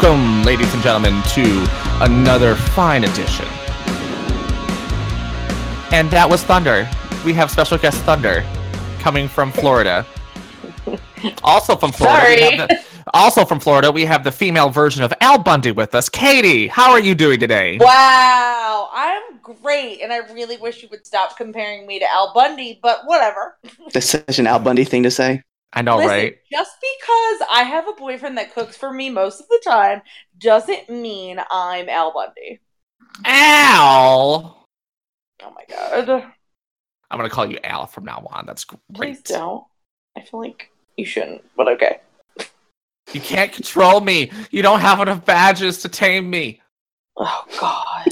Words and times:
Welcome, 0.00 0.44
ladies 0.44 0.72
and 0.74 0.80
gentlemen, 0.80 1.20
to 1.30 1.66
another 2.02 2.54
fine 2.54 3.02
edition. 3.02 3.46
And 5.92 6.08
that 6.12 6.24
was 6.30 6.44
Thunder. 6.44 6.88
We 7.24 7.32
have 7.32 7.50
special 7.50 7.78
guest 7.78 7.98
Thunder 8.04 8.44
coming 9.00 9.26
from 9.28 9.50
Florida. 9.50 10.06
Also 11.42 11.74
from 11.74 11.90
Florida. 11.90 12.28
we 12.28 12.36
Sorry. 12.38 12.56
have 12.58 12.68
the- 12.68 12.80
also 13.12 13.44
from 13.44 13.58
Florida, 13.58 13.90
we 13.90 14.04
have 14.04 14.22
the 14.22 14.30
female 14.30 14.70
version 14.70 15.02
of 15.02 15.12
Al 15.20 15.36
Bundy 15.38 15.72
with 15.72 15.92
us. 15.96 16.08
Katie, 16.08 16.68
how 16.68 16.92
are 16.92 17.00
you 17.00 17.16
doing 17.16 17.40
today? 17.40 17.76
Wow, 17.80 18.88
I'm 18.92 19.38
great, 19.42 20.00
and 20.00 20.12
I 20.12 20.18
really 20.32 20.58
wish 20.58 20.80
you 20.80 20.88
would 20.92 21.04
stop 21.04 21.36
comparing 21.36 21.88
me 21.88 21.98
to 21.98 22.04
Al 22.12 22.32
Bundy, 22.34 22.78
but 22.80 23.00
whatever. 23.06 23.58
That's 23.92 24.06
such 24.10 24.38
an 24.38 24.46
Al 24.46 24.60
Bundy 24.60 24.84
thing 24.84 25.02
to 25.02 25.10
say. 25.10 25.42
I 25.72 25.82
know, 25.82 25.96
Listen, 25.96 26.10
right? 26.10 26.38
just 26.50 26.76
because 26.80 27.48
I 27.52 27.62
have 27.62 27.88
a 27.88 27.92
boyfriend 27.92 28.38
that 28.38 28.54
cooks 28.54 28.76
for 28.76 28.92
me 28.92 29.10
most 29.10 29.40
of 29.40 29.48
the 29.48 29.60
time 29.62 30.02
doesn't 30.38 30.88
mean 30.88 31.40
I'm 31.50 31.88
Al 31.88 32.12
Bundy. 32.12 32.60
Al. 33.24 34.66
Oh 35.42 35.54
my 35.54 35.64
god. 35.68 36.32
I'm 37.10 37.18
gonna 37.18 37.30
call 37.30 37.50
you 37.50 37.58
Al 37.64 37.86
from 37.86 38.04
now 38.04 38.26
on. 38.30 38.46
That's 38.46 38.64
great. 38.64 38.80
Please 38.94 39.22
don't. 39.22 39.64
I 40.16 40.22
feel 40.22 40.40
like 40.40 40.70
you 40.96 41.04
shouldn't, 41.04 41.42
but 41.56 41.68
okay. 41.68 42.00
You 43.12 43.20
can't 43.20 43.52
control 43.52 44.00
me. 44.00 44.30
You 44.50 44.62
don't 44.62 44.80
have 44.80 45.00
enough 45.00 45.24
badges 45.24 45.78
to 45.82 45.88
tame 45.88 46.28
me. 46.28 46.60
Oh 47.16 47.44
god. 47.60 48.08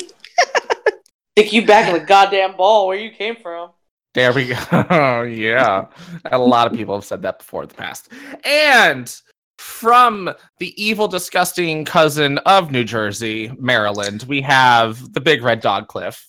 Stick 1.39 1.53
you 1.53 1.67
back 1.67 1.89
in 1.89 1.95
the 1.95 2.05
goddamn 2.05 2.57
ball 2.57 2.87
where 2.87 2.99
you 2.99 3.11
came 3.11 3.37
from. 3.37 3.71
There 4.17 4.33
we 4.33 4.47
go. 4.47 5.23
yeah. 5.31 5.89
A 6.25 6.39
lot 6.39 6.67
of 6.67 6.73
people 6.73 6.95
have 6.95 7.05
said 7.05 7.21
that 7.21 7.37
before 7.39 7.65
in 7.65 7.69
the 7.69 7.75
past. 7.75 8.11
And 8.45 9.15
from 9.59 10.33
the 10.59 10.83
evil, 10.83 11.07
disgusting 11.07 11.85
cousin 11.85 12.39
of 12.39 12.71
New 12.71 12.83
Jersey, 12.83 13.53
Maryland, 13.59 14.25
we 14.27 14.41
have 14.41 15.13
the 15.13 15.21
big 15.21 15.43
red 15.43 15.61
dog 15.61 15.89
Cliff. 15.89 16.27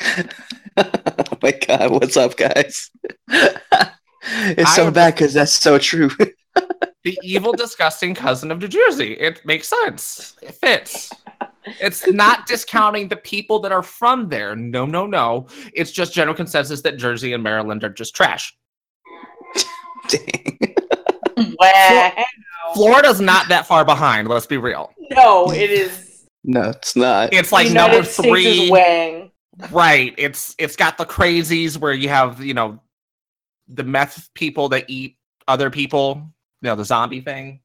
oh 0.78 1.24
my 1.42 1.52
god, 1.52 1.90
what's 1.90 2.16
up, 2.16 2.38
guys? 2.38 2.90
it's 3.28 4.74
so 4.74 4.90
bad 4.90 5.12
because 5.12 5.34
that's 5.34 5.52
so 5.52 5.76
true. 5.76 6.08
The 7.04 7.18
evil, 7.22 7.52
disgusting 7.52 8.14
cousin 8.14 8.50
of 8.50 8.60
New 8.60 8.68
Jersey. 8.68 9.12
It 9.12 9.44
makes 9.44 9.68
sense. 9.68 10.36
It 10.40 10.54
fits. 10.54 11.10
It's 11.64 12.06
not 12.06 12.46
discounting 12.46 13.08
the 13.08 13.16
people 13.16 13.58
that 13.60 13.72
are 13.72 13.82
from 13.82 14.28
there. 14.28 14.56
No, 14.56 14.86
no, 14.86 15.06
no. 15.06 15.46
It's 15.74 15.90
just 15.90 16.14
general 16.14 16.34
consensus 16.34 16.80
that 16.82 16.96
Jersey 16.96 17.32
and 17.32 17.42
Maryland 17.42 17.84
are 17.84 17.90
just 17.90 18.14
trash. 18.14 18.56
Dang. 20.08 20.58
Wow. 21.58 22.24
Florida's 22.74 23.20
not 23.20 23.48
that 23.48 23.66
far 23.66 23.84
behind, 23.84 24.28
let's 24.28 24.46
be 24.46 24.56
real. 24.56 24.92
No, 25.10 25.50
it 25.50 25.70
is 25.70 26.26
No, 26.44 26.70
it's 26.70 26.96
not. 26.96 27.32
It's 27.32 27.52
like 27.52 27.68
United 27.68 27.92
number 27.92 28.06
States 28.06 28.28
three. 28.28 28.70
Wang. 28.70 29.30
Right. 29.70 30.14
It's 30.16 30.54
it's 30.58 30.76
got 30.76 30.96
the 30.96 31.04
crazies 31.04 31.76
where 31.76 31.92
you 31.92 32.08
have, 32.08 32.42
you 32.42 32.54
know, 32.54 32.80
the 33.68 33.84
meth 33.84 34.28
people 34.34 34.68
that 34.70 34.88
eat 34.88 35.16
other 35.48 35.70
people, 35.70 36.22
you 36.62 36.68
know, 36.68 36.76
the 36.76 36.84
zombie 36.84 37.20
thing. 37.20 37.60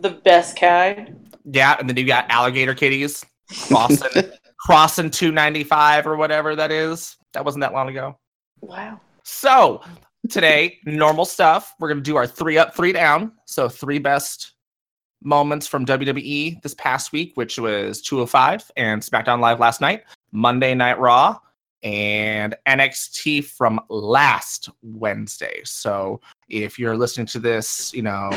The 0.00 0.10
best 0.10 0.58
kind. 0.58 1.30
Yeah, 1.44 1.76
and 1.78 1.88
then 1.88 1.96
you 1.96 2.06
got 2.06 2.30
alligator 2.30 2.74
kitties 2.74 3.24
crossing 3.68 4.30
crossing 4.58 5.10
295 5.10 6.06
or 6.06 6.16
whatever 6.16 6.56
that 6.56 6.70
is. 6.72 7.16
That 7.32 7.44
wasn't 7.44 7.60
that 7.62 7.72
long 7.72 7.88
ago. 7.88 8.18
Wow. 8.60 9.00
So, 9.22 9.82
today, 10.28 10.78
normal 10.84 11.24
stuff. 11.24 11.74
We're 11.78 11.88
going 11.88 11.98
to 11.98 12.02
do 12.02 12.16
our 12.16 12.26
3 12.26 12.58
up, 12.58 12.74
3 12.74 12.92
down. 12.92 13.32
So, 13.44 13.68
three 13.68 13.98
best 13.98 14.52
moments 15.22 15.66
from 15.66 15.84
WWE 15.84 16.62
this 16.62 16.74
past 16.74 17.12
week, 17.12 17.32
which 17.34 17.58
was 17.58 18.00
205 18.02 18.70
and 18.76 19.02
SmackDown 19.02 19.40
Live 19.40 19.60
last 19.60 19.80
night, 19.80 20.04
Monday 20.32 20.74
Night 20.74 20.98
Raw, 20.98 21.38
and 21.82 22.56
NXT 22.66 23.44
from 23.44 23.80
last 23.88 24.68
Wednesday. 24.82 25.60
So, 25.64 26.20
if 26.48 26.78
you're 26.78 26.96
listening 26.96 27.26
to 27.28 27.38
this, 27.38 27.92
you 27.92 28.02
know, 28.02 28.30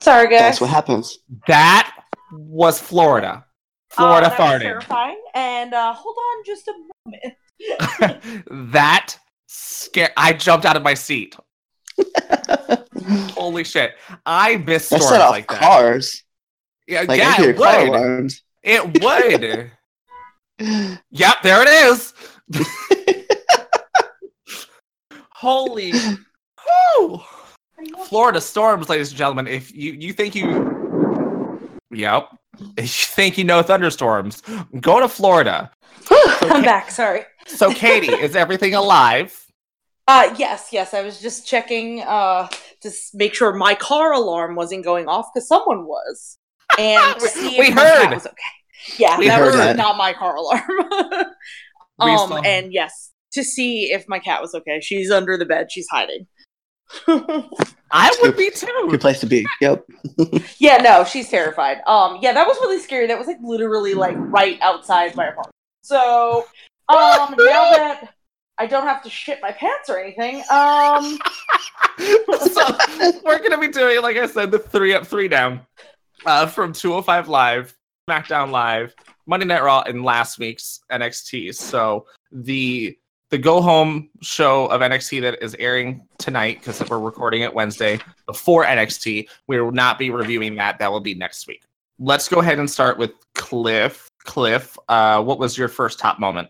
Sorry, 0.00 0.28
guys. 0.28 0.40
That's 0.40 0.60
what 0.60 0.68
happens. 0.70 1.20
that 1.46 1.93
was 2.38 2.80
Florida. 2.80 3.44
Florida 3.90 4.26
Uh, 4.26 4.30
that 4.30 4.38
was 4.38 4.48
farted. 4.50 4.62
terrifying. 4.62 5.20
And 5.34 5.72
uh, 5.74 5.92
hold 5.94 6.16
on 6.16 6.44
just 6.44 6.68
a 6.68 6.74
moment. 7.06 8.42
that 8.72 9.16
scare 9.46 10.10
I 10.16 10.32
jumped 10.32 10.66
out 10.66 10.76
of 10.76 10.82
my 10.82 10.94
seat. 10.94 11.36
Holy 13.34 13.62
shit. 13.64 13.92
I 14.26 14.56
miss 14.58 14.88
That 14.88 14.96
storms 15.02 15.08
set 15.08 15.20
off 15.20 15.30
like 15.30 15.48
that. 15.48 15.60
cars. 15.60 16.24
Yeah, 16.88 17.02
Like 17.02 17.18
yeah 17.18 17.34
hear 17.36 17.50
it 17.50 17.56
car 17.56 17.78
would. 17.80 17.88
alarms. 17.88 18.42
It 18.62 19.02
would. 19.02 19.70
yep, 21.10 21.36
there 21.42 21.62
it 21.62 21.68
is. 21.68 22.12
Holy 25.30 25.92
whew. 25.92 27.20
Florida 28.06 28.40
storms, 28.40 28.88
ladies 28.88 29.10
and 29.10 29.18
gentlemen. 29.18 29.46
If 29.46 29.74
you, 29.74 29.92
you 29.92 30.12
think 30.12 30.34
you 30.34 30.83
Yep. 31.94 32.28
Thank 32.80 33.38
you 33.38 33.44
no 33.44 33.62
thunderstorms, 33.62 34.42
go 34.80 35.00
to 35.00 35.08
Florida. 35.08 35.70
I'm 36.10 36.62
back. 36.62 36.90
Sorry. 36.90 37.22
So 37.46 37.72
Katie, 37.72 38.12
is 38.12 38.36
everything 38.36 38.74
alive? 38.74 39.38
Uh, 40.06 40.34
yes, 40.38 40.68
yes. 40.70 40.92
I 40.92 41.00
was 41.02 41.20
just 41.20 41.46
checking 41.46 42.02
uh, 42.02 42.48
to 42.82 42.90
make 43.14 43.34
sure 43.34 43.54
my 43.54 43.74
car 43.74 44.12
alarm 44.12 44.54
wasn't 44.54 44.84
going 44.84 45.08
off 45.08 45.26
because 45.32 45.48
someone 45.48 45.86
was, 45.86 46.36
and 46.78 47.16
We- 47.36 47.58
we 47.58 47.70
heard. 47.70 48.10
was 48.12 48.26
okay. 48.26 48.34
Yeah, 48.98 49.18
We 49.18 49.28
that 49.28 49.40
was 49.40 49.54
that. 49.56 49.76
not 49.76 49.96
my 49.96 50.12
car 50.12 50.36
alarm. 50.36 50.62
Um, 51.98 52.32
and 52.44 52.72
yes, 52.72 53.12
to 53.32 53.42
see 53.42 53.84
if 53.92 54.04
my 54.08 54.18
cat 54.18 54.42
was 54.42 54.54
okay. 54.54 54.80
She's 54.80 55.10
under 55.10 55.38
the 55.38 55.46
bed. 55.46 55.72
She's 55.72 55.86
hiding. 55.90 56.26
I 57.96 58.12
would 58.22 58.36
be 58.36 58.50
too. 58.50 58.66
Good 58.90 59.00
place 59.00 59.20
to 59.20 59.26
be. 59.26 59.46
Yep. 59.60 59.84
yeah, 60.58 60.78
no, 60.78 61.04
she's 61.04 61.28
terrified. 61.28 61.78
Um, 61.86 62.18
yeah, 62.20 62.32
that 62.32 62.44
was 62.44 62.56
really 62.60 62.80
scary. 62.80 63.06
That 63.06 63.16
was 63.16 63.28
like 63.28 63.38
literally 63.40 63.94
like 63.94 64.16
right 64.18 64.58
outside 64.62 65.14
my 65.14 65.26
apartment. 65.26 65.54
So, 65.82 66.44
um, 66.88 67.36
now 67.38 67.70
that 67.70 68.14
I 68.58 68.66
don't 68.66 68.82
have 68.82 69.00
to 69.04 69.10
shit 69.10 69.38
my 69.40 69.52
pants 69.52 69.88
or 69.88 70.00
anything, 70.00 70.42
um, 70.50 71.18
so 72.40 72.76
we're 73.24 73.38
gonna 73.38 73.58
be 73.58 73.68
doing, 73.68 74.02
like 74.02 74.16
I 74.16 74.26
said, 74.26 74.50
the 74.50 74.58
three 74.58 74.92
up, 74.92 75.06
three 75.06 75.28
down, 75.28 75.60
uh, 76.26 76.46
from 76.48 76.72
205 76.72 77.28
Live, 77.28 77.76
SmackDown 78.10 78.50
Live, 78.50 78.92
Monday 79.26 79.46
Night 79.46 79.62
Raw, 79.62 79.82
and 79.82 80.02
last 80.02 80.40
week's 80.40 80.80
NXT. 80.90 81.54
So 81.54 82.06
the 82.32 82.98
the 83.30 83.38
go 83.38 83.60
home 83.60 84.10
show 84.22 84.66
of 84.66 84.80
NXT 84.80 85.22
that 85.22 85.42
is 85.42 85.56
airing 85.58 86.06
tonight 86.18 86.60
because 86.60 86.88
we're 86.88 86.98
recording 86.98 87.42
it 87.42 87.52
Wednesday 87.52 87.98
before 88.26 88.64
NXT. 88.64 89.28
We 89.46 89.60
will 89.60 89.72
not 89.72 89.98
be 89.98 90.10
reviewing 90.10 90.54
that. 90.56 90.78
That 90.78 90.92
will 90.92 91.00
be 91.00 91.14
next 91.14 91.46
week. 91.46 91.62
Let's 91.98 92.28
go 92.28 92.40
ahead 92.40 92.58
and 92.58 92.70
start 92.70 92.98
with 92.98 93.12
Cliff. 93.34 94.08
Cliff, 94.24 94.78
uh, 94.88 95.22
what 95.22 95.38
was 95.38 95.58
your 95.58 95.68
first 95.68 95.98
top 95.98 96.18
moment? 96.18 96.48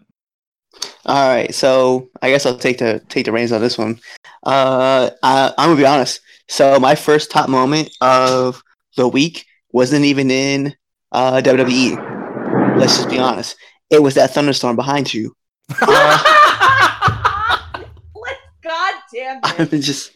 All 1.06 1.28
right, 1.28 1.54
so 1.54 2.08
I 2.22 2.30
guess 2.30 2.46
I'll 2.46 2.56
take 2.56 2.78
the 2.78 3.00
take 3.08 3.26
the 3.26 3.32
reins 3.32 3.52
on 3.52 3.60
this 3.60 3.76
one. 3.76 4.00
Uh, 4.44 5.10
I, 5.22 5.52
I'm 5.58 5.70
gonna 5.70 5.76
be 5.76 5.86
honest. 5.86 6.20
So 6.48 6.78
my 6.78 6.94
first 6.94 7.30
top 7.30 7.48
moment 7.48 7.96
of 8.00 8.62
the 8.96 9.08
week 9.08 9.46
wasn't 9.72 10.04
even 10.04 10.30
in 10.30 10.74
uh, 11.12 11.40
WWE. 11.44 12.78
Let's 12.78 12.96
just 12.96 13.10
be 13.10 13.18
honest. 13.18 13.56
It 13.90 14.02
was 14.02 14.14
that 14.14 14.30
thunderstorm 14.30 14.76
behind 14.76 15.12
you. 15.12 15.34
let's 15.86 16.30
I'm 19.42 19.68
just, 19.80 20.12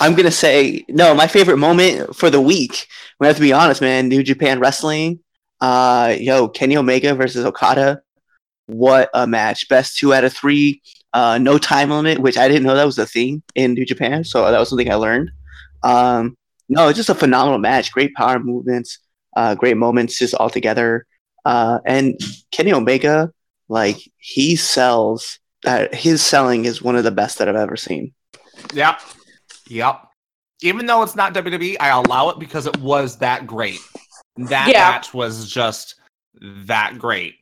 I'm 0.00 0.14
gonna 0.14 0.30
say 0.30 0.84
no. 0.88 1.14
My 1.14 1.26
favorite 1.26 1.58
moment 1.58 2.14
for 2.16 2.30
the 2.30 2.40
week. 2.40 2.86
We 3.20 3.26
have 3.26 3.36
to 3.36 3.42
be 3.42 3.52
honest, 3.52 3.80
man. 3.80 4.08
New 4.08 4.22
Japan 4.22 4.60
Wrestling. 4.60 5.20
Uh, 5.60 6.16
yo, 6.18 6.48
Kenny 6.48 6.76
Omega 6.76 7.14
versus 7.14 7.44
Okada. 7.44 8.02
What 8.66 9.10
a 9.14 9.26
match! 9.26 9.68
Best 9.68 9.96
two 9.96 10.12
out 10.14 10.24
of 10.24 10.32
three. 10.32 10.82
Uh, 11.12 11.38
no 11.38 11.58
time 11.58 11.90
limit, 11.90 12.18
which 12.18 12.38
I 12.38 12.48
didn't 12.48 12.64
know 12.64 12.74
that 12.74 12.84
was 12.84 12.98
a 12.98 13.06
thing 13.06 13.42
in 13.54 13.74
New 13.74 13.84
Japan. 13.84 14.24
So 14.24 14.50
that 14.50 14.58
was 14.58 14.70
something 14.70 14.90
I 14.90 14.94
learned. 14.94 15.30
Um, 15.82 16.36
no, 16.68 16.88
it's 16.88 16.96
just 16.96 17.10
a 17.10 17.14
phenomenal 17.14 17.58
match. 17.58 17.92
Great 17.92 18.14
power 18.14 18.38
movements. 18.38 18.98
Uh, 19.36 19.54
great 19.54 19.76
moments 19.76 20.18
just 20.18 20.34
all 20.34 20.50
together. 20.50 21.06
Uh, 21.44 21.80
and 21.84 22.18
Kenny 22.50 22.72
Omega, 22.72 23.30
like 23.68 23.98
he 24.18 24.56
sells. 24.56 25.38
Uh, 25.64 25.86
his 25.92 26.22
selling 26.22 26.64
is 26.64 26.82
one 26.82 26.96
of 26.96 27.04
the 27.04 27.10
best 27.10 27.38
that 27.38 27.48
I've 27.48 27.56
ever 27.56 27.76
seen. 27.76 28.14
Yep. 28.74 29.00
Yep. 29.68 30.08
Even 30.62 30.86
though 30.86 31.02
it's 31.02 31.16
not 31.16 31.34
WWE, 31.34 31.76
I 31.80 31.88
allow 31.88 32.28
it 32.30 32.38
because 32.38 32.66
it 32.66 32.76
was 32.78 33.16
that 33.18 33.46
great. 33.46 33.80
That 34.36 34.68
Yeah. 34.68 34.90
match 34.90 35.12
was 35.12 35.50
just 35.50 35.96
that 36.40 36.98
great. 36.98 37.34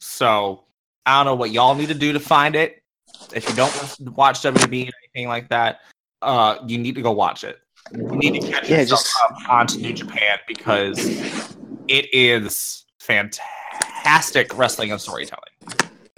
So 0.00 0.64
I 1.04 1.18
don't 1.18 1.26
know 1.26 1.34
what 1.34 1.50
y'all 1.50 1.74
need 1.74 1.88
to 1.88 1.94
do 1.94 2.12
to 2.12 2.20
find 2.20 2.56
it. 2.56 2.82
If 3.34 3.48
you 3.48 3.54
don't 3.54 3.72
watch 4.16 4.40
WWE 4.42 4.88
or 4.88 4.92
anything 5.14 5.28
like 5.28 5.48
that, 5.50 5.80
uh, 6.22 6.56
you 6.66 6.78
need 6.78 6.94
to 6.96 7.02
go 7.02 7.12
watch 7.12 7.44
it. 7.44 7.58
you 7.92 8.02
need 8.02 8.40
to 8.40 8.50
catch 8.50 8.68
Yeah, 8.68 8.80
yourself 8.80 9.00
just- 9.02 9.16
up 9.22 9.48
onto 9.48 9.78
New 9.78 9.92
Japan 9.92 10.38
because 10.48 10.98
it 11.86 12.12
is 12.12 12.84
fantastic 13.00 14.56
wrestling 14.58 14.90
and 14.90 15.00
storytelling. 15.00 15.44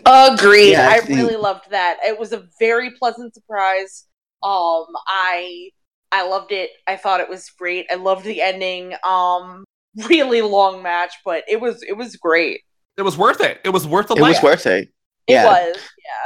Agreed. 0.07 0.71
Yeah, 0.73 0.89
I 0.89 0.95
I, 0.95 1.01
think- 1.01 1.19
really 1.19 1.37
loved 1.37 1.69
that. 1.71 1.99
It 2.03 2.19
was 2.19 2.33
a 2.33 2.47
very 2.59 2.93
pleasant 2.93 3.35
surprise. 3.35 4.05
Um, 4.43 4.87
I 5.07 5.71
I 6.13 6.27
loved 6.29 6.53
it. 6.53 6.71
I 6.87 6.97
thought 6.97 7.21
it 7.21 7.29
was 7.29 7.51
great. 7.51 7.87
I 7.91 7.97
loved 7.97 8.25
the 8.25 8.41
ending. 8.43 8.95
Um, 9.05 9.65
really 10.09 10.43
long 10.43 10.83
match, 10.83 11.13
but 11.25 11.45
it 11.49 11.61
was 11.61 11.83
it 11.83 11.97
was 11.97 12.17
great. 12.17 12.61
It 12.97 13.03
was 13.03 13.17
worth 13.19 13.41
it. 13.41 13.61
It 13.65 13.71
was 13.71 13.87
worth 13.87 14.09
the 14.09 14.15
It 14.17 14.21
was 14.23 14.43
worth 14.43 14.67
it. 14.67 14.89
It 15.29 15.35
Yeah. 15.35 15.45
was. 15.45 15.77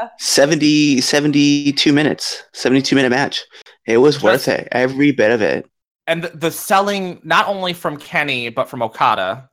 Yeah. 0.00 0.08
70, 0.18 1.00
72 1.00 1.92
minutes, 1.92 2.44
72 2.54 2.94
minute 2.96 3.10
match. 3.10 3.42
It 3.86 3.98
was 3.98 4.14
Just- 4.14 4.24
worth 4.24 4.48
it. 4.48 4.68
Every 4.72 5.10
bit 5.12 5.30
of 5.32 5.42
it. 5.42 5.66
and 6.08 6.24
the, 6.24 6.28
the 6.30 6.50
selling 6.50 7.20
not 7.22 7.46
only 7.46 7.72
from 7.72 7.96
Kenny 7.96 8.48
but 8.48 8.68
from 8.68 8.82
Okada. 8.82 9.48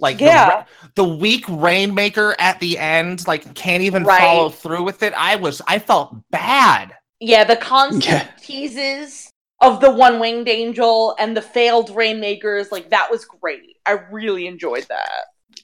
Like 0.00 0.18
the 0.18 0.24
Yeah. 0.24 0.48
ra- 0.48 0.64
the, 0.94 1.04
weak 1.04 1.44
rainmaker 1.48 2.34
at 2.40 2.58
the 2.60 2.76
end, 2.78 3.26
like 3.28 3.54
can't 3.54 3.82
even 3.82 4.02
Right. 4.04 4.18
follow 4.20 4.48
through 4.50 4.82
with 4.82 5.02
it. 5.02 5.12
I 5.16 5.36
was 5.36 5.62
I 5.68 5.78
felt 5.78 6.16
bad. 6.30 6.92
Yeah, 7.20 7.44
the 7.44 7.56
constant 7.56 8.04
Yeah. 8.04 8.28
teases 8.40 9.30
of 9.60 9.80
the 9.80 9.90
one 9.90 10.18
winged 10.20 10.48
angel 10.48 11.16
and 11.18 11.36
the 11.36 11.42
failed 11.42 11.90
rainmakers, 11.94 12.70
like 12.70 12.90
that 12.90 13.10
was 13.10 13.24
great. 13.24 13.76
I 13.86 13.92
really 14.10 14.46
enjoyed 14.46 14.86
that. 14.88 15.08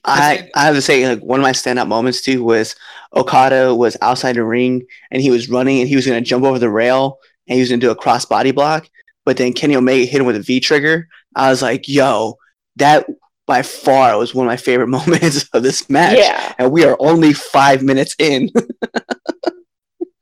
I, 0.05 0.49
I 0.55 0.65
have 0.65 0.75
to 0.75 0.81
say, 0.81 1.07
like 1.07 1.23
one 1.23 1.39
of 1.39 1.43
my 1.43 1.51
standout 1.51 1.87
moments 1.87 2.21
too 2.21 2.43
was 2.43 2.75
Okada 3.15 3.73
was 3.75 3.95
outside 4.01 4.35
the 4.35 4.43
ring 4.43 4.85
and 5.11 5.21
he 5.21 5.29
was 5.31 5.49
running 5.49 5.79
and 5.79 5.87
he 5.87 5.95
was 5.95 6.05
gonna 6.05 6.21
jump 6.21 6.43
over 6.43 6.59
the 6.59 6.69
rail 6.69 7.19
and 7.47 7.55
he 7.55 7.61
was 7.61 7.69
gonna 7.69 7.79
do 7.79 7.91
a 7.91 7.95
cross 7.95 8.25
body 8.25 8.51
block, 8.51 8.89
but 9.25 9.37
then 9.37 9.53
Kenny 9.53 9.75
Omega 9.75 10.05
hit 10.05 10.19
him 10.19 10.25
with 10.27 10.35
a 10.35 10.41
V 10.41 10.59
trigger. 10.59 11.07
I 11.35 11.49
was 11.49 11.61
like, 11.61 11.87
yo, 11.87 12.35
that 12.77 13.05
by 13.45 13.61
far 13.61 14.17
was 14.17 14.33
one 14.33 14.47
of 14.47 14.49
my 14.49 14.57
favorite 14.57 14.87
moments 14.89 15.47
of 15.53 15.63
this 15.63 15.89
match. 15.89 16.17
Yeah. 16.17 16.53
And 16.57 16.71
we 16.71 16.83
are 16.83 16.97
only 16.99 17.31
five 17.33 17.83
minutes 17.83 18.15
in. 18.17 18.49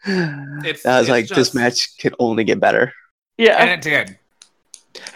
It's, 0.05 0.85
I 0.85 0.99
was 0.99 1.07
it's 1.07 1.09
like, 1.09 1.25
just- 1.25 1.35
this 1.35 1.53
match 1.53 1.97
could 1.99 2.15
only 2.19 2.43
get 2.43 2.59
better. 2.59 2.93
Yeah. 3.37 3.57
and 3.61 3.69
it 3.69 3.81
did. 3.81 4.17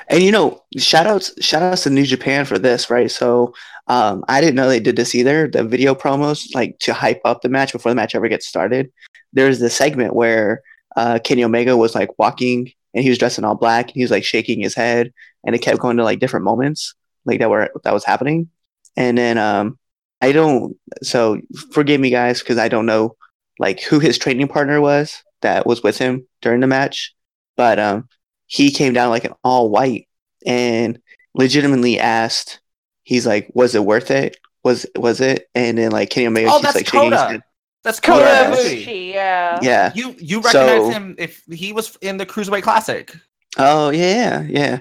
And 0.08 0.24
you 0.24 0.32
know, 0.32 0.64
shout 0.78 1.06
outs 1.08 1.34
shout 1.44 1.62
outs 1.62 1.84
to 1.84 1.90
New 1.90 2.06
Japan 2.06 2.46
for 2.46 2.58
this, 2.58 2.90
right? 2.90 3.10
So 3.12 3.54
um 3.88 4.24
I 4.28 4.40
didn't 4.42 4.56
know 4.56 4.68
they 4.70 4.80
did 4.80 4.96
this 4.96 5.14
either. 5.16 5.48
The 5.48 5.64
video 5.64 5.94
promos, 5.96 6.54
like 6.56 6.80
to 6.80 6.94
hype 6.94 7.22
up 7.26 7.42
the 7.42 7.50
match 7.50 7.74
before 7.74 7.92
the 7.92 7.96
match 7.96 8.16
ever 8.16 8.28
gets 8.30 8.48
started. 8.48 8.92
There's 9.34 9.60
the 9.60 9.70
segment 9.70 10.16
where 10.16 10.62
uh 10.96 11.20
Kenny 11.24 11.44
Omega 11.44 11.76
was 11.76 11.94
like 11.94 12.18
walking 12.18 12.72
and 12.94 13.04
he 13.04 13.10
was 13.10 13.18
dressed 13.18 13.38
in 13.38 13.44
all 13.46 13.56
black 13.56 13.88
and 13.88 13.96
he 13.96 14.02
was 14.04 14.12
like 14.12 14.24
shaking 14.24 14.62
his 14.62 14.76
head 14.76 15.12
and 15.44 15.54
it 15.56 15.60
kept 15.60 15.80
going 15.80 15.98
to 15.98 16.04
like 16.04 16.20
different 16.20 16.46
moments 16.46 16.94
like 17.26 17.40
that 17.40 17.50
were 17.50 17.70
that 17.84 17.94
was 17.94 18.06
happening. 18.06 18.50
And 18.96 19.18
then 19.18 19.38
um 19.38 19.78
I 20.22 20.32
don't 20.32 20.78
so 21.04 21.42
forgive 21.74 22.00
me 22.00 22.12
guys 22.12 22.40
because 22.40 22.58
I 22.58 22.70
don't 22.70 22.86
know 22.86 23.18
like 23.60 23.82
who 23.82 24.00
his 24.00 24.18
training 24.18 24.48
partner 24.48 24.82
was 24.82 25.24
that 25.42 25.66
was 25.66 25.84
with 25.84 25.98
him 25.98 26.28
during 26.42 26.60
the 26.62 26.68
match. 26.68 27.14
But 27.58 27.80
um 27.80 28.10
he 28.48 28.72
came 28.72 28.94
down 28.94 29.10
like 29.10 29.26
an 29.26 29.34
all 29.44 29.70
white 29.70 30.08
and 30.46 31.00
legitimately 31.34 32.00
asked, 32.00 32.60
he's 33.04 33.26
like, 33.26 33.50
"Was 33.54 33.76
it 33.76 33.84
worth 33.86 34.12
it? 34.12 34.38
Was 34.64 34.86
was 34.96 35.20
it?" 35.22 35.48
And 35.56 35.78
then 35.78 35.92
like 35.92 36.10
Kenny 36.10 36.28
Omega 36.28 36.50
Oh, 36.50 36.54
keeps 36.60 36.64
that's 36.64 36.76
like 36.76 36.88
Kota. 36.88 37.44
That's 37.84 38.00
Kota 38.00 38.20
Kota 38.26 38.32
Yeah. 38.32 38.52
Ibushi. 38.56 38.86
Ibushi, 38.86 39.14
yeah. 39.14 39.60
Yeah. 39.62 39.92
You 39.96 40.16
you 40.20 40.38
recognize 40.42 40.68
So- 40.82 40.90
him 40.90 41.16
if 41.18 41.44
he 41.52 41.72
was 41.74 41.96
in 42.02 42.18
the 42.18 42.26
Cruiserweight 42.26 42.64
Classic. 42.64 43.14
Oh 43.58 43.90
yeah, 43.90 44.42
yeah. 44.50 44.80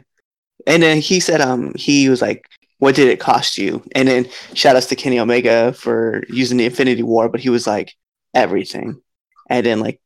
And 0.66 0.82
then 0.82 1.00
he 1.00 1.20
said, 1.20 1.40
um, 1.42 1.72
he 1.76 2.08
was 2.08 2.22
like, 2.22 2.46
"What 2.78 2.94
did 2.94 3.08
it 3.08 3.20
cost 3.20 3.58
you?" 3.58 3.82
And 3.94 4.08
then 4.08 4.26
shout 4.54 4.76
outs 4.76 4.86
to 4.86 4.96
Kenny 4.96 5.18
Omega 5.18 5.72
for 5.74 6.24
using 6.28 6.56
the 6.56 6.64
Infinity 6.64 7.02
War, 7.02 7.28
but 7.28 7.40
he 7.40 7.50
was 7.50 7.66
like, 7.66 7.94
"Everything." 8.34 9.00
And 9.48 9.64
then 9.64 9.80
like 9.80 10.00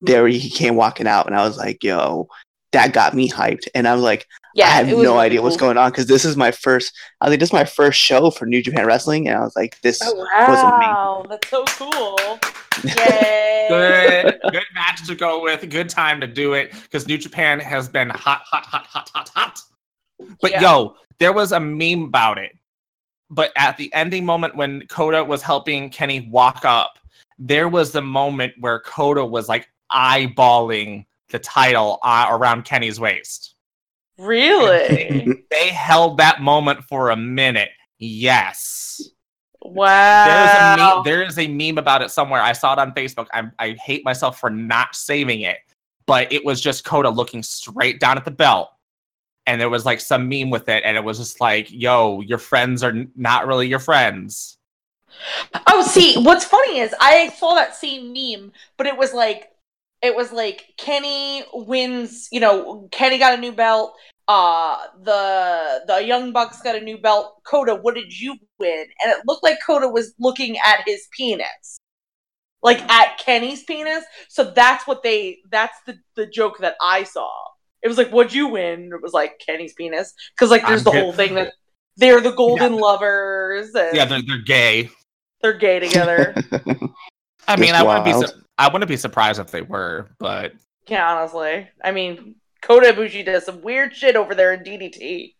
hmm. 0.00 0.06
there 0.06 0.26
he 0.28 0.50
came 0.50 0.74
walking 0.76 1.06
out, 1.06 1.26
and 1.26 1.36
I 1.36 1.46
was 1.46 1.56
like, 1.56 1.82
"Yo." 1.84 2.28
That 2.72 2.92
got 2.92 3.14
me 3.14 3.30
hyped, 3.30 3.66
and 3.74 3.88
I 3.88 3.94
was 3.94 4.02
like, 4.02 4.26
Yeah. 4.54 4.66
I 4.66 4.68
have 4.72 4.88
no 4.88 4.98
really 4.98 5.16
idea 5.20 5.40
what's 5.40 5.56
cool. 5.56 5.68
going 5.68 5.78
on 5.78 5.90
because 5.90 6.06
this 6.06 6.26
is 6.26 6.36
my 6.36 6.50
first. 6.50 6.92
I 7.22 7.28
think 7.28 7.40
this 7.40 7.48
is 7.48 7.52
my 7.54 7.64
first 7.64 7.98
show 7.98 8.30
for 8.30 8.44
New 8.44 8.60
Japan 8.62 8.84
Wrestling, 8.84 9.26
and 9.26 9.38
I 9.38 9.40
was 9.40 9.56
like, 9.56 9.80
"This 9.80 9.98
Oh, 10.04 10.14
was 10.14 10.28
amazing." 10.36 10.68
wow. 10.68 11.24
That's 11.30 11.48
so 11.48 11.64
cool. 11.64 12.38
Yay. 12.84 13.66
Good, 13.70 14.38
good 14.52 14.64
match 14.74 15.06
to 15.06 15.14
go 15.14 15.42
with. 15.42 15.66
Good 15.70 15.88
time 15.88 16.20
to 16.20 16.26
do 16.26 16.52
it 16.52 16.72
because 16.82 17.06
New 17.08 17.16
Japan 17.16 17.58
has 17.58 17.88
been 17.88 18.10
hot, 18.10 18.42
hot, 18.44 18.66
hot, 18.66 18.86
hot, 18.86 19.10
hot, 19.14 19.30
hot. 19.34 19.60
But 20.42 20.50
Yeah. 20.50 20.60
yo, 20.60 20.96
there 21.18 21.32
was 21.32 21.52
a 21.52 21.60
meme 21.60 22.02
about 22.02 22.36
it. 22.36 22.52
But 23.30 23.50
at 23.56 23.78
the 23.78 23.90
ending 23.94 24.26
moment 24.26 24.56
when 24.56 24.86
Kota 24.88 25.24
was 25.24 25.40
helping 25.40 25.88
Kenny 25.88 26.28
walk 26.30 26.66
up, 26.66 26.98
there 27.38 27.68
was 27.68 27.92
the 27.92 28.02
moment 28.02 28.54
where 28.58 28.80
Kota 28.80 29.24
was 29.24 29.48
like 29.48 29.68
eyeballing 29.92 31.06
the 31.30 31.38
title 31.38 31.98
uh, 32.02 32.28
around 32.30 32.64
Kenny's 32.64 32.98
waist. 32.98 33.54
Really? 34.18 35.44
They 35.50 35.68
held 35.68 36.18
that 36.18 36.42
moment 36.42 36.84
for 36.84 37.10
a 37.10 37.16
minute. 37.16 37.70
Yes. 37.98 39.00
There's 39.62 39.74
a 39.74 39.76
wow. 39.76 40.94
meme, 40.96 41.04
there 41.04 41.22
is 41.22 41.38
a 41.38 41.48
meme 41.48 41.78
about 41.78 42.02
it 42.02 42.10
somewhere. 42.10 42.40
I 42.40 42.52
saw 42.52 42.72
it 42.74 42.78
on 42.78 42.92
Facebook. 42.92 43.26
I, 43.32 43.44
I 43.58 43.70
hate 43.72 44.04
myself 44.04 44.38
for 44.38 44.50
not 44.50 44.94
saving 44.94 45.40
it, 45.42 45.58
but 46.06 46.32
it 46.32 46.44
was 46.44 46.60
just 46.60 46.84
Kota 46.84 47.10
looking 47.10 47.42
straight 47.42 48.00
down 48.00 48.16
at 48.16 48.24
the 48.24 48.30
belt, 48.30 48.68
and 49.46 49.60
there 49.60 49.70
was 49.70 49.84
like 49.84 50.00
some 50.00 50.28
meme 50.28 50.50
with 50.50 50.68
it, 50.68 50.82
and 50.84 50.96
it 50.96 51.02
was 51.02 51.18
just 51.18 51.40
like, 51.40 51.70
"Yo, 51.70 52.20
your 52.20 52.38
friends 52.38 52.84
are 52.84 53.06
not 53.16 53.46
really 53.46 53.66
your 53.66 53.80
friends." 53.80 54.57
Oh, 55.66 55.82
see, 55.82 56.22
what's 56.22 56.44
funny 56.44 56.80
is 56.80 56.94
I 57.00 57.30
saw 57.30 57.54
that 57.54 57.76
same 57.76 58.12
meme, 58.12 58.52
but 58.76 58.86
it 58.86 58.96
was 58.96 59.12
like 59.12 59.50
it 60.02 60.14
was 60.14 60.32
like 60.32 60.64
Kenny 60.76 61.44
wins, 61.52 62.28
you 62.30 62.40
know, 62.40 62.88
Kenny 62.92 63.18
got 63.18 63.36
a 63.36 63.40
new 63.40 63.52
belt, 63.52 63.94
uh 64.28 64.76
the 65.02 65.80
the 65.86 66.04
Young 66.04 66.32
Bucks 66.32 66.60
got 66.62 66.76
a 66.76 66.80
new 66.80 66.98
belt. 66.98 67.42
Kota, 67.44 67.74
what 67.74 67.94
did 67.94 68.18
you 68.18 68.36
win? 68.58 68.86
And 69.02 69.12
it 69.12 69.22
looked 69.26 69.42
like 69.42 69.58
Kota 69.66 69.88
was 69.88 70.14
looking 70.18 70.56
at 70.58 70.82
his 70.86 71.08
penis. 71.16 71.78
Like 72.62 72.80
at 72.90 73.18
Kenny's 73.18 73.64
penis. 73.64 74.04
So 74.28 74.44
that's 74.44 74.86
what 74.86 75.02
they 75.02 75.38
that's 75.50 75.78
the 75.86 75.98
the 76.14 76.26
joke 76.26 76.58
that 76.58 76.76
I 76.82 77.04
saw. 77.04 77.30
It 77.82 77.88
was 77.88 77.96
like, 77.96 78.10
what'd 78.10 78.34
you 78.34 78.48
win? 78.48 78.90
It 78.92 79.02
was 79.02 79.12
like 79.12 79.40
Kenny's 79.44 79.72
penis. 79.72 80.12
Because 80.34 80.50
like 80.50 80.66
there's 80.66 80.86
I'm 80.86 80.92
the 80.92 81.00
whole 81.00 81.12
thing 81.12 81.34
that 81.34 81.54
they're 81.96 82.20
the 82.20 82.32
golden 82.32 82.74
lovers 82.74 83.74
and 83.74 83.96
Yeah, 83.96 84.04
they're, 84.04 84.22
they're 84.26 84.42
gay. 84.42 84.90
They're 85.40 85.52
gay 85.58 85.78
together. 85.78 86.34
I 87.46 87.56
mean, 87.56 87.72
That's 87.72 87.82
I 87.82 87.82
wouldn't 87.82 88.04
be 88.04 88.12
su- 88.12 88.42
I 88.58 88.68
wouldn't 88.72 88.88
be 88.88 88.96
surprised 88.96 89.40
if 89.40 89.50
they 89.50 89.62
were, 89.62 90.10
but 90.18 90.52
Yeah, 90.88 91.14
honestly. 91.14 91.68
I 91.82 91.92
mean, 91.92 92.34
Kota 92.60 92.92
Ibushi 92.92 93.24
does 93.24 93.44
some 93.46 93.62
weird 93.62 93.94
shit 93.94 94.16
over 94.16 94.34
there 94.34 94.52
in 94.52 94.60
DDT. 94.60 95.34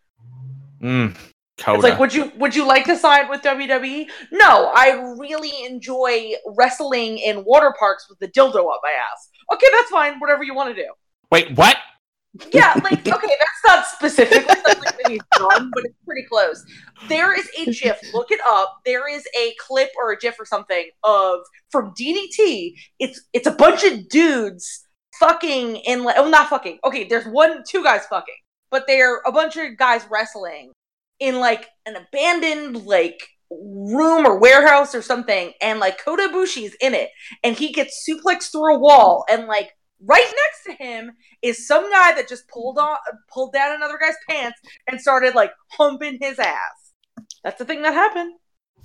mm, 0.81 1.17
Kota. 1.59 1.79
It's 1.79 1.83
like, 1.83 1.99
would 1.99 2.15
you 2.15 2.33
would 2.37 2.55
you 2.55 2.67
like 2.67 2.85
to 2.85 2.97
sign 2.97 3.29
with 3.29 3.43
WWE? 3.43 4.09
No, 4.33 4.71
I 4.75 5.15
really 5.19 5.65
enjoy 5.67 6.33
wrestling 6.57 7.19
in 7.19 7.45
water 7.45 7.75
parks 7.79 8.09
with 8.09 8.19
the 8.21 8.29
dildo 8.29 8.73
up 8.73 8.81
my 8.83 8.93
ass. 8.93 9.29
Okay, 9.53 9.67
that's 9.73 9.91
fine. 9.91 10.21
Whatever 10.21 10.45
you 10.45 10.55
want 10.55 10.75
to 10.75 10.81
do. 10.81 10.89
Wait, 11.33 11.57
what? 11.57 11.77
Yeah, 12.53 12.75
like 12.85 13.07
okay, 13.07 13.07
that's 13.09 13.65
not 13.67 13.87
specifically 13.87 14.55
something 14.55 14.83
that 14.85 15.07
he's 15.09 15.21
done, 15.37 15.71
but 15.75 15.85
it's 15.85 15.97
pretty 16.05 16.25
close. 16.29 16.65
There 17.09 17.37
is 17.37 17.49
a 17.59 17.73
GIF. 17.73 18.01
Look 18.13 18.31
it 18.31 18.41
up. 18.47 18.81
There 18.85 19.09
is 19.09 19.27
a 19.39 19.55
clip 19.59 19.91
or 20.01 20.13
a 20.13 20.19
GIF 20.19 20.39
or 20.39 20.45
something 20.45 20.91
of 21.05 21.41
from 21.71 21.95
DDT. 21.99 22.75
It's 22.99 23.23
it's 23.33 23.47
a 23.47 23.53
bunch 23.53 23.83
of 23.83 24.09
dudes 24.09 24.87
fucking 25.19 25.77
in 25.77 26.05
like 26.05 26.17
oh 26.19 26.29
not 26.29 26.49
fucking. 26.49 26.79
Okay, 26.85 27.05
there's 27.05 27.27
one 27.27 27.63
two 27.67 27.83
guys 27.83 28.07
fucking, 28.07 28.35
but 28.71 28.85
they're 28.87 29.19
a 29.27 29.33
bunch 29.33 29.57
of 29.57 29.77
guys 29.77 30.07
wrestling 30.11 30.73
in 31.19 31.41
like 31.41 31.67
an 31.87 31.97
abandoned 31.97 32.85
like 32.85 33.21
room 33.51 34.27
or 34.27 34.39
warehouse 34.39 34.95
or 34.95 35.03
something, 35.03 35.53
and 35.63 35.81
like 35.81 36.03
Kota 36.05 36.29
Ibushi's 36.31 36.77
in 36.81 36.95
it, 36.95 37.09
and 37.43 37.57
he 37.57 37.73
gets 37.73 38.07
suplexed 38.09 38.53
through 38.53 38.77
a 38.77 38.79
wall, 38.79 39.25
and 39.31 39.47
like 39.47 39.71
right 40.05 40.33
next 40.45 40.65
to 40.79 40.85
him 40.85 41.13
is 41.43 41.67
some 41.67 41.91
guy 41.91 42.15
that 42.15 42.29
just 42.29 42.47
pulled 42.49 42.79
on 42.79 42.97
pulled 43.33 43.53
down 43.53 43.75
another 43.75 43.99
guy's 43.99 44.15
pants 44.29 44.59
and 44.89 45.01
started 45.01 45.35
like 45.35 45.53
humping 45.73 46.19
his 46.21 46.39
ass. 46.39 46.93
That's 47.45 47.59
the 47.59 47.65
thing 47.65 47.83
that 47.83 47.95
happened. 47.95 48.35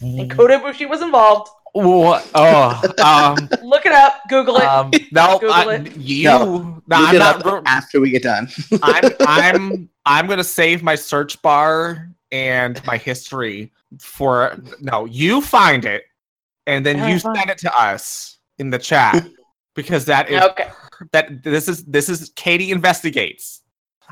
And 0.02 0.30
Kota 0.30 0.60
Ibushi 0.60 0.90
was 0.90 1.02
involved. 1.02 1.50
What? 1.74 2.30
Oh, 2.36 2.82
um, 3.04 3.50
Look 3.64 3.86
it 3.86 3.92
up, 3.94 4.22
Google 4.30 4.58
it. 4.58 4.64
um, 4.64 4.92
no, 5.12 5.40
Google 5.40 5.54
I- 5.54 5.76
it. 5.76 5.96
you. 5.96 6.26
No, 6.30 6.46
no, 6.46 6.98
Look 7.00 7.10
I'm 7.10 7.16
it 7.16 7.20
not. 7.20 7.46
up 7.46 7.64
after 7.66 8.00
we 8.00 8.10
get 8.12 8.24
done. 8.24 8.48
I'm 8.84 9.12
I'm 9.22 9.90
I'm 10.06 10.28
gonna 10.28 10.44
save 10.44 10.84
my 10.84 10.96
search 10.96 11.42
bar 11.42 12.10
and 12.32 12.84
my 12.86 12.98
history 12.98 13.72
for 14.00 14.56
no. 14.82 15.06
You 15.06 15.42
find 15.42 15.86
it, 15.86 16.04
and 16.68 16.86
then 16.86 17.10
you 17.10 17.18
send 17.20 17.50
it 17.50 17.58
to 17.60 17.74
us 17.80 18.38
in 18.60 18.70
the 18.70 18.78
chat 18.80 19.26
because 19.74 20.06
that 20.06 20.30
is 20.30 20.42
okay. 20.44 20.70
That 21.12 21.44
this 21.44 21.68
is 21.68 21.84
this 21.86 22.10
is 22.10 22.32
Katie 22.36 22.72
investigates. 22.72 23.62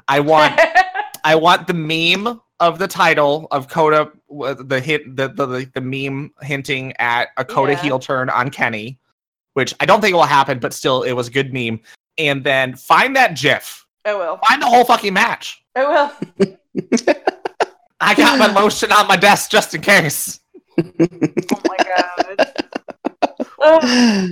I 0.07 0.19
want 0.19 0.59
I 1.23 1.35
want 1.35 1.67
the 1.67 1.73
meme 1.73 2.39
of 2.59 2.77
the 2.79 2.87
title 2.87 3.47
of 3.51 3.67
Kota, 3.67 4.11
uh, 4.43 4.55
the 4.59 4.79
hit, 4.79 5.15
the 5.15 5.29
the, 5.29 5.45
the, 5.45 5.71
the 5.73 5.81
meme 5.81 6.31
hinting 6.41 6.93
at 6.97 7.29
a 7.37 7.45
Kota 7.45 7.73
Yeah. 7.73 7.81
heel 7.81 7.99
turn 7.99 8.29
on 8.29 8.49
Kenny, 8.49 8.99
which 9.53 9.73
I 9.79 9.85
don't 9.85 10.01
think 10.01 10.15
will 10.15 10.23
happen, 10.23 10.59
but 10.59 10.73
still, 10.73 11.03
it 11.03 11.13
was 11.13 11.27
a 11.27 11.31
good 11.31 11.53
meme. 11.53 11.79
And 12.17 12.43
then 12.43 12.75
find 12.75 13.15
that 13.15 13.35
GIF, 13.35 13.85
I 14.05 14.13
will. 14.13 14.37
find 14.47 14.61
the 14.61 14.67
whole 14.67 14.83
fucking 14.83 15.13
match. 15.13 15.63
I 15.75 15.85
will. 15.85 16.57
I 17.99 18.15
got 18.15 18.37
my 18.39 18.47
lotion 18.51 18.91
on 18.91 19.07
my 19.07 19.15
desk 19.15 19.49
just 19.51 19.73
in 19.75 19.81
case. 19.81 20.39
Oh 20.79 21.61
my 21.67 21.77
god. 21.77 22.53
Ugh. 23.61 24.29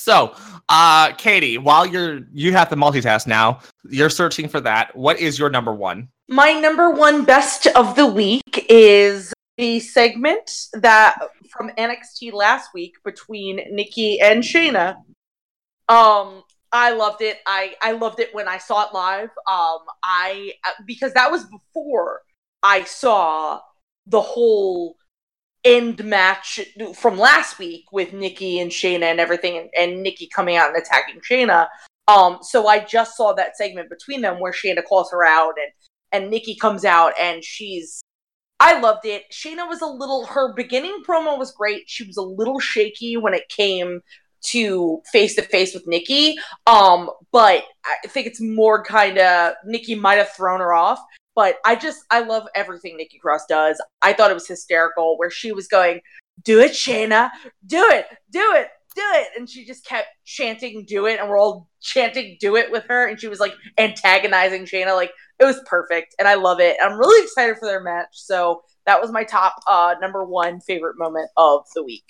So, 0.00 0.34
uh, 0.68 1.12
Katie, 1.12 1.58
while 1.58 1.84
you're 1.84 2.20
you 2.32 2.52
have 2.52 2.68
to 2.70 2.76
multitask 2.76 3.26
now, 3.26 3.60
you're 3.88 4.10
searching 4.10 4.48
for 4.48 4.60
that. 4.60 4.96
What 4.96 5.20
is 5.20 5.38
your 5.38 5.50
number 5.50 5.74
one? 5.74 6.08
My 6.28 6.52
number 6.52 6.90
one 6.90 7.24
best 7.24 7.66
of 7.68 7.96
the 7.96 8.06
week 8.06 8.66
is 8.68 9.32
the 9.58 9.80
segment 9.80 10.68
that 10.72 11.18
from 11.50 11.70
NXT 11.76 12.32
last 12.32 12.70
week 12.72 12.94
between 13.04 13.60
Nikki 13.70 14.20
and 14.20 14.42
Shayna. 14.42 14.96
Um, 15.88 16.44
I 16.72 16.92
loved 16.92 17.20
it. 17.20 17.38
I 17.46 17.74
I 17.82 17.92
loved 17.92 18.20
it 18.20 18.34
when 18.34 18.48
I 18.48 18.58
saw 18.58 18.86
it 18.86 18.94
live. 18.94 19.30
Um, 19.50 19.80
I 20.02 20.52
because 20.86 21.12
that 21.14 21.30
was 21.30 21.44
before 21.44 22.22
I 22.62 22.84
saw 22.84 23.60
the 24.06 24.20
whole 24.20 24.96
end 25.64 26.02
match 26.04 26.60
from 26.94 27.18
last 27.18 27.58
week 27.58 27.84
with 27.92 28.12
Nikki 28.12 28.60
and 28.60 28.70
Shayna 28.70 29.04
and 29.04 29.20
everything, 29.20 29.58
and, 29.58 29.70
and 29.78 30.02
Nikki 30.02 30.28
coming 30.34 30.56
out 30.56 30.68
and 30.68 30.82
attacking 30.82 31.20
Shayna. 31.20 31.68
Um, 32.08 32.38
so 32.42 32.66
I 32.66 32.80
just 32.80 33.16
saw 33.16 33.32
that 33.34 33.56
segment 33.56 33.88
between 33.88 34.20
them 34.20 34.40
where 34.40 34.52
Shayna 34.52 34.84
calls 34.84 35.10
her 35.12 35.24
out 35.24 35.54
and 35.56 35.72
and 36.12 36.30
Nikki 36.30 36.56
comes 36.56 36.84
out 36.84 37.12
and 37.20 37.44
she's 37.44 38.02
I 38.58 38.78
loved 38.80 39.06
it. 39.06 39.24
Shayna 39.32 39.68
was 39.68 39.80
a 39.80 39.86
little 39.86 40.26
her 40.26 40.52
beginning 40.54 41.02
promo 41.06 41.38
was 41.38 41.52
great. 41.52 41.84
She 41.86 42.04
was 42.04 42.16
a 42.16 42.22
little 42.22 42.58
shaky 42.58 43.16
when 43.16 43.32
it 43.32 43.48
came 43.48 44.00
to 44.42 45.02
face 45.12 45.34
to 45.36 45.42
face 45.42 45.74
with 45.74 45.86
Nikki. 45.86 46.36
Um, 46.66 47.10
but 47.32 47.64
I 47.84 48.08
think 48.08 48.26
it's 48.26 48.40
more 48.40 48.82
kind 48.84 49.18
of 49.18 49.54
Nikki 49.64 49.94
might 49.94 50.16
have 50.16 50.32
thrown 50.32 50.60
her 50.60 50.72
off. 50.72 51.00
But 51.34 51.56
I 51.64 51.76
just 51.76 52.04
I 52.10 52.20
love 52.20 52.46
everything 52.54 52.96
Nikki 52.96 53.18
Cross 53.18 53.46
does. 53.48 53.80
I 54.02 54.12
thought 54.12 54.30
it 54.30 54.34
was 54.34 54.48
hysterical 54.48 55.16
where 55.18 55.30
she 55.30 55.52
was 55.52 55.68
going, 55.68 56.00
"Do 56.44 56.60
it, 56.60 56.72
Shayna, 56.72 57.30
do 57.66 57.86
it, 57.90 58.06
do 58.30 58.52
it, 58.54 58.68
do 58.94 59.02
it," 59.14 59.28
and 59.36 59.48
she 59.48 59.64
just 59.64 59.84
kept 59.84 60.08
chanting, 60.24 60.84
"Do 60.86 61.06
it," 61.06 61.20
and 61.20 61.28
we're 61.28 61.38
all 61.38 61.68
chanting, 61.80 62.36
"Do 62.40 62.56
it" 62.56 62.70
with 62.70 62.84
her, 62.88 63.06
and 63.06 63.20
she 63.20 63.28
was 63.28 63.40
like 63.40 63.54
antagonizing 63.78 64.64
Shayna. 64.64 64.94
Like 64.96 65.12
it 65.38 65.44
was 65.44 65.60
perfect, 65.66 66.14
and 66.18 66.26
I 66.26 66.34
love 66.34 66.60
it. 66.60 66.76
I'm 66.82 66.98
really 66.98 67.22
excited 67.24 67.56
for 67.58 67.66
their 67.66 67.82
match. 67.82 68.08
So 68.12 68.62
that 68.86 69.00
was 69.00 69.10
my 69.12 69.24
top 69.24 69.56
uh, 69.68 69.94
number 70.00 70.24
one 70.24 70.60
favorite 70.60 70.98
moment 70.98 71.28
of 71.36 71.64
the 71.74 71.82
week. 71.82 72.04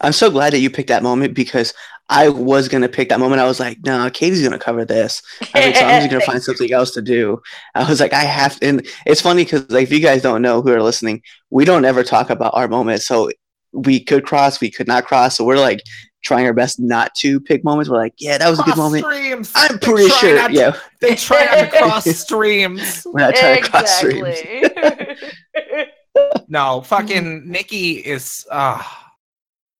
I'm 0.00 0.12
so 0.12 0.30
glad 0.30 0.52
that 0.52 0.60
you 0.60 0.70
picked 0.70 0.88
that 0.88 1.02
moment 1.02 1.34
because 1.34 1.74
I 2.08 2.28
was 2.30 2.68
gonna 2.68 2.88
pick 2.88 3.10
that 3.10 3.20
moment. 3.20 3.40
I 3.40 3.44
was 3.46 3.60
like, 3.60 3.78
no, 3.84 4.08
Katie's 4.10 4.42
gonna 4.42 4.58
cover 4.58 4.84
this. 4.84 5.22
I 5.54 5.58
was 5.58 5.66
like, 5.66 5.76
so 5.76 5.84
I'm 5.86 6.00
just 6.00 6.10
gonna 6.10 6.24
find 6.24 6.42
something 6.42 6.72
else 6.72 6.92
to 6.92 7.02
do. 7.02 7.42
I 7.74 7.88
was 7.88 8.00
like, 8.00 8.12
I 8.12 8.22
have 8.24 8.58
to. 8.60 8.66
And 8.66 8.86
it's 9.04 9.20
funny 9.20 9.44
because 9.44 9.68
like 9.70 9.84
if 9.84 9.92
you 9.92 10.00
guys 10.00 10.22
don't 10.22 10.42
know 10.42 10.62
who 10.62 10.72
are 10.72 10.82
listening, 10.82 11.22
we 11.50 11.64
don't 11.64 11.84
ever 11.84 12.02
talk 12.02 12.30
about 12.30 12.54
our 12.54 12.68
moments. 12.68 13.06
So 13.06 13.30
we 13.72 14.02
could 14.02 14.24
cross, 14.24 14.60
we 14.60 14.70
could 14.70 14.88
not 14.88 15.04
cross. 15.04 15.36
So 15.36 15.44
we're 15.44 15.58
like 15.58 15.82
trying 16.24 16.46
our 16.46 16.54
best 16.54 16.80
not 16.80 17.14
to 17.16 17.40
pick 17.40 17.62
moments. 17.62 17.90
We're 17.90 17.98
like, 17.98 18.14
yeah, 18.18 18.38
that 18.38 18.48
was 18.48 18.58
a 18.58 18.62
good 18.62 18.76
moment. 18.76 19.04
streams. 19.04 19.52
I'm 19.54 19.78
pretty 19.78 20.08
try 20.08 20.18
sure. 20.18 20.48
to- 20.48 20.54
yeah, 20.54 20.76
they 21.00 21.14
try 21.14 21.44
not 21.44 21.70
to 21.70 21.78
cross 21.78 22.04
streams. 22.16 23.06
we're 23.06 23.20
not 23.20 23.34
trying 23.34 23.62
to 23.62 23.70
cross 23.70 23.90
streams. 23.98 24.38
Exactly. 25.58 26.44
No, 26.48 26.80
fucking 26.86 27.50
Nikki 27.50 27.92
is 27.98 28.46
uh 28.50 28.82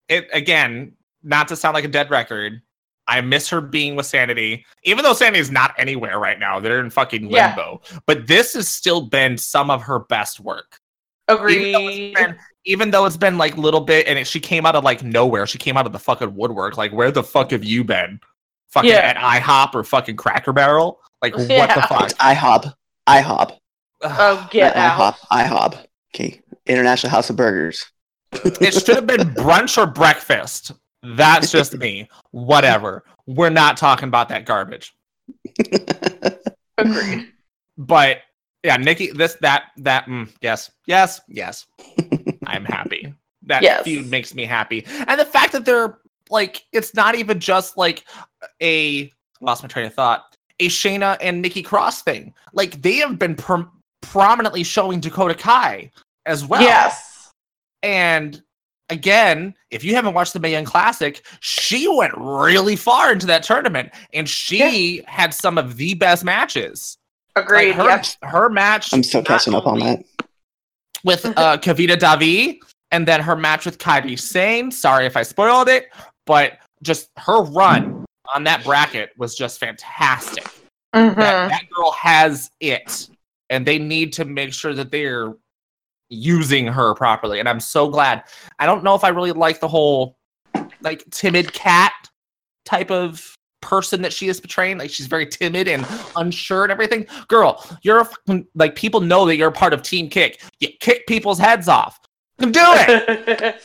it 0.09 0.29
again, 0.33 0.93
not 1.23 1.49
to 1.49 1.57
sound 1.57 1.75
like 1.75 1.85
a 1.85 1.89
dead 1.89 2.11
record. 2.11 2.63
I 3.07 3.23
miss 3.23 3.49
her 3.49 3.61
being 3.63 3.97
with 3.97 4.05
Sanity. 4.07 4.67
Even 4.85 5.03
though 5.03 5.15
Sanity 5.15 5.39
is 5.39 5.51
not 5.51 5.75
anywhere 5.79 6.19
right 6.19 6.39
now. 6.39 6.61
They're 6.61 6.81
in 6.81 6.91
fucking 6.91 7.31
Yeah. 7.31 7.49
limbo. 7.57 7.81
But 8.07 8.27
this 8.27 8.53
has 8.53 8.69
still 8.69 9.01
been 9.03 9.39
some 9.39 9.71
of 9.71 9.81
her 9.83 9.99
best 10.01 10.41
work. 10.41 10.79
Even 11.31 11.73
though 11.73 11.87
been, 11.89 12.37
even 12.65 12.91
though 12.91 13.07
it's 13.07 13.17
been 13.17 13.39
like 13.39 13.57
little 13.57 13.81
bit 13.81 14.07
and 14.07 14.19
it, 14.19 14.27
she 14.27 14.41
came 14.41 14.67
out 14.67 14.77
of 14.77 14.85
like 14.85 15.03
nowhere. 15.03 15.47
She 15.47 15.57
came 15.59 15.77
out 15.79 15.87
of 15.87 15.93
the 15.93 15.99
fucking 15.99 16.35
woodwork. 16.35 16.77
Like, 16.77 16.93
where 16.93 17.11
the 17.11 17.23
fuck 17.23 17.51
have 17.53 17.65
you 17.65 17.83
been? 17.85 18.21
Fucking 18.71 18.91
Yeah. 18.91 18.97
at 18.99 19.17
IHOP 19.17 19.75
or 19.75 19.85
fucking 19.85 20.17
Cracker 20.17 20.53
Barrel? 20.53 21.01
Like, 21.23 21.35
what 21.35 21.49
the 21.49 21.83
fuck? 21.89 22.11
IHOP, 22.19 22.73
IHOP, 23.09 23.59
Oh, 24.03 24.49
get 24.51 24.77
not 24.77 25.01
out. 25.01 25.15
IHOP, 25.15 25.17
IHOP. 25.47 25.87
Okay, 26.15 26.41
International 26.67 27.11
House 27.11 27.31
of 27.31 27.37
Burgers. 27.37 27.87
it 28.33 28.75
should 28.75 28.95
have 28.97 29.07
been 29.07 29.21
brunch 29.35 29.77
or 29.79 29.87
breakfast. 29.87 30.73
That's 31.03 31.51
just 31.51 31.77
me. 31.77 32.09
Whatever. 32.33 33.05
We're 33.27 33.51
not 33.51 33.77
talking 33.77 34.09
about 34.09 34.29
that 34.31 34.45
garbage. 34.47 34.95
Agreed. 36.79 37.33
But 37.77 38.19
yeah, 38.65 38.77
Nikki, 38.77 39.13
this, 39.13 39.35
that, 39.41 39.65
that, 39.79 40.07
mm, 40.07 40.29
yes, 40.41 40.71
yes, 40.87 41.21
yes. 41.29 41.67
I'm 42.47 42.65
happy. 42.65 43.15
That 43.45 43.63
Yes. 43.63 43.85
feud 43.85 44.11
makes 44.11 44.35
me 44.35 44.45
happy. 44.45 44.85
And 45.07 45.19
the 45.21 45.25
fact 45.25 45.53
that 45.53 45.65
they're 45.65 45.99
like, 46.31 46.65
it's 46.73 46.95
not 46.95 47.15
even 47.15 47.39
just 47.41 47.77
like 47.77 48.05
a, 48.61 49.13
lost 49.41 49.63
my 49.63 49.69
train 49.69 49.87
of 49.87 49.95
thought, 49.95 50.37
a 50.61 50.69
Shayna 50.69 51.17
and 51.21 51.41
Nikki 51.41 51.63
Cross 51.63 52.03
thing. 52.03 52.35
Like, 52.53 52.83
they 52.83 52.97
have 52.97 53.19
been 53.19 53.37
prom- 53.37 53.71
prominently 54.03 54.63
showing 54.63 55.01
Dakota 55.01 55.35
Kai 55.35 55.91
as 56.27 56.45
well. 56.45 56.63
Yes. 56.63 57.33
And 57.83 58.43
again, 58.91 59.55
if 59.71 59.85
you 59.85 59.95
haven't 59.95 60.15
watched 60.15 60.33
the 60.33 60.41
Mae 60.41 60.53
Young 60.53 60.65
Classic, 60.65 61.25
she 61.41 61.89
went 61.89 62.13
really 62.17 62.77
far 62.77 63.13
into 63.13 63.27
that 63.27 63.43
tournament, 63.43 63.91
and 64.13 64.29
she 64.29 65.03
had 65.07 65.35
some 65.35 65.59
of 65.59 65.77
the 65.77 65.95
best 65.95 66.25
matches. 66.25 66.99
Agreed. 67.37 67.69
Like 67.69 67.77
her, 67.77 67.85
yes. 67.85 68.17
her 68.23 68.49
match. 68.49 68.93
I'm 68.93 69.03
still 69.03 69.21
not 69.21 69.29
catching 69.29 69.55
up 69.55 69.67
on 69.67 69.79
that. 69.81 70.05
with 71.05 71.25
uh, 71.37 71.59
Kavita 71.59 71.99
Devi, 71.99 72.61
and 72.91 73.07
then 73.07 73.21
her 73.21 73.37
match 73.37 73.65
with 73.67 73.79
Kairi 73.79 74.19
Sane. 74.19 74.71
Sorry 74.71 75.07
if 75.07 75.17
I 75.17 75.23
spoiled 75.23 75.69
it, 75.69 75.89
but 76.27 76.59
just 76.83 77.11
her 77.17 77.43
run 77.43 78.05
on 78.35 78.45
that 78.45 78.65
bracket 78.65 79.11
was 79.19 79.35
just 79.37 79.59
fantastic. 79.61 80.45
Mhm. 80.95 81.17
That, 81.17 81.49
that 81.51 81.63
girl 81.71 81.93
has 81.93 82.51
it, 82.61 83.09
and 83.51 83.67
they 83.67 83.79
need 83.79 84.13
to 84.15 84.25
make 84.25 84.53
sure 84.53 84.75
that 84.75 84.91
they're 84.91 85.35
using 86.09 86.67
her 86.67 86.95
properly. 86.95 87.41
And 87.41 87.49
I'm 87.49 87.61
so 87.61 87.89
glad. 87.89 88.25
I 88.59 88.67
don't 88.67 88.85
know 88.85 88.95
if 88.95 89.05
I 89.05 89.09
really 89.09 89.33
like 89.33 89.61
the 89.61 89.69
whole 89.69 90.17
like 90.81 91.05
timid 91.11 91.53
cat 91.53 91.93
type 92.65 92.91
of 92.91 93.35
person 93.61 94.03
that 94.03 94.13
she 94.13 94.29
is 94.29 94.41
portraying. 94.41 94.79
Like 94.79 94.91
she's 94.91 95.07
very 95.07 95.27
timid 95.27 95.69
and 95.69 95.87
unsure 96.17 96.63
and 96.65 96.73
everything. 96.73 97.07
Girl, 97.29 97.65
you're 97.83 98.01
a 98.01 98.45
like 98.55 98.75
people 98.75 99.01
know 99.01 99.27
that 99.27 99.37
you're 99.37 99.49
a 99.49 99.53
part 99.53 99.73
of 99.73 99.83
Team 99.83 100.09
Kick. 100.09 100.41
You 100.61 100.69
kick 100.81 101.07
people's 101.07 101.39
heads 101.39 101.69
off. 101.69 101.99
Do 102.39 102.49
it. 102.55 103.63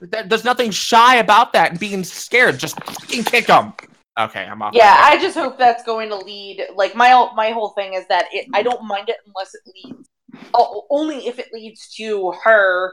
There's 0.28 0.44
nothing 0.44 0.70
shy 0.70 1.16
about 1.16 1.52
that 1.52 1.70
and 1.70 1.80
being 1.80 2.04
scared. 2.04 2.58
Just 2.58 2.78
kick 3.08 3.46
them. 3.46 3.72
Okay, 4.18 4.44
I'm 4.44 4.60
off. 4.60 4.74
yeah, 4.74 4.96
I 4.98 5.18
just 5.20 5.36
hope 5.36 5.56
that's 5.56 5.84
going 5.84 6.08
to 6.10 6.16
lead. 6.16 6.62
Like 6.74 6.94
my 6.94 7.10
whole- 7.10 7.34
my 7.34 7.50
whole 7.50 7.70
thing 7.70 7.94
is 7.94 8.06
that 8.08 8.26
it, 8.32 8.46
I 8.52 8.62
don't 8.62 8.84
mind 8.86 9.08
it 9.08 9.16
unless 9.26 9.54
it 9.54 9.60
leads. 9.74 10.08
Oh, 10.54 10.86
only 10.90 11.26
if 11.26 11.38
it 11.38 11.52
leads 11.52 11.88
to 11.96 12.32
her 12.44 12.92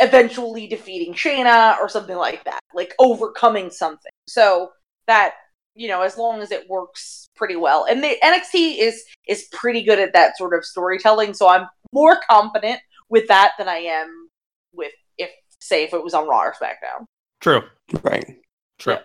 eventually 0.00 0.66
defeating 0.66 1.14
Shayna 1.14 1.78
or 1.78 1.88
something 1.88 2.16
like 2.16 2.44
that, 2.44 2.60
like 2.74 2.94
overcoming 2.98 3.70
something. 3.70 4.10
So 4.28 4.72
that 5.06 5.34
you 5.74 5.88
know, 5.88 6.02
as 6.02 6.18
long 6.18 6.40
as 6.42 6.50
it 6.52 6.68
works 6.68 7.26
pretty 7.34 7.56
well, 7.56 7.86
and 7.88 8.04
the 8.04 8.16
NXT 8.22 8.78
is 8.78 9.04
is 9.26 9.48
pretty 9.52 9.82
good 9.82 9.98
at 9.98 10.12
that 10.12 10.36
sort 10.36 10.54
of 10.54 10.64
storytelling. 10.64 11.32
So 11.34 11.48
I'm 11.48 11.66
more 11.92 12.18
confident 12.30 12.80
with 13.08 13.26
that 13.28 13.52
than 13.58 13.68
I 13.68 13.78
am 13.78 14.28
with 14.74 14.92
if 15.18 15.30
say 15.60 15.82
if 15.84 15.94
it 15.94 16.02
was 16.04 16.14
on 16.14 16.28
Raw 16.28 16.42
or 16.42 16.54
SmackDown. 16.54 17.06
True. 17.40 17.62
Right. 18.02 18.36
True. 18.78 18.98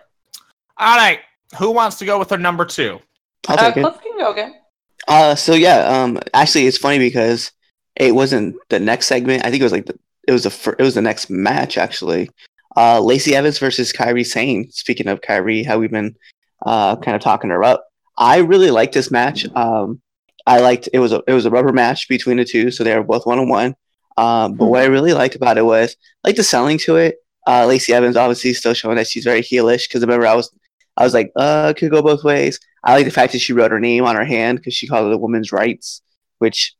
All 0.78 0.96
right. 0.96 1.20
Who 1.56 1.70
wants 1.70 1.98
to 1.98 2.04
go 2.04 2.18
with 2.18 2.28
their 2.28 2.38
number 2.38 2.64
two? 2.64 3.00
I'll 3.48 3.58
Uh, 3.58 3.68
take 3.68 3.76
it. 3.78 3.80
Cliff 3.82 4.00
can 4.02 4.18
go 4.18 4.32
again. 4.32 4.54
Uh, 5.06 5.34
so 5.34 5.54
yeah, 5.54 5.78
um, 6.02 6.18
actually, 6.34 6.66
it's 6.66 6.76
funny 6.78 6.98
because 6.98 7.52
it 7.96 8.14
wasn't 8.14 8.56
the 8.68 8.78
next 8.78 9.06
segment. 9.06 9.44
I 9.44 9.50
think 9.50 9.60
it 9.60 9.64
was 9.64 9.72
like 9.72 9.86
the 9.86 9.98
it 10.26 10.32
was 10.32 10.42
the 10.44 10.50
fir- 10.50 10.76
it 10.78 10.82
was 10.82 10.94
the 10.94 11.02
next 11.02 11.30
match 11.30 11.78
actually. 11.78 12.30
Uh, 12.76 13.00
Lacey 13.00 13.34
Evans 13.34 13.58
versus 13.58 13.92
Kairi 13.92 14.26
Sane. 14.26 14.70
Speaking 14.70 15.06
of 15.08 15.20
Kairi, 15.22 15.64
how 15.64 15.78
we've 15.78 15.90
been 15.90 16.14
uh 16.66 16.96
kind 16.96 17.14
of 17.14 17.22
talking 17.22 17.50
her 17.50 17.64
up. 17.64 17.86
I 18.18 18.38
really 18.38 18.70
liked 18.70 18.92
this 18.92 19.10
match. 19.10 19.46
Um, 19.56 20.02
I 20.46 20.60
liked 20.60 20.88
it 20.92 20.98
was 20.98 21.12
a 21.12 21.22
it 21.26 21.32
was 21.32 21.46
a 21.46 21.50
rubber 21.50 21.72
match 21.72 22.08
between 22.08 22.36
the 22.36 22.44
two, 22.44 22.70
so 22.70 22.84
they 22.84 22.94
were 22.94 23.02
both 23.04 23.24
one 23.26 23.38
on 23.38 23.48
one. 23.48 23.74
Um, 24.18 24.54
but 24.54 24.66
what 24.66 24.82
I 24.82 24.86
really 24.86 25.12
liked 25.14 25.36
about 25.36 25.56
it 25.56 25.64
was 25.64 25.96
like 26.24 26.36
the 26.36 26.42
selling 26.42 26.76
to 26.78 26.96
it. 26.96 27.16
Uh, 27.46 27.64
Lacey 27.66 27.94
Evans 27.94 28.16
obviously 28.16 28.52
still 28.52 28.74
showing 28.74 28.96
that 28.96 29.06
she's 29.06 29.24
very 29.24 29.40
heelish 29.40 29.88
because 29.88 30.02
remember 30.02 30.26
I 30.26 30.34
was 30.34 30.50
I 30.98 31.04
was 31.04 31.14
like, 31.14 31.30
uh, 31.36 31.72
could 31.76 31.90
go 31.92 32.02
both 32.02 32.24
ways. 32.24 32.58
I 32.84 32.94
like 32.94 33.04
the 33.06 33.10
fact 33.12 33.32
that 33.32 33.38
she 33.38 33.52
wrote 33.54 33.70
her 33.70 33.80
name 33.80 34.04
on 34.04 34.16
her 34.16 34.24
hand 34.24 34.58
because 34.58 34.74
she 34.74 34.86
called 34.88 35.06
it 35.06 35.14
a 35.14 35.18
woman's 35.18 35.52
rights, 35.52 36.02
which 36.38 36.74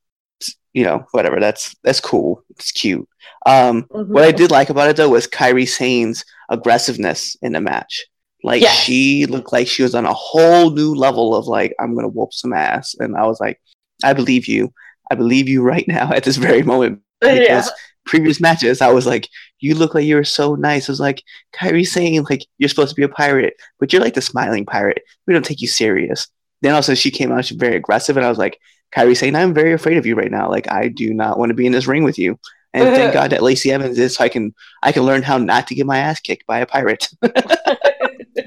you 0.75 0.85
know, 0.85 1.05
whatever. 1.13 1.41
That's 1.41 1.75
that's 1.83 2.01
cool. 2.01 2.45
It's 2.51 2.71
cute. 2.73 3.09
Um, 3.47 3.85
Mhm. 3.85 4.09
what 4.09 4.25
I 4.25 4.31
did 4.33 4.51
like 4.51 4.71
about 4.71 4.91
it 4.91 4.97
though 4.97 5.09
was 5.09 5.27
Kairi 5.27 5.67
Sane's 5.67 6.25
aggressiveness 6.51 7.37
in 7.43 7.53
the 7.53 7.61
match. 7.61 8.05
Like 8.45 8.63
Yes. 8.63 8.77
she 8.77 9.27
looked 9.27 9.53
like 9.53 9.67
she 9.67 9.83
was 9.83 9.95
on 9.95 10.05
a 10.07 10.13
whole 10.13 10.71
new 10.71 10.95
level 10.95 11.35
of 11.35 11.47
like, 11.47 11.75
I'm 11.81 11.95
gonna 11.95 12.09
whoop 12.09 12.33
some 12.33 12.53
ass. 12.53 12.95
And 12.99 13.17
I 13.17 13.25
was 13.27 13.41
like, 13.41 13.61
I 14.05 14.13
believe 14.13 14.47
you. 14.47 14.73
I 15.11 15.15
believe 15.15 15.49
you 15.49 15.63
right 15.63 15.87
now 15.89 16.13
at 16.13 16.23
this 16.25 16.37
very 16.37 16.63
moment. 16.63 17.01
yeah. 17.25 17.65
Because 18.09 18.21
previous 18.21 18.41
matches, 18.41 18.81
I 18.81 18.91
was 18.91 19.07
like, 19.07 19.29
you 19.61 19.75
look 19.75 19.95
like 19.95 20.05
you're 20.05 20.25
so 20.25 20.55
nice. 20.55 20.89
I 20.89 20.93
was 20.93 21.01
like, 21.01 21.23
Kairi 21.55 21.87
saying 21.87 22.25
like 22.29 22.47
you're 22.59 22.69
supposed 22.69 22.91
to 22.91 22.95
be 22.95 23.03
a 23.03 23.09
pirate, 23.09 23.55
but 23.79 23.93
you're 23.93 24.03
like 24.03 24.15
the 24.15 24.23
smiling 24.23 24.67
pirate. 24.67 25.03
We 25.27 25.35
don't 25.35 25.45
take 25.45 25.61
you 25.61 25.69
serious. 25.69 26.29
Then 26.63 26.75
also 26.75 26.95
she 26.95 27.11
came 27.11 27.31
out, 27.31 27.45
she's 27.45 27.57
very 27.57 27.77
aggressive, 27.77 28.17
and 28.17 28.27
I 28.27 28.29
was 28.29 28.39
like, 28.39 28.59
Kairi 28.95 29.17
saying, 29.17 29.37
I'm 29.37 29.55
very 29.55 29.73
afraid 29.73 29.99
of 29.99 30.07
you 30.07 30.15
right 30.15 30.31
now. 30.31 30.49
Like 30.49 30.71
I 30.71 30.89
do 30.89 31.13
not 31.13 31.39
want 31.39 31.51
to 31.51 31.55
be 31.55 31.67
in 31.67 31.73
this 31.73 31.87
ring 31.87 32.05
with 32.05 32.19
you. 32.19 32.39
And 32.75 32.85
thank 32.95 33.13
God 33.15 33.31
that 33.31 33.43
Lacey 33.43 33.71
Evans 33.71 33.99
is 33.99 34.17
so 34.17 34.25
I 34.25 34.29
can 34.29 34.55
I 34.83 34.93
can 34.93 35.03
learn 35.03 35.23
how 35.23 35.39
not 35.39 35.67
to 35.69 35.75
get 35.75 35.87
my 35.87 35.99
ass 35.99 36.21
kicked 36.21 36.47
by 36.47 36.59
a 36.59 36.67
pirate. 36.67 37.09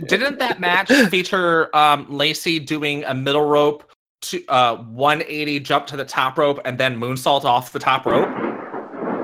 Didn't 0.08 0.40
that 0.40 0.60
match 0.60 0.92
feature 1.10 1.76
um, 1.76 2.08
Lacey 2.10 2.60
doing 2.60 3.04
a 3.04 3.14
middle 3.14 3.46
rope 3.46 3.90
to 4.22 4.46
uh, 4.48 4.78
180 4.78 5.60
jump 5.60 5.88
to 5.88 5.98
the 5.98 6.06
top 6.06 6.38
rope 6.38 6.60
and 6.66 6.78
then 6.78 7.00
moonsault 7.00 7.46
off 7.46 7.72
the 7.72 7.80
top 7.80 8.06
rope? 8.06 8.51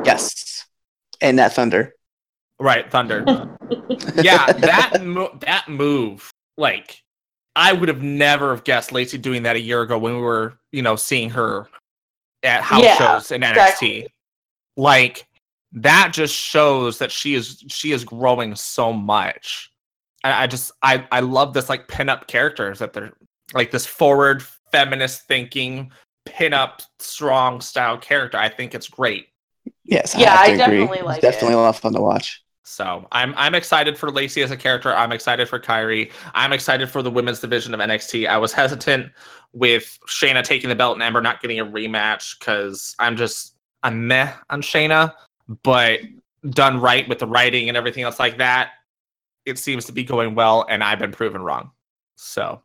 Yes. 0.08 0.66
And 1.22 1.40
that 1.40 1.54
thunder. 1.54 1.94
Right, 2.60 2.90
Thunder. 2.90 3.24
yeah, 4.16 4.52
that 4.52 5.02
mo- 5.04 5.38
that 5.42 5.70
move, 5.70 6.32
like, 6.58 7.04
I 7.56 7.72
would 7.72 7.88
have 7.88 8.02
never 8.02 8.50
have 8.50 8.64
guessed 8.64 8.92
Lacey 8.92 9.20
doing 9.20 9.44
that 9.44 9.56
a 9.56 9.60
year 9.60 9.82
ago 9.82 9.98
when 10.00 10.16
we 10.16 10.22
were, 10.22 10.58
you 10.72 10.82
know, 10.82 10.96
seeing 10.96 11.30
her 11.32 11.68
at 12.42 12.62
house 12.64 12.84
Yeah, 12.84 12.96
shows 12.98 13.32
in 13.32 13.42
NXT. 13.42 13.50
exactly. 13.52 14.08
Like, 14.76 15.28
that 15.74 16.14
just 16.14 16.34
shows 16.34 16.98
that 16.98 17.12
she 17.12 17.36
is 17.36 17.64
she 17.68 17.92
is 17.92 18.04
growing 18.04 18.56
so 18.56 18.92
much. 18.92 19.72
I, 20.24 20.44
I 20.44 20.48
just 20.48 20.72
I 20.82 21.06
I 21.12 21.20
love 21.20 21.54
this 21.54 21.70
like 21.70 21.88
pinup 21.88 22.26
characters 22.28 22.80
that 22.80 22.94
they're 22.94 23.14
like 23.54 23.70
this 23.70 23.86
forward 23.86 24.44
feminist 24.72 25.28
thinking 25.28 25.92
pinup 26.28 26.82
strong 27.00 27.62
style 27.62 27.98
character. 27.98 28.38
I 28.38 28.50
think 28.50 28.74
it's 28.74 28.88
great. 28.90 29.28
Yes, 29.88 30.16
Yeah, 30.16 30.32
have 30.32 30.42
I 30.42 30.48
to 30.48 30.54
agree. 30.54 30.88
definitely 30.88 31.02
It's 31.06 31.06
like 31.06 31.22
definitely 31.22 31.54
it. 31.54 31.58
a 31.58 31.58
lot 31.62 31.70
of 31.70 31.78
fun 31.78 31.94
to 31.94 32.02
watch. 32.02 32.44
So 32.64 33.08
I'm 33.14 33.34
I'm 33.38 33.56
excited 33.56 33.98
for 33.98 34.12
Lacey 34.12 34.42
as 34.42 34.52
a 34.52 34.58
character. 34.58 34.94
I'm 34.94 35.12
excited 35.14 35.48
for 35.48 35.60
Kairi. 35.60 36.12
I'm 36.34 36.52
excited 36.52 36.90
for 36.90 37.02
the 37.02 37.10
women's 37.10 37.40
division 37.40 37.74
of 37.74 37.80
NXT. 37.80 38.28
I 38.28 38.38
was 38.38 38.52
hesitant 38.52 39.12
with 39.54 39.98
Shayna 40.08 40.44
taking 40.44 40.70
the 40.70 40.76
belt 40.76 40.96
and 40.96 41.04
Ember 41.04 41.22
not 41.22 41.42
getting 41.42 41.60
a 41.60 41.66
rematch 41.66 42.38
because 42.38 42.96
I'm 43.00 43.16
just 43.16 43.56
I'm 43.84 44.08
meh 44.08 44.34
on 44.50 44.62
Shayna, 44.62 45.14
but 45.64 46.02
done 46.50 46.80
right 46.82 47.08
with 47.08 47.20
the 47.20 47.28
writing 47.28 47.70
and 47.70 47.78
everything 47.78 48.04
else 48.04 48.20
like 48.20 48.38
that, 48.40 48.72
it 49.46 49.58
seems 49.58 49.86
to 49.86 49.94
be 49.94 50.04
going 50.04 50.36
well, 50.36 50.66
and 50.70 50.84
I've 50.84 51.00
been 51.00 51.12
proven 51.14 51.42
wrong. 51.42 51.72
So 52.18 52.62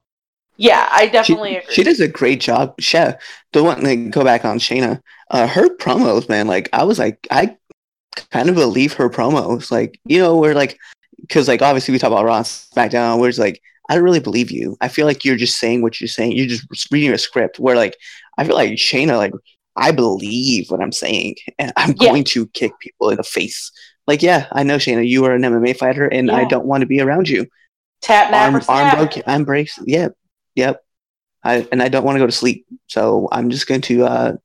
yeah, 0.56 0.88
I 0.90 1.06
She, 1.06 1.12
definitely 1.12 1.56
agree. 1.56 1.74
she 1.74 1.82
does 1.82 2.00
a 2.00 2.08
great 2.08 2.40
job. 2.40 2.74
Chef, 2.80 3.16
the 3.52 3.62
one 3.62 3.82
like 3.82 4.10
go 4.10 4.24
back 4.24 4.44
on 4.44 4.58
Shayna. 4.58 5.00
Uh, 5.30 5.46
her 5.46 5.68
promos, 5.76 6.28
man. 6.28 6.46
Like 6.46 6.68
I 6.72 6.84
was 6.84 6.98
like, 6.98 7.26
I 7.30 7.56
kind 8.30 8.48
of 8.48 8.54
believe 8.54 8.94
her 8.94 9.08
promos. 9.08 9.70
Like 9.70 9.98
you 10.04 10.18
know, 10.18 10.38
we're 10.38 10.54
like, 10.54 10.78
because 11.20 11.48
like 11.48 11.62
obviously 11.62 11.92
we 11.92 11.98
talk 11.98 12.12
about 12.12 12.24
Raw, 12.24 12.42
SmackDown. 12.42 13.18
Where 13.18 13.28
it's 13.28 13.38
like, 13.38 13.60
I 13.88 13.94
don't 13.94 14.04
really 14.04 14.20
believe 14.20 14.50
you. 14.50 14.76
I 14.80 14.88
feel 14.88 15.06
like 15.06 15.24
you're 15.24 15.36
just 15.36 15.58
saying 15.58 15.82
what 15.82 16.00
you're 16.00 16.08
saying. 16.08 16.32
You're 16.32 16.46
just 16.48 16.90
reading 16.92 17.12
a 17.12 17.18
script. 17.18 17.58
Where 17.58 17.76
like, 17.76 17.96
I 18.38 18.44
feel 18.44 18.54
like 18.54 18.72
Shayna, 18.72 19.16
like 19.16 19.32
I 19.76 19.90
believe 19.92 20.70
what 20.70 20.80
I'm 20.80 20.92
saying, 20.92 21.36
and 21.58 21.72
I'm 21.76 21.94
Yeah. 22.00 22.10
going 22.10 22.24
to 22.24 22.46
kick 22.48 22.78
people 22.80 23.10
in 23.10 23.16
the 23.16 23.22
face. 23.24 23.70
Like, 24.06 24.22
yeah, 24.22 24.46
I 24.52 24.64
know 24.64 24.76
Shayna, 24.76 25.06
you 25.08 25.24
are 25.24 25.32
an 25.34 25.44
MMA 25.44 25.72
fighter, 25.74 26.06
and 26.08 26.30
I 26.30 26.44
don't 26.44 26.66
want 26.66 26.80
to 26.82 26.86
be 26.86 27.00
around 27.00 27.28
you 27.28 27.46
Tap 28.02 28.32
arm, 28.32 28.54
napper 28.54 28.70
arm 28.70 28.90
broke, 28.90 29.16
arm 29.26 29.44
breaks. 29.44 29.78
Yep, 29.86 30.14
yep. 30.54 30.84
I 31.44 31.66
and 31.72 31.82
I 31.82 31.88
don't 31.88 32.04
want 32.04 32.16
to 32.16 32.20
go 32.20 32.26
to 32.26 32.32
sleep, 32.32 32.66
so 32.86 33.28
I'm 33.32 33.50
just 33.50 33.66
going 33.66 33.80
to. 33.82 34.04
uh 34.04 34.36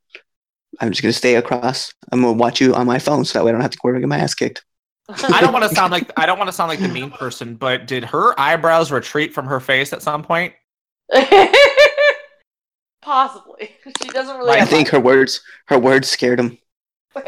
I'm 0.80 0.92
just 0.92 1.02
going 1.02 1.12
to 1.12 1.18
stay 1.18 1.36
across. 1.36 1.92
I'm 2.12 2.22
going 2.22 2.36
to 2.36 2.40
watch 2.40 2.62
you 2.62 2.76
on 2.76 2.86
my 2.86 3.00
phone, 3.00 3.26
so 3.26 3.40
that 3.40 3.46
way 3.46 3.50
I 3.50 3.54
don't 3.54 3.62
have 3.62 3.72
to 3.72 3.80
worry 3.84 3.94
about 3.94 4.00
getting 4.00 4.10
my 4.10 4.20
ass 4.20 4.36
kicked. 4.36 4.64
I 5.10 5.42
don't 5.42 5.54
want 5.54 5.68
to 5.68 5.74
sound 5.74 5.92
like 5.92 6.12
I 6.20 6.26
don't 6.26 6.38
want 6.38 6.50
to 6.50 6.54
sound 6.54 6.70
like 6.70 6.80
the 6.80 6.88
mean 6.88 7.12
person, 7.12 7.56
but 7.56 7.88
did 7.88 8.04
her 8.06 8.38
eyebrows 8.40 8.92
retreat 8.92 9.34
from 9.34 9.46
her 9.46 9.60
face 9.60 9.94
at 9.94 10.02
some 10.02 10.22
point? 10.22 10.54
Possibly. 13.02 13.72
She 14.02 14.10
doesn't 14.10 14.38
really. 14.38 14.52
I 14.52 14.58
have 14.58 14.70
think 14.70 14.90
her 14.90 15.00
words, 15.00 15.42
her 15.68 15.80
words 15.80 16.10
scared 16.10 16.40
him. 16.40 16.58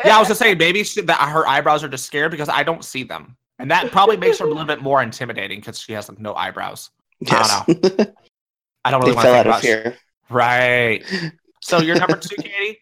Yeah, 0.06 0.18
I 0.18 0.20
was 0.20 0.28
just 0.28 0.40
saying 0.40 0.58
maybe 0.58 0.84
she, 0.84 1.02
that 1.02 1.30
her 1.30 1.48
eyebrows 1.48 1.84
are 1.84 1.88
just 1.88 2.06
scared 2.06 2.32
because 2.32 2.50
I 2.50 2.64
don't 2.64 2.84
see 2.84 3.04
them, 3.04 3.38
and 3.58 3.72
that 3.72 3.92
probably 3.92 4.18
makes 4.18 4.40
her 4.40 4.46
a 4.46 4.50
little 4.50 4.66
bit 4.66 4.82
more 4.82 5.02
intimidating 5.02 5.62
because 5.62 5.80
she 5.80 5.94
has 5.94 6.10
like 6.10 6.20
no 6.20 6.36
eyebrows. 6.36 6.90
Yes, 7.22 7.50
I 7.50 7.64
don't 7.66 8.16
they 8.86 8.92
really 8.92 9.16
want 9.16 9.18
to 9.18 9.22
fell 9.22 9.34
think 9.34 9.36
out 9.36 9.40
of 9.40 9.52
about 9.52 9.62
fear. 9.62 9.98
Right. 10.30 11.04
So 11.62 11.82
you're 11.82 11.98
number 11.98 12.16
two, 12.16 12.38
Katie. 12.38 12.80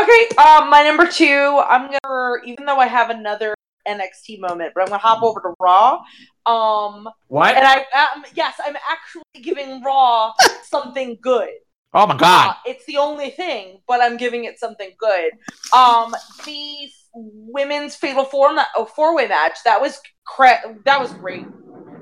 Okay, 0.00 0.36
um, 0.36 0.70
my 0.70 0.82
number 0.82 1.06
two, 1.06 1.62
I'm 1.68 1.90
gonna, 2.02 2.36
even 2.46 2.64
though 2.64 2.78
I 2.78 2.86
have 2.86 3.10
another 3.10 3.54
NXT 3.86 4.40
moment, 4.40 4.72
but 4.74 4.80
I'm 4.80 4.88
gonna 4.88 4.98
hop 4.98 5.22
over 5.22 5.38
to 5.40 5.54
Raw. 5.60 6.02
Um, 6.46 7.08
What? 7.28 7.56
and 7.56 7.66
I, 7.66 7.76
um, 7.76 8.24
yes, 8.34 8.54
I'm 8.64 8.74
actually 8.90 9.42
giving 9.42 9.82
Raw 9.82 10.32
something 10.64 11.18
good. 11.20 11.50
Oh 11.92 12.06
my 12.06 12.16
god. 12.16 12.50
Uh, 12.50 12.54
it's 12.66 12.84
the 12.86 12.98
only 12.98 13.30
thing, 13.30 13.80
but 13.88 14.00
I'm 14.00 14.16
giving 14.16 14.44
it 14.44 14.58
something 14.58 14.92
good. 14.98 15.32
Um, 15.74 16.14
the 16.44 16.90
women's 17.14 17.96
fatal 17.96 18.24
four 18.24 18.50
oh, 18.76 18.84
four 18.84 19.14
way 19.16 19.26
match 19.26 19.58
that 19.64 19.80
was 19.80 20.00
cra- 20.24 20.78
that 20.84 21.00
was 21.00 21.12
great. 21.14 21.46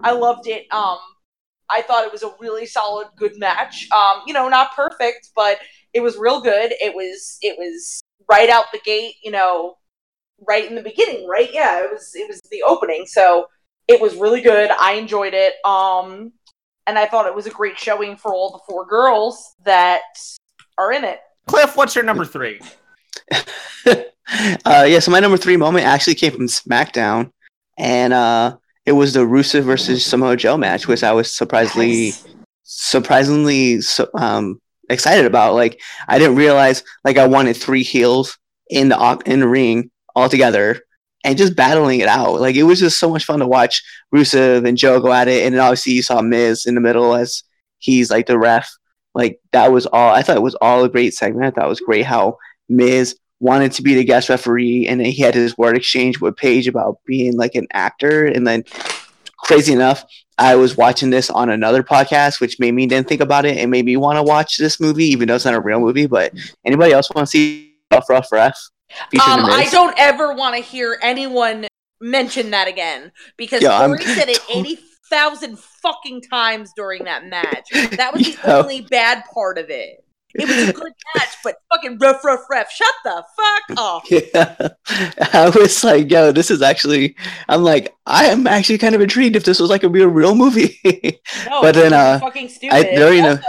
I 0.02 0.12
loved 0.12 0.46
it. 0.46 0.66
Um, 0.72 0.98
I 1.70 1.82
thought 1.82 2.04
it 2.04 2.12
was 2.12 2.22
a 2.22 2.32
really 2.40 2.66
solid, 2.66 3.08
good 3.16 3.38
match. 3.38 3.88
Um, 3.94 4.22
you 4.26 4.32
know, 4.32 4.48
not 4.48 4.74
perfect, 4.74 5.30
but 5.36 5.58
it 5.92 6.00
was 6.00 6.16
real 6.16 6.40
good. 6.40 6.72
It 6.80 6.94
was 6.94 7.38
it 7.42 7.56
was 7.58 8.02
right 8.30 8.50
out 8.50 8.66
the 8.72 8.80
gate. 8.84 9.14
You 9.22 9.30
know, 9.30 9.76
right 10.46 10.68
in 10.68 10.74
the 10.74 10.82
beginning. 10.82 11.26
Right? 11.28 11.50
Yeah, 11.52 11.84
it 11.84 11.90
was 11.90 12.12
it 12.14 12.28
was 12.28 12.40
the 12.50 12.62
opening. 12.62 13.06
So 13.06 13.46
it 13.88 14.00
was 14.00 14.14
really 14.16 14.40
good. 14.40 14.70
I 14.78 14.92
enjoyed 14.92 15.34
it. 15.34 15.54
Um, 15.64 16.32
and 16.86 16.98
I 16.98 17.06
thought 17.06 17.26
it 17.26 17.34
was 17.34 17.46
a 17.46 17.50
great 17.50 17.78
showing 17.78 18.16
for 18.16 18.32
all 18.32 18.52
the 18.52 18.60
four 18.66 18.86
girls 18.86 19.54
that 19.64 20.02
are 20.78 20.92
in 20.92 21.04
it. 21.04 21.20
Cliff, 21.46 21.76
what's 21.76 21.94
your 21.94 22.04
number 22.04 22.24
three? 22.24 22.60
uh, 23.84 24.84
yeah, 24.86 24.98
so 24.98 25.10
my 25.10 25.20
number 25.20 25.36
three 25.36 25.56
moment 25.56 25.86
actually 25.86 26.14
came 26.14 26.32
from 26.32 26.46
SmackDown, 26.46 27.30
and 27.76 28.12
uh, 28.12 28.56
it 28.88 28.92
was 28.92 29.12
the 29.12 29.20
Rusev 29.20 29.64
versus 29.64 30.04
Samoa 30.04 30.34
Joe 30.36 30.56
match, 30.56 30.88
which 30.88 31.04
I 31.04 31.12
was 31.12 31.30
surprisingly 31.36 32.06
Yes. 32.06 32.26
surprisingly 32.64 33.80
um, 34.14 34.60
excited 34.88 35.26
about. 35.26 35.54
Like 35.54 35.80
I 36.08 36.18
didn't 36.18 36.36
realize 36.36 36.82
like 37.04 37.18
I 37.18 37.26
wanted 37.26 37.56
three 37.56 37.82
heels 37.82 38.38
in 38.70 38.88
the 38.88 39.22
in 39.26 39.40
the 39.40 39.48
ring 39.48 39.90
all 40.16 40.28
together 40.28 40.80
and 41.24 41.36
just 41.36 41.54
battling 41.54 42.00
it 42.00 42.08
out. 42.08 42.40
Like 42.40 42.56
it 42.56 42.62
was 42.62 42.80
just 42.80 42.98
so 42.98 43.10
much 43.10 43.24
fun 43.24 43.40
to 43.40 43.46
watch 43.46 43.82
Rusev 44.14 44.66
and 44.66 44.78
Joe 44.78 45.00
go 45.00 45.12
at 45.12 45.28
it, 45.28 45.44
and 45.44 45.54
then 45.54 45.60
obviously 45.60 45.92
you 45.92 46.02
saw 46.02 46.22
Miz 46.22 46.64
in 46.66 46.74
the 46.74 46.80
middle 46.80 47.14
as 47.14 47.42
he's 47.78 48.10
like 48.10 48.26
the 48.26 48.38
ref. 48.38 48.70
Like 49.14 49.38
that 49.52 49.70
was 49.70 49.84
all. 49.86 50.14
I 50.14 50.22
thought 50.22 50.36
it 50.36 50.42
was 50.42 50.56
all 50.62 50.84
a 50.84 50.88
great 50.88 51.12
segment. 51.14 51.46
I 51.46 51.50
thought 51.50 51.66
it 51.66 51.74
was 51.76 51.80
great 51.80 52.06
how 52.06 52.38
Miz 52.70 53.18
wanted 53.40 53.72
to 53.72 53.82
be 53.82 53.94
the 53.94 54.04
guest 54.04 54.28
referee, 54.28 54.86
and 54.88 55.00
then 55.00 55.06
he 55.06 55.22
had 55.22 55.34
his 55.34 55.56
word 55.56 55.76
exchange 55.76 56.20
with 56.20 56.36
Paige 56.36 56.68
about 56.68 56.98
being 57.04 57.36
like 57.36 57.54
an 57.54 57.66
actor, 57.72 58.24
and 58.24 58.46
then 58.46 58.64
crazy 59.36 59.72
enough, 59.72 60.04
I 60.38 60.54
was 60.54 60.76
watching 60.76 61.10
this 61.10 61.30
on 61.30 61.50
another 61.50 61.82
podcast, 61.82 62.40
which 62.40 62.60
made 62.60 62.72
me 62.72 62.86
then 62.86 63.04
think 63.04 63.20
about 63.20 63.44
it 63.44 63.56
and 63.56 63.70
made 63.70 63.84
me 63.84 63.96
want 63.96 64.16
to 64.16 64.22
watch 64.22 64.56
this 64.56 64.80
movie, 64.80 65.06
even 65.06 65.28
though 65.28 65.34
it's 65.34 65.44
not 65.44 65.54
a 65.54 65.60
real 65.60 65.80
movie. 65.80 66.06
But 66.06 66.32
anybody 66.64 66.92
else 66.92 67.10
want 67.14 67.26
to 67.26 67.30
see 67.30 67.74
Rough 67.92 68.08
Rough 68.08 68.30
Ref? 68.30 68.56
Um, 68.90 69.44
I 69.44 69.68
don't 69.70 69.94
ever 69.98 70.32
want 70.32 70.54
to 70.56 70.62
hear 70.62 70.98
anyone 71.02 71.66
mention 72.00 72.50
that 72.50 72.68
again 72.68 73.10
because 73.36 73.62
Yo, 73.62 73.70
I'm 73.70 73.98
said 73.98 74.28
it 74.28 74.40
eighty 74.54 74.78
thousand 75.10 75.58
fucking 75.58 76.22
times 76.22 76.70
during 76.76 77.04
that 77.04 77.26
match. 77.26 77.68
That 77.96 78.12
was 78.14 78.22
the 78.42 78.48
Yo. 78.48 78.62
only 78.62 78.82
bad 78.82 79.24
part 79.32 79.58
of 79.58 79.66
it. 79.70 80.04
It 80.34 80.46
was 80.46 80.68
a 80.68 80.72
good 80.72 80.92
match, 81.16 81.28
but 81.42 81.56
fucking 81.72 81.98
rough, 81.98 82.22
rough, 82.24 82.44
ref. 82.50 82.70
Shut 82.70 82.94
the 83.04 83.24
fuck 83.36 83.78
off. 83.78 84.08
Yeah, 84.10 84.68
I 85.32 85.50
was 85.54 85.82
like, 85.82 86.10
yo, 86.10 86.32
this 86.32 86.50
is 86.50 86.60
actually. 86.62 87.16
I'm 87.48 87.62
like, 87.62 87.94
I 88.06 88.26
am 88.26 88.46
actually 88.46 88.78
kind 88.78 88.94
of 88.94 89.00
intrigued 89.00 89.36
if 89.36 89.44
this 89.44 89.58
was 89.60 89.70
like 89.70 89.84
a 89.84 89.88
real, 89.88 90.08
real 90.08 90.34
movie. 90.34 90.78
No, 90.84 91.60
But 91.62 91.74
then, 91.74 91.86
it's 91.86 91.94
uh, 91.94 92.18
fucking 92.20 92.48
stupid. 92.48 92.74
I 92.74 92.94
during 92.94 93.22
the 93.22 93.30
Also, 93.30 93.42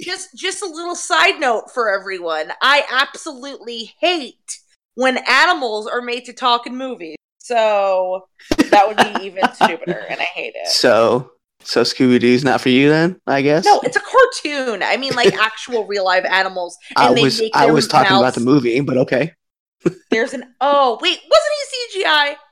just 0.00 0.28
just 0.36 0.62
a 0.62 0.66
little 0.66 0.94
side 0.94 1.38
note 1.40 1.70
for 1.72 1.90
everyone. 1.90 2.52
I 2.62 2.84
absolutely 2.90 3.92
hate 4.00 4.58
when 4.94 5.18
animals 5.28 5.86
are 5.86 6.00
made 6.02 6.24
to 6.26 6.32
talk 6.32 6.66
in 6.66 6.76
movies. 6.76 7.16
So 7.38 8.26
that 8.70 8.88
would 8.88 8.96
be 8.96 9.26
even 9.26 9.42
stupider, 9.54 10.04
and 10.08 10.20
I 10.20 10.24
hate 10.24 10.54
it. 10.56 10.68
so 10.68 11.30
So 11.66 11.82
Scooby 11.82 12.20
Doo's 12.20 12.44
not 12.44 12.60
for 12.60 12.68
you 12.68 12.88
then, 12.88 13.20
I 13.26 13.42
guess. 13.42 13.64
No, 13.64 13.80
it's 13.80 13.96
a 13.96 14.00
cartoon. 14.00 14.84
I 14.84 14.96
mean, 14.96 15.14
like 15.14 15.34
actual 15.38 15.84
real 15.84 16.04
live 16.04 16.24
animals. 16.24 16.78
I 16.96 17.08
And 17.08 17.16
they 17.16 17.24
was 17.24 17.40
make 17.40 17.56
I 17.56 17.66
their 17.66 17.74
was 17.74 17.88
talking 17.88 18.16
about 18.16 18.34
the 18.34 18.40
movie, 18.40 18.80
but 18.80 18.96
okay. 18.98 19.32
There's 20.10 20.32
an 20.32 20.54
oh 20.60 20.98
wait, 21.02 21.20
wasn't 21.28 21.52
he 21.92 22.04
CGI? 22.04 22.36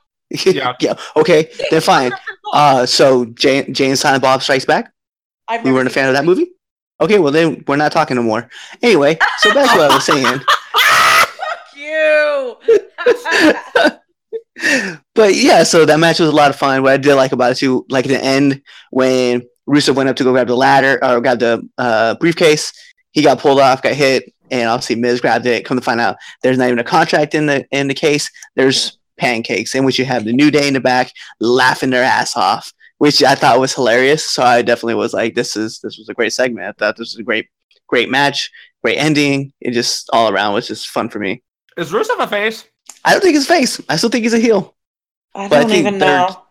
Yeah. 0.43 0.73
yeah. 0.81 0.95
Okay. 1.15 1.49
Then 1.69 1.81
fine. 1.81 2.11
Uh, 2.51 2.85
so 2.87 3.25
Jane, 3.25 3.73
Jane 3.73 3.91
and 3.91 3.99
Silent 3.99 4.23
Bob 4.23 4.41
Strikes 4.41 4.65
Back. 4.65 4.91
I've 5.47 5.63
We 5.63 5.71
weren't 5.71 5.87
a 5.87 5.91
fan 5.91 6.09
of 6.09 6.15
that 6.15 6.25
movie. 6.25 6.51
Okay. 6.99 7.19
Well, 7.19 7.31
then 7.31 7.63
we're 7.67 7.75
not 7.77 7.91
talking 7.91 8.17
no 8.17 8.23
more. 8.23 8.49
Anyway, 8.81 9.17
so 9.37 9.53
back 9.53 9.71
to 9.71 9.77
what 9.77 9.91
I 9.91 9.95
was 9.95 10.03
saying. 10.03 10.39
Fuck 11.37 11.75
you. 13.85 14.01
But 15.13 15.35
yeah, 15.35 15.63
so 15.63 15.85
that 15.85 15.99
match 15.99 16.19
was 16.19 16.29
a 16.29 16.35
lot 16.35 16.49
of 16.49 16.55
fun. 16.55 16.81
What 16.83 16.93
I 16.93 16.97
did 16.97 17.15
like 17.15 17.31
about 17.31 17.51
it 17.51 17.55
too, 17.55 17.85
like 17.89 18.05
at 18.05 18.09
the 18.09 18.23
end 18.23 18.61
when 18.91 19.43
Rusev 19.67 19.95
went 19.95 20.09
up 20.09 20.15
to 20.17 20.23
go 20.23 20.31
grab 20.31 20.47
the 20.47 20.55
ladder 20.55 21.03
or 21.03 21.19
grab 21.21 21.39
the 21.39 21.67
uh, 21.77 22.15
briefcase, 22.15 22.71
he 23.11 23.21
got 23.21 23.39
pulled 23.39 23.59
off, 23.59 23.81
got 23.81 23.93
hit, 23.93 24.31
and 24.51 24.69
obviously 24.69 24.95
Miz 24.95 25.21
grabbed 25.21 25.45
it. 25.45 25.65
Come 25.65 25.77
to 25.77 25.83
find 25.83 25.99
out, 25.99 26.17
there's 26.41 26.57
not 26.57 26.67
even 26.67 26.79
a 26.79 26.83
contract 26.83 27.35
in 27.35 27.47
the 27.47 27.65
in 27.71 27.87
the 27.87 27.93
case. 27.93 28.29
There's 28.55 28.97
pancakes 29.17 29.75
in 29.75 29.85
which 29.85 29.97
you 29.97 30.05
have 30.05 30.25
the 30.25 30.33
New 30.33 30.51
Day 30.51 30.67
in 30.67 30.73
the 30.73 30.79
back 30.79 31.11
laughing 31.39 31.89
their 31.89 32.03
ass 32.03 32.35
off, 32.35 32.71
which 32.97 33.23
I 33.23 33.35
thought 33.35 33.59
was 33.59 33.73
hilarious. 33.73 34.29
So 34.29 34.43
I 34.43 34.61
definitely 34.61 34.95
was 34.95 35.13
like, 35.13 35.35
this 35.35 35.55
is 35.55 35.79
this 35.79 35.97
was 35.97 36.09
a 36.09 36.13
great 36.13 36.33
segment. 36.33 36.67
I 36.67 36.71
thought 36.73 36.97
this 36.97 37.13
was 37.13 37.19
a 37.19 37.23
great 37.23 37.47
great 37.87 38.09
match, 38.09 38.49
great 38.83 38.97
ending. 38.97 39.53
It 39.59 39.71
just 39.71 40.09
all 40.13 40.31
around 40.31 40.53
was 40.53 40.67
just 40.67 40.89
fun 40.89 41.09
for 41.09 41.19
me. 41.19 41.43
Is 41.77 41.91
Rusev 41.91 42.19
a 42.19 42.27
face? 42.27 42.65
I 43.03 43.11
don't 43.11 43.21
think 43.21 43.35
his 43.35 43.47
face. 43.47 43.79
I 43.89 43.97
still 43.97 44.09
think 44.09 44.23
he's 44.23 44.33
a 44.33 44.39
heel. 44.39 44.75
I 45.33 45.47
But 45.47 45.57
I 45.57 45.61
don't 45.61 45.69
think 45.69 45.87
even 45.87 45.99
know. 45.99 46.41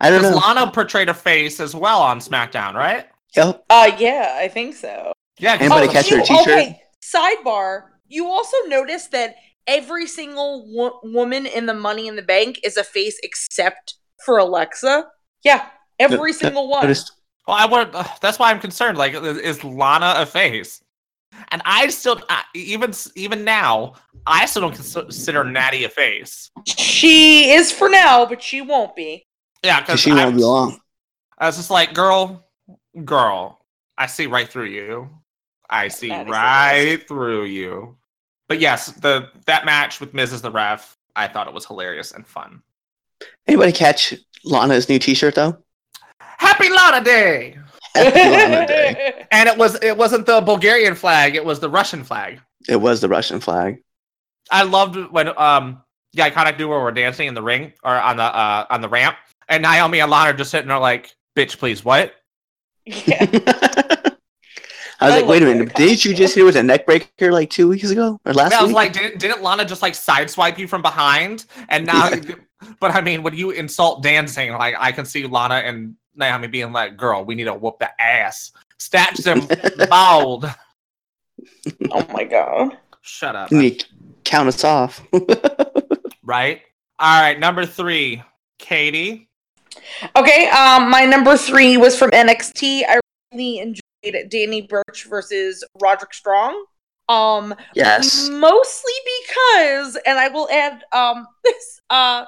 I 0.00 0.10
don't 0.10 0.22
know. 0.22 0.36
Lana 0.36 0.70
portrayed 0.70 1.08
a 1.08 1.14
face 1.14 1.60
as 1.60 1.74
well 1.74 2.02
on 2.02 2.18
SmackDown, 2.20 2.74
right? 2.74 3.06
Yep. 3.36 3.64
Uh, 3.70 3.90
yeah, 3.98 4.36
I 4.38 4.48
think 4.48 4.74
so. 4.74 5.12
Yeah. 5.38 5.56
Anybody 5.58 5.88
Oh, 5.88 5.92
catch 5.92 6.08
her 6.10 6.20
t-shirt? 6.20 6.40
Okay, 6.40 6.80
sidebar. 7.02 7.84
You 8.06 8.26
also 8.26 8.56
notice 8.66 9.06
that 9.08 9.36
every 9.66 10.06
single 10.06 10.66
wo- 10.68 11.00
woman 11.04 11.46
in 11.46 11.66
the 11.66 11.74
Money 11.74 12.06
in 12.06 12.16
the 12.16 12.22
Bank 12.22 12.60
is 12.64 12.76
a 12.76 12.84
face 12.84 13.18
except 13.22 13.94
for 14.24 14.38
Alexa. 14.38 15.06
Yeah, 15.42 15.66
every 15.98 16.32
No, 16.32 16.36
single 16.38 16.68
one. 16.68 16.82
Noticed- 16.82 17.12
Well, 17.48 17.56
I 17.56 17.66
would. 17.66 17.94
Uh, 17.94 18.04
that's 18.20 18.38
why 18.38 18.50
I'm 18.50 18.60
concerned. 18.60 18.98
Like, 18.98 19.14
is, 19.14 19.38
is 19.38 19.64
Lana 19.64 20.14
a 20.18 20.26
face? 20.26 20.82
And 21.48 21.62
I 21.64 21.88
still, 21.88 22.20
I, 22.28 22.42
even 22.54 22.92
even 23.14 23.44
now, 23.44 23.94
I 24.26 24.46
still 24.46 24.62
don't 24.62 24.74
consider 24.74 25.44
Natty 25.44 25.84
a 25.84 25.88
face. 25.88 26.50
She 26.66 27.50
is 27.50 27.70
for 27.70 27.88
now, 27.88 28.26
but 28.26 28.42
she 28.42 28.60
won't 28.60 28.96
be. 28.96 29.26
Yeah, 29.62 29.78
'cause 29.78 29.86
because 29.86 30.00
she 30.00 30.12
won't 30.12 30.36
be 30.36 30.42
long. 30.42 30.80
I 31.38 31.46
was 31.46 31.56
just 31.56 31.70
like, 31.70 31.94
girl, 31.94 32.46
girl, 33.04 33.64
I 33.98 34.06
see 34.06 34.26
right 34.26 34.48
through 34.48 34.66
you. 34.66 35.10
I 35.68 35.88
see 35.88 36.08
That 36.08 36.26
is 36.26 36.30
right 36.32 37.08
through 37.08 37.44
you. 37.44 37.96
But 38.48 38.60
yes, 38.60 38.92
the 38.92 39.30
that 39.46 39.64
match 39.64 40.00
with 40.00 40.12
Mrs. 40.12 40.42
the 40.42 40.50
Ref, 40.50 40.96
I 41.16 41.28
thought 41.28 41.48
it 41.48 41.54
was 41.54 41.66
hilarious 41.66 42.12
and 42.12 42.26
fun. 42.26 42.62
Anybody 43.46 43.72
catch 43.72 44.14
Lana's 44.44 44.88
new 44.88 44.98
T-shirt 44.98 45.34
though? 45.34 45.56
Happy 46.18 46.68
Lana 46.68 47.02
Day! 47.02 47.58
Happy 47.94 48.66
Day. 48.66 49.26
And 49.30 49.48
it 49.48 49.56
was 49.56 49.76
it 49.82 49.96
wasn't 49.96 50.26
the 50.26 50.40
Bulgarian 50.40 50.94
flag; 50.94 51.34
it 51.34 51.44
was 51.44 51.60
the 51.60 51.68
Russian 51.68 52.04
flag. 52.04 52.40
It 52.68 52.76
was 52.76 53.00
the 53.00 53.08
Russian 53.08 53.40
flag. 53.40 53.82
I 54.50 54.62
loved 54.62 54.96
when 55.10 55.36
um 55.38 55.82
the 56.12 56.22
iconic 56.22 56.58
duo 56.58 56.78
were 56.80 56.92
dancing 56.92 57.28
in 57.28 57.34
the 57.34 57.42
ring 57.42 57.72
or 57.82 57.94
on 57.94 58.16
the 58.16 58.22
uh 58.22 58.66
on 58.70 58.80
the 58.80 58.88
ramp, 58.88 59.16
and 59.48 59.62
Naomi 59.62 60.00
and 60.00 60.10
Lana 60.10 60.30
are 60.30 60.34
just 60.34 60.50
sitting 60.50 60.68
there 60.68 60.78
like, 60.78 61.14
"Bitch, 61.36 61.58
please, 61.58 61.84
what?" 61.84 62.14
yeah. 62.84 63.26
I 65.00 65.06
was 65.06 65.14
I 65.14 65.20
like, 65.20 65.28
wait 65.28 65.42
a 65.42 65.46
minute, 65.46 65.74
didn't 65.74 66.04
you 66.04 66.12
concept. 66.12 66.18
just 66.18 66.34
hit 66.36 66.42
was 66.44 66.56
a 66.56 66.62
neck 66.62 66.86
breaker 66.86 67.32
like 67.32 67.50
two 67.50 67.68
weeks 67.68 67.90
ago 67.90 68.18
or 68.24 68.32
last 68.32 68.52
week? 68.52 68.58
I 68.58 68.62
was 68.62 68.68
week? 68.68 68.76
like, 68.76 68.92
didn't, 68.92 69.18
didn't 69.18 69.42
Lana 69.42 69.64
just 69.64 69.82
like 69.82 69.92
sideswipe 69.92 70.56
you 70.56 70.68
from 70.68 70.82
behind? 70.82 71.46
And 71.68 71.84
now, 71.84 72.10
but 72.80 72.92
I 72.92 73.00
mean, 73.00 73.22
when 73.22 73.34
you 73.34 73.50
insult 73.50 74.02
dancing, 74.02 74.52
like 74.52 74.76
I 74.78 74.92
can 74.92 75.04
see 75.04 75.26
Lana 75.26 75.56
and 75.56 75.96
Naomi 76.16 76.48
being 76.48 76.72
like, 76.72 76.96
"Girl, 76.96 77.24
we 77.24 77.34
need 77.34 77.44
to 77.44 77.54
whoop 77.54 77.78
the 77.78 77.90
ass." 78.00 78.52
Stats 78.78 79.22
them 79.22 79.46
bald. 79.88 80.46
Oh 81.90 82.06
my 82.12 82.24
god. 82.24 82.76
Shut 83.02 83.36
up. 83.36 83.50
You 83.50 83.76
count 84.24 84.48
us 84.48 84.64
off. 84.64 85.02
Right. 86.24 86.62
All 86.98 87.20
right. 87.20 87.38
Number 87.38 87.66
three, 87.66 88.22
Katie. 88.58 89.28
Okay, 90.16 90.48
um, 90.48 90.88
my 90.88 91.04
number 91.04 91.36
three 91.36 91.76
was 91.76 91.98
from 91.98 92.10
NXT. 92.12 92.82
I 92.88 93.00
really 93.32 93.58
enjoyed 93.58 94.28
Danny 94.30 94.62
Burch 94.62 95.04
versus 95.04 95.62
Roderick 95.80 96.14
Strong. 96.14 96.64
Um, 97.08 97.54
yes. 97.74 98.28
mostly 98.30 98.92
because, 99.26 99.96
and 100.06 100.18
I 100.18 100.28
will 100.28 100.48
add 100.50 100.82
um 100.92 101.26
this. 101.44 101.80
Uh, 101.90 102.24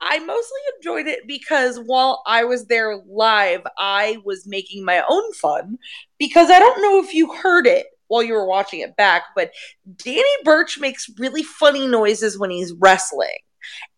I 0.00 0.18
mostly 0.20 0.60
enjoyed 0.76 1.06
it 1.06 1.26
because 1.26 1.78
while 1.78 2.22
I 2.26 2.44
was 2.44 2.66
there 2.66 2.96
live, 3.08 3.62
I 3.76 4.18
was 4.24 4.46
making 4.46 4.84
my 4.84 5.02
own 5.08 5.32
fun. 5.34 5.78
Because 6.18 6.50
I 6.50 6.58
don't 6.58 6.82
know 6.82 7.02
if 7.02 7.14
you 7.14 7.32
heard 7.32 7.66
it 7.66 7.86
while 8.08 8.22
you 8.22 8.34
were 8.34 8.46
watching 8.46 8.80
it 8.80 8.96
back, 8.96 9.22
but 9.34 9.52
Danny 9.96 10.22
Burch 10.44 10.78
makes 10.78 11.10
really 11.18 11.42
funny 11.42 11.86
noises 11.86 12.38
when 12.38 12.50
he's 12.50 12.72
wrestling, 12.74 13.38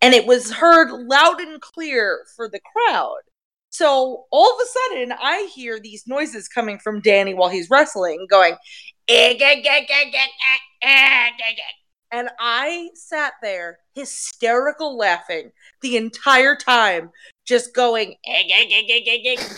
and 0.01 0.13
it 0.13 0.25
was 0.25 0.51
heard 0.51 0.91
loud 0.91 1.41
and 1.41 1.59
clear 1.61 2.25
for 2.35 2.47
the 2.47 2.59
crowd. 2.59 3.19
So 3.71 4.25
all 4.31 4.51
of 4.51 4.59
a 4.61 4.67
sudden, 4.67 5.13
I 5.19 5.49
hear 5.55 5.79
these 5.79 6.05
noises 6.05 6.47
coming 6.47 6.77
from 6.77 7.01
Danny 7.01 7.33
while 7.33 7.49
he's 7.49 7.71
wrestling, 7.71 8.27
going, 8.29 8.55
And 12.13 12.29
I 12.39 12.91
sat 12.93 13.33
there 13.41 13.79
hysterical 13.95 14.95
laughing 14.95 15.51
the 15.81 15.97
entire 15.97 16.55
time, 16.55 17.09
just 17.43 17.73
going, 17.73 18.13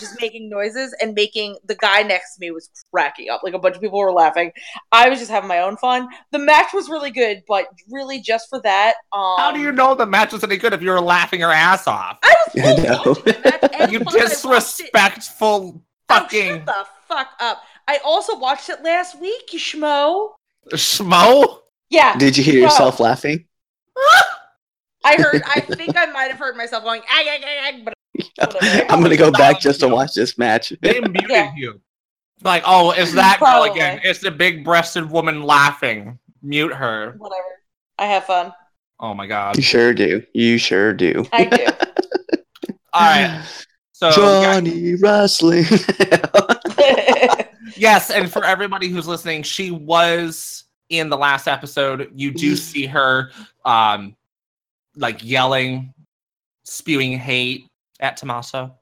just 0.00 0.18
making 0.22 0.48
noises 0.48 0.96
and 1.02 1.12
making 1.12 1.58
the 1.66 1.74
guy 1.74 2.00
next 2.00 2.34
to 2.36 2.40
me 2.40 2.50
was 2.52 2.70
cracking 2.90 3.28
up. 3.28 3.42
Like 3.44 3.52
a 3.52 3.58
bunch 3.58 3.76
of 3.76 3.82
people 3.82 3.98
were 3.98 4.10
laughing. 4.10 4.52
I 4.90 5.10
was 5.10 5.18
just 5.18 5.30
having 5.30 5.48
my 5.48 5.58
own 5.58 5.76
fun. 5.76 6.08
The 6.32 6.38
match 6.38 6.72
was 6.72 6.88
really 6.88 7.10
good, 7.10 7.42
but 7.46 7.66
really 7.90 8.22
just 8.22 8.48
for 8.48 8.58
that. 8.62 8.94
Um, 9.12 9.34
How 9.36 9.52
do 9.52 9.60
you 9.60 9.70
know 9.70 9.94
the 9.94 10.06
match 10.06 10.32
was 10.32 10.42
any 10.42 10.56
good 10.56 10.72
if 10.72 10.80
you 10.80 10.88
were 10.88 11.00
laughing 11.02 11.40
your 11.40 11.52
ass 11.52 11.86
off? 11.86 12.18
I 12.22 12.34
was 12.54 12.64
I 12.64 12.74
full 12.74 12.84
know. 12.84 13.14
the 13.20 13.70
match 13.78 13.92
You 13.92 14.00
plus 14.00 14.14
I 14.14 14.18
disrespectful 14.28 15.82
Oh, 16.08 16.14
fucking 16.14 16.46
shut 16.46 16.66
the 16.66 16.86
fuck 17.08 17.28
up. 17.40 17.62
I 17.88 17.98
also 18.04 18.38
watched 18.38 18.68
it 18.68 18.82
last 18.82 19.20
week, 19.20 19.52
you 19.52 19.58
schmo. 19.58 20.30
schmo. 20.72 21.58
Yeah. 21.90 22.16
Did 22.18 22.36
you 22.36 22.42
hear 22.44 22.54
No. 22.56 22.60
yourself 22.62 22.98
laughing? 23.00 23.44
I 25.04 25.14
heard 25.16 25.42
I 25.46 25.60
think 25.60 25.96
I 25.96 26.06
might 26.06 26.30
have 26.30 26.38
heard 26.38 26.56
myself 26.56 26.82
going 26.82 27.00
ag 27.08 27.26
ag 27.26 27.42
ag 27.44 27.74
ag, 27.74 27.84
but 27.84 27.94
Whatever. 28.38 28.86
I'm 28.92 29.02
gonna 29.02 29.16
go 29.16 29.30
back 29.30 29.60
just 29.60 29.80
to 29.80 29.88
watch 29.88 30.14
this 30.14 30.36
match. 30.38 30.72
They 30.82 31.00
muted 31.00 31.30
Yeah. 31.30 31.52
you. 31.56 31.80
Like, 32.42 32.64
oh, 32.66 32.90
is 32.92 33.12
that 33.14 33.38
girl 33.40 33.46
Probably. 33.48 33.70
again? 33.70 34.00
It's 34.04 34.18
the 34.18 34.30
big-breasted 34.30 35.10
woman 35.10 35.42
laughing. 35.42 36.18
Mute 36.42 36.72
her. 36.74 37.14
whatever. 37.18 37.42
I 37.98 38.06
have 38.06 38.24
fun. 38.24 38.52
Oh 39.00 39.14
my 39.14 39.26
god. 39.26 39.56
You 39.56 39.62
sure 39.62 39.94
do. 39.94 40.22
You 40.34 40.58
sure 40.58 40.92
do. 40.92 41.24
I 41.32 41.44
do. 41.44 41.64
All 42.92 43.02
right. 43.02 43.42
So 43.92 44.08
yeah, 44.08 44.14
Johnny 44.60 44.94
Wrestling. 44.96 45.64
Yes, 47.76 48.10
and 48.10 48.30
for 48.30 48.44
everybody 48.44 48.88
who's 48.88 49.06
listening, 49.08 49.42
she 49.42 49.70
was 49.70 50.64
in 50.90 51.08
the 51.08 51.16
last 51.16 51.48
episode. 51.48 52.10
You 52.14 52.30
do 52.32 52.54
see 52.56 52.86
her, 52.86 53.30
um, 53.64 54.14
like 54.96 55.24
yelling, 55.24 55.92
spewing 56.64 57.18
hate 57.18 57.66
at 58.00 58.16
Tommaso. 58.16 58.74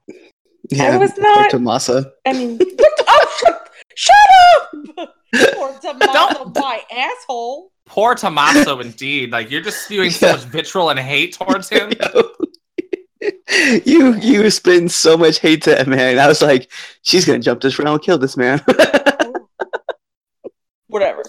yeah, 0.71 0.97
was 0.99 1.13
poor 1.13 1.23
not- 1.23 1.51
Tomasa. 1.51 2.13
I 2.27 2.33
mean, 2.33 2.59
oh, 3.09 3.39
shut, 3.41 3.71
shut 3.95 4.17
up! 4.99 5.15
Poor 5.55 5.73
tomato 5.83 6.51
pie 6.51 6.81
asshole. 6.93 7.71
Poor 7.87 8.15
Tommaso, 8.15 8.81
indeed. 8.81 9.31
Like 9.31 9.51
you're 9.51 9.61
just 9.63 9.85
spewing 9.85 10.11
so 10.11 10.33
much 10.33 10.43
vitriol 10.45 10.91
and 10.91 10.99
hate 10.99 11.35
towards 11.35 11.69
him. 11.71 11.93
you 13.85 14.15
you 14.17 14.51
spitting 14.51 14.89
so 14.89 15.17
much 15.17 15.39
hate 15.39 15.63
to 15.63 15.71
that 15.71 15.87
man. 15.87 16.19
I 16.19 16.27
was 16.27 16.43
like, 16.43 16.71
she's 17.03 17.25
gonna 17.25 17.39
jump 17.39 17.61
this 17.61 17.79
round 17.79 17.89
and 17.95 18.03
kill 18.03 18.19
this 18.19 18.37
man. 18.37 18.61
Whatever. 20.89 21.23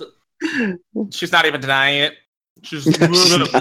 She's 1.11 1.31
not 1.31 1.45
even 1.45 1.61
denying 1.61 2.01
it. 2.03 2.13
She's 2.63 2.83
She's 2.83 3.37
not. 3.37 3.53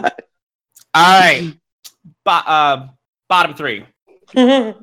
all 0.95 1.21
right. 1.21 1.53
Bo- 2.25 2.31
uh, 2.31 2.89
bottom 3.29 3.55
three. 3.55 3.85
All 4.37 4.75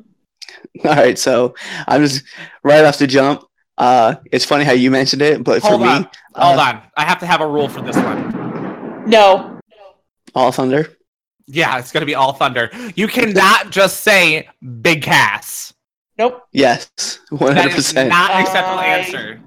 right, 0.84 1.18
so 1.18 1.56
I'm 1.88 2.02
just 2.04 2.24
right 2.64 2.84
off 2.84 2.98
the 2.98 3.08
jump. 3.08 3.44
Uh, 3.78 4.16
it's 4.32 4.46
funny 4.46 4.64
how 4.64 4.74
you 4.74 4.92
mentioned 4.92 5.22
it, 5.22 5.44
but 5.44 5.62
Hold 5.62 5.82
for 5.82 5.88
on. 5.88 6.02
me, 6.04 6.08
Hold 6.36 6.60
uh, 6.60 6.62
on. 6.62 6.82
I 6.98 7.06
have 7.06 7.20
to 7.20 7.26
have 7.26 7.42
a 7.42 7.48
rule 7.48 7.70
for 7.70 7.82
this 7.82 7.96
one. 7.96 9.10
no. 9.10 9.60
All 10.36 10.52
Thunder. 10.52 10.98
Yeah, 11.54 11.78
it's 11.80 11.92
gonna 11.92 12.06
be 12.06 12.16
all 12.16 12.34
thunder. 12.34 12.70
You 12.96 13.08
cannot 13.08 13.72
just 13.72 14.02
say 14.02 14.48
big 14.82 15.02
Cass. 15.04 15.74
Nope. 16.18 16.44
Yes, 16.52 16.90
hundred 17.30 17.68
is 17.68 17.76
percent. 17.76 18.10
not 18.10 18.32
an 18.32 18.42
acceptable 18.42 18.80
I- 18.80 18.86
answer. 18.86 19.42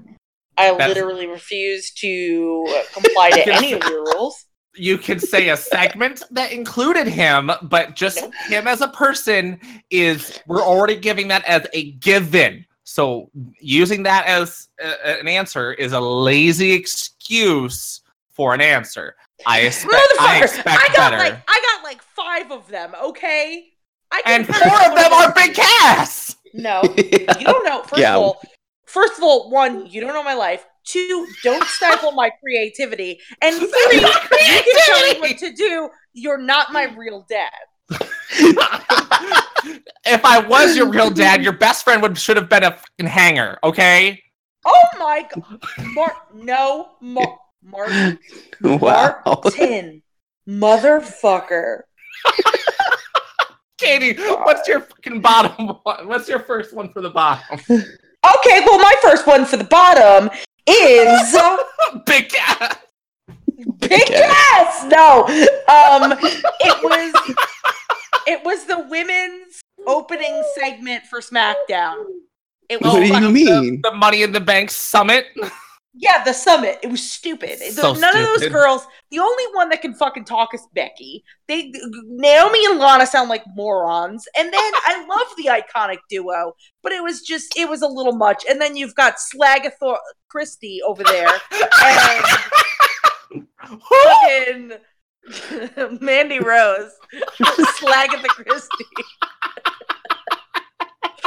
I 0.57 0.71
That's- 0.71 0.89
literally 0.89 1.27
refuse 1.27 1.91
to 1.95 2.83
comply 2.93 3.31
to 3.31 3.53
any 3.55 3.73
of 3.73 3.83
your 3.85 4.05
rules. 4.05 4.45
You 4.77 4.99
could 4.99 5.21
say 5.21 5.49
a 5.51 5.57
segment 5.57 6.23
that 6.33 6.53
included 6.53 7.07
him, 7.07 7.51
but 7.63 7.95
just 7.97 8.21
Nope. 8.21 8.35
him 8.49 8.67
as 8.69 8.81
a 8.81 8.89
person 8.89 9.61
is 9.91 10.41
we're 10.47 10.63
already 10.63 10.97
giving 10.97 11.29
that 11.29 11.45
as 11.45 11.67
a 11.73 11.93
given. 11.93 12.65
So 12.85 13.31
using 13.61 14.03
that 14.05 14.27
as 14.27 14.69
a- 14.81 15.21
an 15.21 15.29
answer 15.29 15.73
is 15.73 15.93
a 15.93 16.01
lazy 16.01 16.73
excuse 16.73 18.01
for 18.33 18.53
an 18.55 18.61
answer. 18.61 19.15
I 19.47 19.61
expect, 19.61 19.95
I 20.21 20.41
expect 20.43 20.69
I 20.69 20.87
got 20.89 20.97
better. 21.11 21.17
like 21.19 21.35
I 21.49 21.61
got 21.73 21.74
like 21.85 22.03
five 22.03 22.51
of 22.51 22.67
them. 22.69 22.93
Okay. 23.01 23.69
I 24.11 24.23
can 24.23 24.41
and 24.41 24.47
four 24.47 24.91
of 24.91 24.95
them 24.97 25.13
are 25.13 25.33
big 25.33 25.55
cats. 25.55 26.37
No, 26.53 26.83
you 26.97 27.45
don't 27.45 27.65
know. 27.65 27.83
First 27.83 28.01
Yeah. 28.01 28.17
of 28.17 28.23
all, 28.23 28.43
first 28.87 29.19
of 29.19 29.25
all, 29.25 29.51
one, 29.51 29.87
you 29.87 30.01
don't 30.01 30.13
know 30.15 30.23
my 30.23 30.35
life. 30.35 30.65
Two, 30.87 31.27
don't 31.43 31.65
stifle 31.65 32.13
my 32.13 32.31
creativity. 32.43 33.19
And 33.43 33.57
three, 33.59 33.69
you 33.93 34.01
can 34.01 34.65
tell 34.87 35.13
me 35.13 35.21
what 35.21 35.39
to 35.39 35.53
do. 35.53 35.89
You're 36.13 36.39
not 36.39 36.73
my 36.73 36.85
real 36.97 37.27
dad. 37.29 37.51
if 40.05 40.25
I 40.25 40.39
was 40.47 40.77
your 40.77 40.89
real 40.91 41.11
dad, 41.11 41.43
your 41.43 41.53
best 41.53 41.85
friend 41.85 42.03
would 42.03 42.17
should 42.19 42.37
have 42.37 42.49
been 42.49 42.65
a 42.65 42.73
fucking 42.73 43.07
hanger, 43.07 43.59
okay? 43.65 44.23
Oh 44.65 44.85
my 44.99 45.27
god, 45.35 45.61
Mark! 45.93 46.15
No, 46.35 46.91
Mark, 47.01 47.39
Mark, 47.63 47.91
wow. 48.63 49.21
Martin, 49.27 50.03
motherfucker. 50.49 51.83
Katie, 53.79 54.15
what's 54.23 54.69
your 54.69 54.81
fucking 54.81 55.21
bottom 55.21 55.69
one? 55.83 56.07
What's 56.09 56.29
your 56.29 56.39
first 56.41 56.73
one 56.75 56.93
for 56.93 57.01
the 57.01 57.11
bottom? 57.11 57.61
Okay, 58.39 58.61
well, 58.65 58.79
my 58.79 58.95
first 59.03 59.27
one 59.27 59.45
for 59.45 59.59
the 59.59 59.65
bottom 59.65 60.31
is 60.67 61.37
Big 62.07 62.31
cat. 62.31 62.81
big 63.81 64.09
Yeah. 64.09 64.33
ass. 64.55 64.85
No, 64.87 65.25
um, 65.69 66.13
it 66.23 66.83
was 66.83 67.37
it 68.27 68.43
was 68.47 68.65
the 68.65 68.79
women's 68.89 69.61
opening 69.87 70.43
segment 70.59 71.05
for 71.05 71.21
SmackDown. 71.21 72.07
It 72.71 72.81
was 72.81 72.95
What 72.95 73.01
do 73.01 73.07
you 73.09 73.13
fucking- 73.13 73.33
mean? 73.35 73.81
The 73.83 73.93
Money 73.93 74.23
in 74.23 74.33
the 74.33 74.41
Bank 74.41 74.71
Summit. 74.71 75.27
Yeah, 75.97 76.25
the 76.25 76.33
summit. 76.33 76.81
It 76.83 76.89
was 76.91 77.09
stupid. 77.09 77.61
So 77.73 77.93
None 77.95 78.17
of 78.17 78.25
those 78.25 78.49
girls. 78.49 78.85
The 79.13 79.21
only 79.21 79.45
one 79.53 79.69
that 79.69 79.81
can 79.81 79.95
fucking 79.95 80.25
talk 80.25 80.53
is 80.53 80.67
Becky. 80.75 81.23
They 81.47 81.73
Naomi 82.07 82.67
and 82.67 82.81
Lana 82.81 83.07
sound 83.07 83.29
like 83.29 83.45
morons. 83.55 84.27
And 84.37 84.53
then 84.53 84.61
I 84.87 85.07
love 85.09 85.29
the 85.37 85.45
iconic 85.45 85.99
duo, 86.11 86.55
but 86.83 86.91
it 86.91 87.03
was 87.03 87.21
just 87.21 87.57
it 87.57 87.69
was 87.69 87.83
a 87.83 87.87
little 87.87 88.17
much. 88.17 88.45
And 88.51 88.61
then 88.61 88.75
you've 88.77 88.97
got 88.97 89.17
Slagathor 89.19 89.99
Christie 90.29 90.81
over 90.85 91.05
there 91.05 91.29
and 91.85 92.25
fucking 93.93 94.73
Mandy 96.01 96.41
Rose, 96.41 96.91
Slagatha 97.41 98.27
Christie. 98.27 98.85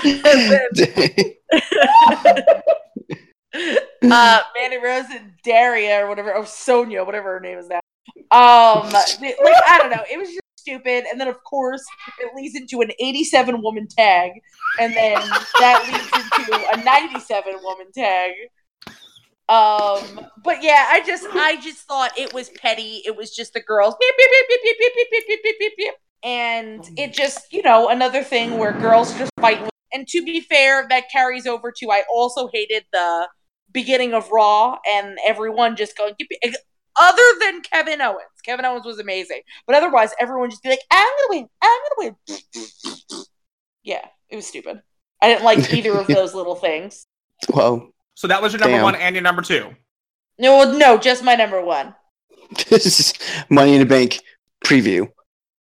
and 0.03 0.51
then 0.51 0.67
uh, 3.53 4.41
Mandy 4.55 4.77
Rose 4.77 5.05
and 5.11 5.33
Daria 5.43 6.03
or 6.03 6.09
whatever, 6.09 6.35
oh 6.35 6.45
Sonya, 6.45 7.03
whatever 7.03 7.33
her 7.33 7.39
name 7.39 7.57
is 7.57 7.67
now. 7.67 7.79
Um, 8.29 8.89
like 8.91 9.17
I 9.67 9.77
don't 9.79 9.89
know, 9.89 10.03
it 10.11 10.17
was 10.17 10.29
just 10.29 10.41
stupid. 10.55 11.05
And 11.09 11.19
then 11.19 11.27
of 11.27 11.43
course 11.43 11.85
it 12.19 12.35
leads 12.35 12.55
into 12.55 12.81
an 12.81 12.91
87 12.99 13.61
woman 13.61 13.87
tag, 13.87 14.31
and 14.79 14.93
then 14.93 15.15
that 15.59 15.83
leads 15.87 16.49
into 16.49 16.69
a 16.73 16.83
97 16.83 17.55
woman 17.63 17.87
tag. 17.93 18.33
Um, 19.49 20.27
but 20.43 20.61
yeah, 20.61 20.87
I 20.89 21.01
just 21.05 21.25
I 21.31 21.59
just 21.61 21.87
thought 21.87 22.11
it 22.17 22.33
was 22.33 22.49
petty. 22.49 23.01
It 23.05 23.15
was 23.15 23.33
just 23.33 23.53
the 23.53 23.61
girls. 23.61 23.95
Beep, 23.99 24.13
beep, 24.17 25.77
beep, 25.77 25.93
and 26.23 26.89
it 26.97 27.13
just, 27.13 27.53
you 27.53 27.61
know, 27.61 27.89
another 27.89 28.23
thing 28.23 28.57
where 28.57 28.73
girls 28.73 29.17
just 29.17 29.31
fight. 29.39 29.69
And 29.93 30.07
to 30.09 30.23
be 30.23 30.41
fair, 30.41 30.85
that 30.89 31.09
carries 31.09 31.47
over 31.47 31.71
to 31.77 31.91
I 31.91 32.03
also 32.11 32.49
hated 32.51 32.83
the 32.91 33.27
beginning 33.71 34.13
of 34.13 34.29
Raw 34.31 34.77
and 34.89 35.17
everyone 35.25 35.75
just 35.75 35.97
going, 35.97 36.13
other 36.99 37.23
than 37.41 37.61
Kevin 37.61 38.01
Owens. 38.01 38.21
Kevin 38.43 38.65
Owens 38.65 38.85
was 38.85 38.99
amazing, 38.99 39.41
but 39.65 39.75
otherwise, 39.75 40.11
everyone 40.19 40.49
just 40.49 40.63
be 40.63 40.69
like, 40.69 40.79
"I'm 40.91 41.07
gonna 41.29 41.39
win, 41.41 41.49
I'm 41.61 41.79
gonna 41.97 42.15
win." 42.29 42.45
Yeah, 43.83 44.05
it 44.29 44.35
was 44.35 44.47
stupid. 44.47 44.81
I 45.21 45.27
didn't 45.29 45.43
like 45.43 45.73
either 45.73 45.91
of 45.97 46.07
those 46.07 46.33
little 46.33 46.55
things. 46.55 47.07
Whoa. 47.49 47.91
So 48.15 48.27
that 48.27 48.41
was 48.41 48.53
your 48.53 48.59
number 48.59 48.77
Damn. 48.77 48.83
one 48.83 48.95
and 48.95 49.15
your 49.15 49.21
number 49.23 49.41
two. 49.41 49.75
No, 50.39 50.71
no, 50.71 50.97
just 50.97 51.23
my 51.23 51.35
number 51.35 51.63
one. 51.63 51.93
This 52.69 52.85
is 52.99 53.13
Money 53.49 53.73
in 53.73 53.79
the 53.79 53.85
Bank 53.85 54.19
preview. 54.65 55.09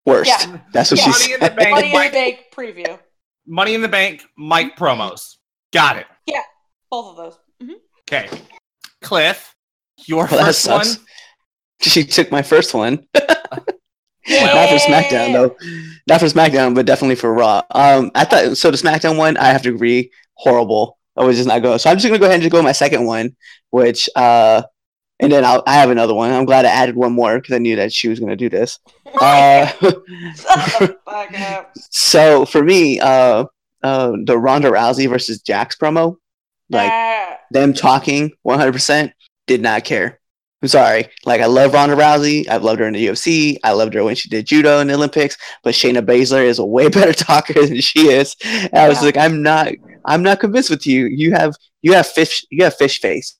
Worst. 0.04 0.30
Yeah. 0.30 0.60
That's 0.72 0.90
what 0.92 1.00
Yeah. 1.00 1.12
she 1.12 1.30
Money 1.30 1.34
in 1.34 1.40
the. 1.40 1.50
Bank. 1.50 1.70
Money 1.70 1.86
in 1.94 2.02
the 2.04 2.10
Bank 2.10 2.38
preview. 2.54 2.98
Money 3.46 3.74
in 3.74 3.82
the 3.82 3.88
Bank, 3.88 4.24
mic 4.38 4.76
promos. 4.76 5.36
Got 5.72 5.98
it. 5.98 6.06
Yeah, 6.26 6.42
both 6.90 7.10
of 7.10 7.16
those. 7.16 7.38
Okay. 8.08 8.28
Cliff, 9.02 9.54
your 10.06 10.26
Well, 10.30 10.44
first 10.46 10.68
one. 10.68 10.86
She 11.82 12.04
took 12.04 12.30
my 12.32 12.40
first 12.40 12.72
one. 12.72 13.06
Yeah. 13.14 13.26
Not 14.54 14.70
for 14.70 14.76
SmackDown 14.90 15.32
though. 15.34 15.56
Not 16.06 16.20
for 16.20 16.26
SmackDown, 16.26 16.74
but 16.74 16.86
definitely 16.86 17.16
for 17.16 17.34
Raw. 17.34 17.62
Um, 17.70 18.10
I 18.14 18.24
thought 18.24 18.56
so. 18.56 18.70
The 18.70 18.78
SmackDown 18.78 19.18
one, 19.18 19.36
I 19.36 19.48
have 19.48 19.60
to 19.62 19.68
agree, 19.68 20.10
horrible. 20.34 20.96
I 21.18 21.24
was 21.24 21.36
just 21.36 21.46
not 21.46 21.60
go. 21.62 21.76
So 21.76 21.90
I'm 21.90 21.96
just 21.98 22.06
gonna 22.08 22.18
go 22.18 22.24
ahead 22.24 22.36
and 22.36 22.42
just 22.42 22.50
go 22.50 22.56
with 22.58 22.64
my 22.64 22.72
second 22.72 23.04
one, 23.04 23.36
which 23.70 24.08
uh, 24.16 24.62
and 25.20 25.30
then 25.30 25.44
I'll, 25.44 25.62
I 25.66 25.74
have 25.74 25.90
another 25.90 26.14
one. 26.14 26.32
I'm 26.32 26.46
glad 26.46 26.64
I 26.64 26.70
added 26.70 26.96
one 26.96 27.12
more 27.12 27.38
because 27.38 27.54
I 27.54 27.58
knew 27.58 27.76
that 27.76 27.92
she 27.92 28.08
was 28.08 28.20
gonna 28.20 28.36
do 28.36 28.48
this. 28.48 28.78
Uh, 29.20 29.66
Shut 29.66 29.80
the 29.80 30.96
fuck 31.04 31.40
up. 31.40 31.72
so 31.90 32.44
for 32.46 32.62
me, 32.62 33.00
uh, 33.00 33.44
uh, 33.82 34.12
the 34.24 34.38
Ronda 34.38 34.70
Rousey 34.70 35.08
versus 35.10 35.40
Jax 35.42 35.76
promo, 35.76 36.16
like 36.70 36.90
Ah. 36.92 37.36
them 37.50 37.72
talking 37.72 38.32
100% 38.46 39.12
did 39.46 39.60
not 39.62 39.84
care. 39.84 40.20
I'm 40.62 40.68
sorry. 40.68 41.08
Like, 41.26 41.40
I 41.42 41.46
love 41.46 41.74
Ronda 41.74 41.94
Rousey. 41.94 42.48
I've 42.48 42.64
loved 42.64 42.80
her 42.80 42.86
in 42.86 42.94
the 42.94 43.06
UFC. 43.06 43.58
I 43.62 43.72
loved 43.72 43.92
her 43.94 44.02
when 44.02 44.14
she 44.16 44.28
did 44.30 44.46
judo 44.46 44.80
in 44.80 44.88
the 44.88 44.94
Olympics. 44.94 45.36
But 45.62 45.74
Shayna 45.74 46.04
Baszler 46.04 46.44
is 46.44 46.58
a 46.58 46.64
way 46.64 46.88
better 46.98 47.12
talker 47.12 47.52
than 47.66 47.80
she 47.80 48.08
is. 48.08 48.34
And 48.44 48.74
I 48.74 48.88
was 48.88 48.98
Yeah. 48.98 49.04
like, 49.04 49.16
I'm 49.18 49.42
not, 49.42 49.68
I'm 50.06 50.22
not 50.22 50.40
convinced 50.40 50.70
with 50.70 50.86
you. 50.86 51.06
You 51.06 51.32
have, 51.34 51.54
you 51.82 51.92
have 51.92 52.06
fish, 52.06 52.44
you 52.50 52.64
have 52.64 52.74
fish 52.74 53.00
face. 53.00 53.36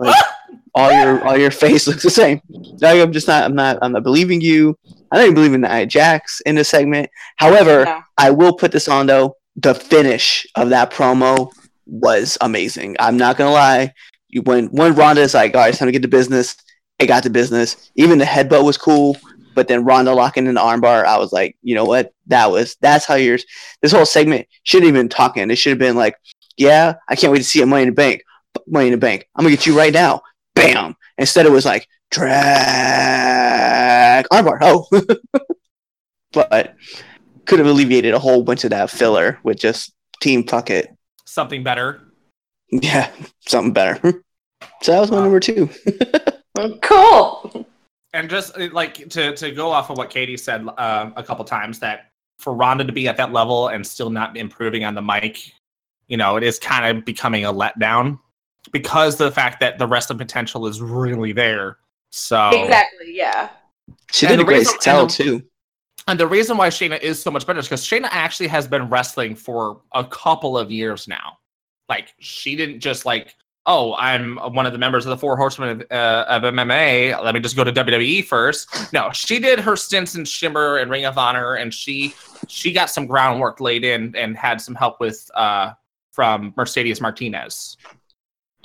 Like, 0.00 0.16
all 0.74 0.90
your, 0.90 1.24
all 1.26 1.36
your 1.36 1.50
face 1.50 1.86
looks 1.88 2.02
the 2.02 2.10
same. 2.10 2.40
Like, 2.48 3.00
I'm 3.00 3.12
just 3.12 3.28
not, 3.28 3.44
I'm 3.44 3.54
not, 3.54 3.78
I'm 3.82 3.92
not 3.92 4.02
believing 4.02 4.40
you. 4.40 4.76
I 5.12 5.16
don't 5.16 5.24
even 5.26 5.34
believe 5.34 5.52
in 5.54 5.60
Nia 5.60 5.86
Jax 5.86 6.40
in 6.46 6.54
this 6.56 6.70
segment. 6.70 7.10
However, 7.36 7.84
No. 7.84 8.00
I 8.18 8.30
will 8.30 8.54
put 8.54 8.72
this 8.72 8.88
on 8.88 9.06
though. 9.06 9.36
The 9.56 9.74
finish 9.74 10.46
of 10.54 10.70
that 10.70 10.90
promo 10.90 11.50
was 11.86 12.36
amazing. 12.40 12.96
I'm 12.98 13.16
not 13.16 13.36
gonna 13.36 13.52
lie. 13.52 13.92
You 14.28 14.42
when 14.42 14.66
when 14.66 14.94
Ronda 14.94 15.22
is 15.22 15.34
like, 15.34 15.54
all 15.54 15.62
right, 15.62 15.74
time 15.74 15.86
to 15.86 15.92
get 15.92 16.02
to 16.02 16.08
business. 16.08 16.56
It 16.98 17.06
got 17.08 17.24
to 17.24 17.30
business. 17.30 17.90
Even 17.96 18.18
the 18.18 18.24
headbutt 18.24 18.64
was 18.64 18.78
cool, 18.78 19.18
but 19.54 19.68
then 19.68 19.84
Ronda 19.84 20.14
locking 20.14 20.46
in 20.46 20.54
the 20.54 20.60
armbar, 20.60 21.04
I 21.04 21.18
was 21.18 21.30
like, 21.30 21.56
you 21.62 21.74
know 21.74 21.84
what? 21.84 22.12
That 22.28 22.50
was 22.50 22.76
that's 22.80 23.04
how 23.04 23.14
yours. 23.16 23.44
This 23.82 23.92
whole 23.92 24.06
segment 24.06 24.46
shouldn't 24.62 24.88
even 24.88 25.08
talking. 25.08 25.50
It 25.50 25.56
should 25.56 25.70
have 25.70 25.78
been 25.78 25.96
like, 25.96 26.16
yeah, 26.56 26.94
I 27.08 27.16
can't 27.16 27.32
wait 27.32 27.38
to 27.38 27.44
see 27.44 27.60
a 27.62 27.66
Money 27.66 27.82
in 27.82 27.88
the 27.88 27.94
Bank. 27.94 28.22
Money 28.66 28.86
in 28.86 28.92
the 28.92 28.98
Bank. 28.98 29.28
I'm 29.34 29.44
gonna 29.44 29.54
get 29.54 29.66
you 29.66 29.76
right 29.76 29.92
now. 29.92 30.22
Bam. 30.54 30.96
Instead, 31.18 31.46
it 31.46 31.52
was 31.52 31.66
like 31.66 31.86
drag 32.10 32.26
armbar. 34.26 34.58
Oh, 34.60 34.86
but 36.32 36.74
could 37.44 37.58
have 37.58 37.68
alleviated 37.68 38.14
a 38.14 38.18
whole 38.18 38.42
bunch 38.42 38.64
of 38.64 38.70
that 38.70 38.90
filler 38.90 39.38
with 39.42 39.58
just 39.58 39.92
team 40.20 40.46
fuck 40.46 40.70
it. 40.70 40.95
Something 41.36 41.62
better. 41.62 42.00
Yeah, 42.70 43.10
something 43.46 43.74
better. 43.74 44.22
So 44.82 44.92
that 44.92 45.00
was 45.00 45.10
my 45.10 45.20
number 45.20 45.38
two. 45.38 45.68
Cool. 46.80 47.66
And 48.14 48.30
just 48.30 48.56
uh, 48.56 48.68
like 48.72 48.94
to 49.10 49.36
to 49.36 49.50
go 49.50 49.70
off 49.70 49.90
of 49.90 49.98
what 49.98 50.08
Katie 50.08 50.38
said 50.38 50.66
um, 50.78 51.12
a 51.16 51.22
couple 51.22 51.44
times, 51.44 51.78
that 51.80 52.10
for 52.38 52.54
Ronda 52.54 52.84
to 52.84 52.92
be 52.92 53.06
at 53.06 53.18
that 53.18 53.32
level 53.32 53.68
and 53.68 53.86
still 53.86 54.08
not 54.08 54.34
improving 54.38 54.82
on 54.84 54.94
the 54.94 55.02
mic, 55.02 55.52
you 56.08 56.16
know, 56.16 56.36
it 56.36 56.42
is 56.42 56.58
kind 56.58 56.96
of 56.96 57.04
becoming 57.04 57.44
a 57.44 57.52
letdown 57.52 58.18
because 58.72 59.16
the 59.16 59.30
fact 59.30 59.60
that 59.60 59.78
the 59.78 59.86
rest 59.86 60.10
of 60.10 60.16
potential 60.16 60.66
is 60.66 60.80
really 60.80 61.32
there. 61.32 61.76
So 62.10 62.48
Exactly. 62.64 63.14
Yeah. 63.14 63.50
She 64.10 64.24
And 64.26 64.36
did 64.38 64.40
a 64.40 64.44
great 64.44 64.58
reason- 64.60 64.80
sell 64.80 65.02
and 65.02 65.10
too. 65.10 65.42
And 66.08 66.20
the 66.20 66.26
reason 66.26 66.56
why 66.56 66.68
Shayna 66.68 67.00
is 67.00 67.20
so 67.20 67.30
much 67.30 67.46
better 67.46 67.58
is 67.58 67.66
because 67.66 67.84
Shayna 67.84 68.08
actually 68.10 68.46
has 68.48 68.68
been 68.68 68.88
wrestling 68.88 69.34
for 69.34 69.80
a 69.92 70.04
couple 70.04 70.56
of 70.56 70.70
years 70.70 71.08
now. 71.08 71.38
Like 71.88 72.14
she 72.18 72.56
didn't 72.56 72.80
just 72.80 73.04
like 73.04 73.34
oh, 73.66 73.94
I'm 73.96 74.36
one 74.36 74.64
of 74.64 74.72
the 74.72 74.78
members 74.78 75.04
of 75.04 75.10
the 75.10 75.16
Four 75.16 75.36
Horsemen 75.36 75.68
of, 75.68 75.86
uh, 75.90 76.24
of 76.28 76.42
MMA. 76.42 77.22
Let 77.22 77.34
me 77.34 77.40
just 77.40 77.56
go 77.56 77.64
to 77.64 77.72
WWE 77.72 78.24
first. 78.24 78.92
No, 78.92 79.10
she 79.12 79.38
did 79.38 79.58
her 79.58 79.76
stints 79.76 80.14
in 80.14 80.24
Shimmer 80.24 80.78
and 80.78 80.90
Ring 80.90 81.04
of 81.04 81.18
Honor, 81.18 81.54
and 81.54 81.74
she 81.74 82.14
she 82.48 82.72
got 82.72 82.90
some 82.90 83.06
groundwork 83.06 83.60
laid 83.60 83.84
in 83.84 84.14
and 84.16 84.36
had 84.36 84.60
some 84.60 84.74
help 84.74 85.00
with 85.00 85.28
uh, 85.34 85.72
from 86.12 86.54
Mercedes 86.56 87.00
Martinez. 87.00 87.76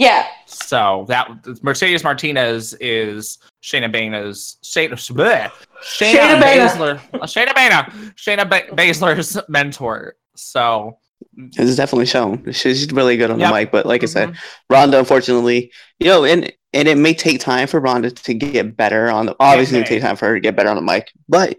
Yeah. 0.01 0.25
So 0.47 1.05
that 1.09 1.29
Mercedes 1.61 2.03
Martinez 2.03 2.73
is 2.79 3.37
Shayna 3.61 3.91
Bana's 3.91 4.57
Shayna, 4.63 4.93
bleh, 5.13 5.51
Shayna, 5.83 6.13
Shayna 6.15 6.41
Baszler. 6.41 6.99
Baszler, 6.99 7.21
uh, 7.21 7.25
Shayna 7.27 7.53
Bana, 7.53 7.83
Shayna 8.15 8.49
ba- 8.49 8.75
Baszler's 8.75 9.37
mentor. 9.47 10.15
So 10.35 10.97
It's 11.37 11.75
definitely 11.75 12.07
shown. 12.07 12.51
She's 12.51 12.91
really 12.91 13.15
good 13.15 13.29
on 13.29 13.39
Yep. 13.39 13.49
the 13.49 13.53
mic, 13.55 13.71
but 13.71 13.85
like 13.85 14.01
I 14.01 14.07
said, 14.07 14.29
mhm. 14.29 14.37
Ronda, 14.71 14.97
unfortunately, 14.97 15.71
you 15.99 16.07
know, 16.07 16.25
and 16.25 16.51
and 16.73 16.87
it 16.87 16.97
may 16.97 17.13
take 17.13 17.39
time 17.39 17.67
for 17.67 17.79
Ronda 17.79 18.09
to 18.09 18.33
get 18.33 18.75
better 18.75 19.11
on 19.11 19.27
the. 19.27 19.35
Obviously, 19.39 19.77
it 19.77 19.81
may. 19.81 19.87
take 19.87 20.01
time 20.01 20.15
for 20.15 20.25
her 20.29 20.33
to 20.35 20.39
get 20.39 20.55
better 20.55 20.69
on 20.69 20.77
the 20.77 20.81
mic, 20.81 21.11
but 21.29 21.55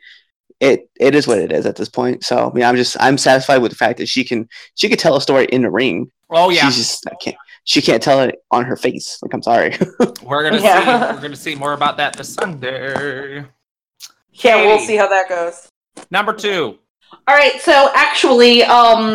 it 0.58 0.88
it 0.98 1.14
is 1.14 1.28
what 1.28 1.38
it 1.38 1.52
is 1.52 1.64
at 1.66 1.76
this 1.76 1.88
point. 1.88 2.24
So 2.24 2.50
I 2.50 2.52
mean, 2.54 2.64
I'm 2.64 2.74
just 2.76 2.96
I'm 2.98 3.18
satisfied 3.18 3.58
with 3.58 3.70
the 3.70 3.76
fact 3.76 3.98
that 3.98 4.08
she 4.08 4.24
can 4.24 4.48
she 4.74 4.88
can 4.88 4.98
tell 4.98 5.14
a 5.16 5.20
story 5.20 5.44
in 5.46 5.62
the 5.62 5.70
ring. 5.70 6.10
oh 6.30 6.50
yeah, 6.50 6.64
She's 6.66 6.76
just 6.78 7.06
I 7.06 7.14
can't 7.22 7.36
she 7.64 7.80
can't 7.82 8.02
tell 8.02 8.20
it 8.20 8.36
on 8.50 8.64
her 8.64 8.76
face. 8.76 9.18
Like 9.22 9.34
I'm 9.34 9.42
sorry. 9.42 9.76
we're 10.22 10.42
gonna 10.42 10.60
Yeah. 10.62 11.08
see 11.10 11.14
we're 11.16 11.22
gonna 11.22 11.36
see 11.36 11.54
more 11.54 11.72
about 11.72 11.96
that 11.98 12.16
this 12.16 12.34
Sunday. 12.34 13.44
Yeah, 14.34 14.56
we'll 14.66 14.78
see 14.78 14.96
how 14.96 15.08
that 15.08 15.28
goes. 15.28 15.68
Number 16.10 16.32
two. 16.32 16.78
All 17.28 17.36
right, 17.36 17.60
so 17.60 17.90
actually, 17.94 18.62
um, 18.64 19.14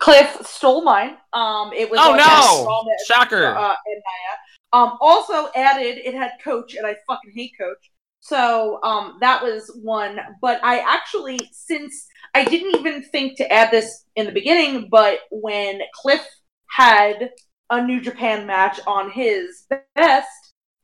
Cliff 0.00 0.38
stole 0.46 0.82
mine. 0.82 1.16
Um, 1.34 1.72
it 1.74 1.90
was 1.90 2.00
Oh 2.02 2.14
no! 2.16 2.64
Ronda 2.66 2.90
Shocker. 3.06 3.46
uh, 3.54 3.74
and 3.86 3.96
Nia. 3.96 4.72
Um, 4.72 4.96
also 5.00 5.50
added, 5.54 5.98
it 5.98 6.14
had 6.14 6.32
Coach, 6.42 6.74
and 6.74 6.86
I 6.86 6.96
fucking 7.06 7.32
hate 7.34 7.52
Coach. 7.58 7.90
So 8.20 8.82
um, 8.82 9.18
that 9.20 9.42
was 9.42 9.70
one. 9.82 10.18
But 10.40 10.58
I 10.64 10.78
actually, 10.80 11.38
since 11.52 12.06
I 12.34 12.44
didn't 12.44 12.74
even 12.80 13.02
think 13.02 13.36
to 13.36 13.52
add 13.52 13.70
this 13.70 14.04
in 14.16 14.24
the 14.26 14.32
beginning, 14.32 14.88
but 14.90 15.20
when 15.30 15.80
Cliff 15.94 16.26
had 16.70 17.30
a 17.70 17.82
New 17.84 18.00
Japan 18.00 18.46
match 18.46 18.80
on 18.86 19.10
his 19.10 19.66
best, 19.96 20.28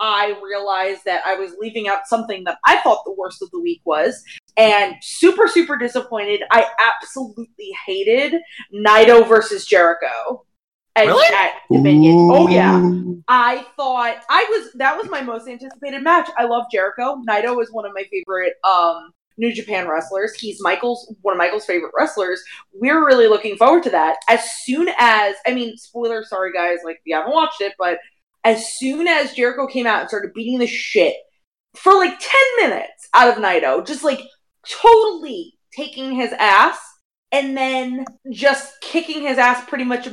I 0.00 0.34
realized 0.42 1.04
that 1.04 1.22
I 1.26 1.34
was 1.34 1.52
leaving 1.60 1.88
out 1.88 2.06
something 2.06 2.44
that 2.44 2.58
I 2.66 2.80
thought 2.80 3.02
the 3.04 3.14
worst 3.18 3.42
of 3.42 3.50
the 3.50 3.60
week 3.60 3.82
was, 3.84 4.22
and 4.56 4.94
super 5.02 5.46
super 5.46 5.76
disappointed. 5.76 6.42
I 6.50 6.66
absolutely 6.78 7.70
hated 7.86 8.40
Naito 8.74 9.26
versus 9.28 9.66
Jericho. 9.66 10.44
at- 10.96 11.06
Really? 11.06 11.34
At 11.34 11.52
Dominion. 11.70 12.16
Oh 12.32 12.48
yeah. 12.48 12.80
I 13.28 13.64
thought 13.76 14.16
I 14.30 14.44
was 14.50 14.72
that 14.74 14.96
was 14.96 15.08
my 15.10 15.20
most 15.20 15.46
anticipated 15.48 16.02
match. 16.02 16.28
I 16.38 16.44
love 16.44 16.64
Jericho. 16.72 17.22
Naito 17.28 17.62
is 17.62 17.70
one 17.70 17.84
of 17.84 17.92
my 17.94 18.04
favorite 18.10 18.54
um 18.64 19.10
New 19.40 19.52
Japan 19.52 19.88
wrestlers. 19.88 20.34
He's 20.34 20.62
Michael's 20.62 21.12
one 21.22 21.34
of 21.34 21.38
Michael's 21.38 21.64
favorite 21.64 21.92
wrestlers. 21.98 22.40
We're 22.72 23.04
really 23.04 23.26
looking 23.26 23.56
forward 23.56 23.82
to 23.84 23.90
that. 23.90 24.18
As 24.28 24.48
soon 24.64 24.88
as 24.98 25.34
I 25.46 25.54
mean, 25.54 25.76
spoiler, 25.76 26.22
sorry 26.22 26.52
guys, 26.52 26.78
like 26.84 26.96
if 26.96 27.02
you 27.06 27.16
haven't 27.16 27.32
watched 27.32 27.60
it, 27.60 27.72
but 27.78 27.98
as 28.44 28.74
soon 28.74 29.08
as 29.08 29.34
Jericho 29.34 29.66
came 29.66 29.86
out 29.86 30.00
and 30.00 30.08
started 30.08 30.34
beating 30.34 30.58
the 30.58 30.66
shit 30.66 31.16
for 31.74 31.94
like 31.94 32.18
10 32.18 32.30
minutes 32.58 33.08
out 33.14 33.28
of 33.28 33.42
Naito, 33.42 33.84
just 33.86 34.04
like 34.04 34.20
totally 34.68 35.58
taking 35.76 36.12
his 36.12 36.32
ass 36.34 36.78
and 37.32 37.56
then 37.56 38.04
just 38.30 38.80
kicking 38.80 39.22
his 39.22 39.38
ass 39.38 39.64
pretty 39.66 39.84
much 39.84 40.08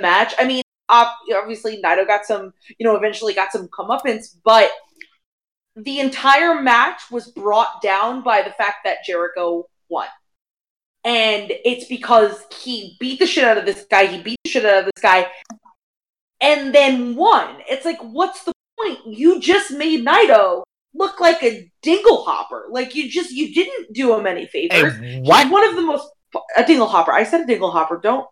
match. 0.00 0.34
I 0.38 0.46
mean, 0.46 0.62
obviously 0.88 1.80
Naito 1.82 2.06
got 2.06 2.24
some, 2.26 2.52
you 2.78 2.86
know, 2.86 2.96
eventually 2.96 3.34
got 3.34 3.52
some 3.52 3.68
comeuppance, 3.68 4.36
but 4.44 4.70
the 5.76 6.00
entire 6.00 6.60
match 6.62 7.02
was 7.10 7.28
brought 7.28 7.82
down 7.82 8.22
by 8.22 8.42
the 8.42 8.50
fact 8.52 8.78
that 8.84 9.04
Jericho 9.06 9.68
won. 9.88 10.08
And 11.04 11.52
it's 11.64 11.86
because 11.86 12.42
he 12.60 12.96
beat 12.98 13.18
the 13.20 13.26
shit 13.26 13.44
out 13.44 13.58
of 13.58 13.64
this 13.66 13.84
guy, 13.90 14.06
he 14.06 14.22
beat 14.22 14.38
the 14.42 14.50
shit 14.50 14.64
out 14.64 14.80
of 14.80 14.84
this 14.86 15.02
guy, 15.02 15.30
and 16.40 16.74
then 16.74 17.14
won. 17.14 17.56
It's 17.68 17.84
like, 17.84 17.98
what's 18.00 18.42
the 18.44 18.52
point? 18.78 18.98
You 19.06 19.40
just 19.40 19.70
made 19.70 20.04
Naito 20.04 20.62
look 20.94 21.20
like 21.20 21.42
a 21.42 21.70
dingle 21.82 22.24
hopper. 22.24 22.66
Like 22.70 22.94
you 22.94 23.08
just 23.10 23.30
you 23.30 23.54
didn't 23.54 23.92
do 23.92 24.14
him 24.14 24.26
any 24.26 24.46
favors. 24.46 24.96
Hey, 24.96 25.18
He's 25.20 25.28
what? 25.28 25.50
one 25.50 25.68
of 25.68 25.76
the 25.76 25.82
most 25.82 26.08
a 26.56 26.64
dingle 26.64 26.88
hopper. 26.88 27.12
I 27.12 27.22
said 27.22 27.42
a 27.42 27.46
dingle 27.46 27.70
hopper. 27.70 27.98
Don't 28.02 28.26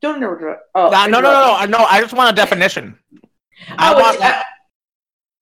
don't 0.00 0.16
interrupt. 0.16 0.62
Oh, 0.74 0.90
No, 0.90 1.06
no, 1.06 1.20
no, 1.20 1.30
no, 1.60 1.64
no. 1.66 1.78
I 1.84 2.00
just 2.00 2.12
want 2.12 2.32
a 2.32 2.34
definition. 2.34 2.98
Oh, 3.14 3.74
I 3.78 3.94
Oh, 3.94 4.00
want 4.00 4.16
it's- 4.16 4.30
uh, 4.30 4.42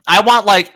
I 0.06 0.20
want 0.20 0.46
like 0.46 0.72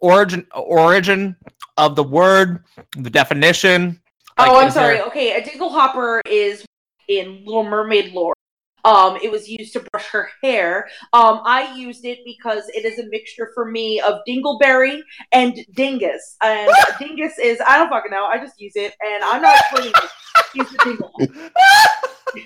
origin 0.00 0.46
origin 0.54 1.36
of 1.76 1.96
the 1.96 2.02
word, 2.04 2.64
the 2.96 3.10
definition. 3.10 4.00
oh, 4.38 4.58
I'm 4.60 4.68
is 4.68 4.74
there- 4.74 4.96
sorry. 4.96 5.00
Okay, 5.08 5.32
a 5.34 5.44
dingle 5.44 5.70
hopper 5.70 6.20
is 6.26 6.64
in 7.08 7.42
Little 7.44 7.64
Mermaid 7.64 8.12
lore. 8.12 8.34
Um, 8.82 9.16
it 9.22 9.30
was 9.30 9.46
used 9.46 9.74
to 9.74 9.80
brush 9.92 10.06
her 10.06 10.30
hair. 10.42 10.88
Um, 11.12 11.42
I 11.44 11.74
used 11.76 12.06
it 12.06 12.20
because 12.24 12.64
it 12.70 12.86
is 12.86 12.98
a 12.98 13.04
mixture 13.10 13.50
for 13.54 13.66
me 13.70 14.00
of 14.00 14.20
dingleberry 14.26 15.00
and 15.32 15.54
dingus. 15.74 16.36
And 16.42 16.70
dingus 16.98 17.38
is 17.38 17.60
I 17.68 17.76
don't 17.76 17.90
fucking 17.90 18.10
know. 18.10 18.24
I 18.24 18.38
just 18.38 18.58
use 18.58 18.72
it, 18.76 18.94
and 19.04 19.22
I'm 19.22 19.42
not 19.42 19.58
explaining 19.58 19.92
it. 19.94 20.10
Use 20.54 20.70
the 20.70 20.78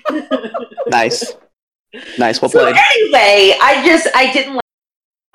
dingle. 0.11 0.67
Nice. 0.87 1.33
Nice. 2.17 2.41
Well 2.41 2.49
so 2.51 2.59
played. 2.59 2.75
anyway, 2.95 3.57
I 3.61 3.81
just 3.85 4.07
I 4.13 4.33
didn't 4.33 4.55
like 4.55 4.64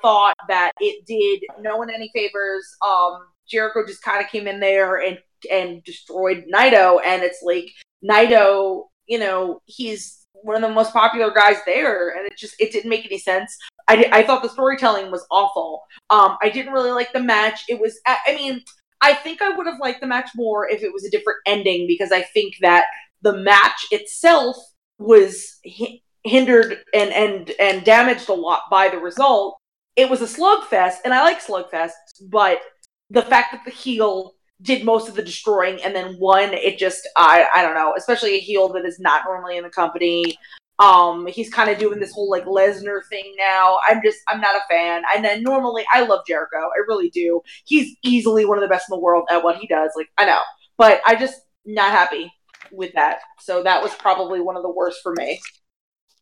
thought 0.01 0.35
that 0.47 0.71
it 0.79 1.05
did 1.05 1.41
no 1.59 1.77
one 1.77 1.89
any 1.89 2.11
favors. 2.13 2.67
Um 2.85 3.19
Jericho 3.49 3.85
just 3.85 4.03
kind 4.03 4.23
of 4.23 4.31
came 4.31 4.47
in 4.47 4.59
there 4.59 4.97
and 5.01 5.17
and 5.51 5.83
destroyed 5.83 6.45
Naito 6.53 6.99
and 7.05 7.23
it's 7.23 7.41
like 7.43 7.69
Naito, 8.07 8.85
you 9.07 9.19
know, 9.19 9.61
he's 9.65 10.25
one 10.43 10.55
of 10.55 10.67
the 10.67 10.73
most 10.73 10.93
popular 10.93 11.31
guys 11.31 11.57
there 11.65 12.17
and 12.17 12.25
it 12.25 12.37
just 12.37 12.55
it 12.59 12.71
didn't 12.71 12.89
make 12.89 13.05
any 13.05 13.19
sense. 13.19 13.55
I, 13.87 14.07
I 14.11 14.23
thought 14.23 14.43
the 14.43 14.49
storytelling 14.49 15.11
was 15.11 15.25
awful. 15.31 15.83
Um 16.09 16.37
I 16.41 16.49
didn't 16.49 16.73
really 16.73 16.91
like 16.91 17.13
the 17.13 17.19
match. 17.19 17.63
It 17.67 17.79
was 17.79 17.99
I, 18.07 18.35
mean, 18.35 18.61
I 19.01 19.13
think 19.13 19.41
I 19.41 19.49
would 19.49 19.67
have 19.67 19.79
liked 19.79 20.01
the 20.01 20.07
match 20.07 20.29
more 20.35 20.69
if 20.69 20.83
it 20.83 20.93
was 20.93 21.05
a 21.05 21.11
different 21.11 21.39
ending 21.45 21.87
because 21.87 22.11
I 22.11 22.21
think 22.21 22.55
that 22.61 22.85
the 23.21 23.37
match 23.37 23.85
itself 23.91 24.55
was 24.97 25.59
hi- 25.67 26.01
hindered 26.23 26.77
and 26.93 27.11
and 27.11 27.51
and 27.59 27.83
damaged 27.83 28.29
a 28.29 28.33
lot 28.33 28.63
by 28.69 28.89
the 28.89 28.97
result. 28.97 29.57
It 29.95 30.09
was 30.09 30.21
a 30.21 30.25
slugfest, 30.25 30.97
and 31.03 31.13
I 31.13 31.23
like 31.23 31.41
slugfests, 31.41 31.91
but 32.29 32.61
the 33.09 33.21
fact 33.21 33.51
that 33.51 33.65
the 33.65 33.71
heel 33.71 34.33
did 34.61 34.85
most 34.85 35.09
of 35.09 35.15
the 35.15 35.23
destroying 35.23 35.81
and 35.83 35.95
then 35.95 36.17
won, 36.19 36.53
it 36.53 36.77
just 36.77 37.07
I 37.17 37.47
I 37.53 37.61
don't 37.61 37.75
know, 37.75 37.93
especially 37.97 38.35
a 38.35 38.39
heel 38.39 38.69
that 38.69 38.85
is 38.85 38.99
not 38.99 39.23
normally 39.25 39.57
in 39.57 39.63
the 39.63 39.69
company. 39.69 40.37
Um, 40.79 41.27
he's 41.27 41.53
kind 41.53 41.69
of 41.69 41.77
doing 41.77 41.99
this 41.99 42.11
whole 42.11 42.29
like 42.29 42.45
Lesnar 42.45 43.01
thing 43.09 43.35
now. 43.37 43.79
I'm 43.87 44.01
just 44.03 44.19
I'm 44.27 44.41
not 44.41 44.55
a 44.55 44.61
fan. 44.69 45.03
And 45.13 45.23
then 45.23 45.43
normally 45.43 45.85
I 45.93 46.01
love 46.05 46.21
Jericho, 46.27 46.57
I 46.57 46.79
really 46.87 47.09
do. 47.09 47.41
He's 47.65 47.95
easily 48.03 48.45
one 48.45 48.57
of 48.57 48.61
the 48.61 48.67
best 48.67 48.89
in 48.89 48.95
the 48.95 49.01
world 49.01 49.25
at 49.29 49.43
what 49.43 49.57
he 49.57 49.67
does. 49.67 49.91
Like 49.95 50.09
I 50.17 50.25
know, 50.25 50.39
but 50.77 51.01
I 51.05 51.15
just 51.15 51.41
not 51.65 51.91
happy 51.91 52.31
with 52.71 52.93
that. 52.93 53.19
So 53.39 53.63
that 53.63 53.83
was 53.83 53.93
probably 53.95 54.39
one 54.39 54.55
of 54.55 54.63
the 54.63 54.71
worst 54.71 55.01
for 55.03 55.13
me. 55.13 55.39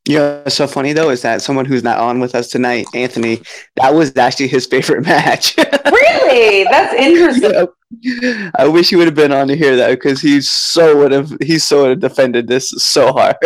Yeah, 0.09 0.41
what's 0.41 0.55
so 0.55 0.65
funny 0.65 0.91
though 0.93 1.11
is 1.11 1.21
that 1.21 1.43
someone 1.43 1.65
who's 1.65 1.83
not 1.83 1.99
on 1.99 2.19
with 2.19 2.33
us 2.33 2.47
tonight, 2.47 2.87
Anthony, 2.95 3.43
that 3.75 3.93
was 3.93 4.15
actually 4.17 4.47
his 4.47 4.65
favorite 4.65 5.01
match. 5.05 5.55
Really? 5.55 6.63
That's 6.63 6.95
interesting. 6.95 7.67
Yeah. 8.01 8.49
I 8.57 8.67
wish 8.67 8.89
he 8.89 8.95
would 8.95 9.05
have 9.05 9.13
been 9.15 9.31
on 9.31 9.47
to 9.49 9.55
hear 9.55 9.75
that 9.75 9.91
because 9.91 10.19
he 10.19 10.41
so 10.41 10.97
would 10.97 11.11
have 11.11 11.31
he 11.41 11.59
so 11.59 11.81
would 11.81 11.89
have 11.91 11.99
defended 11.99 12.47
this 12.47 12.69
so 12.71 13.13
hard. 13.13 13.35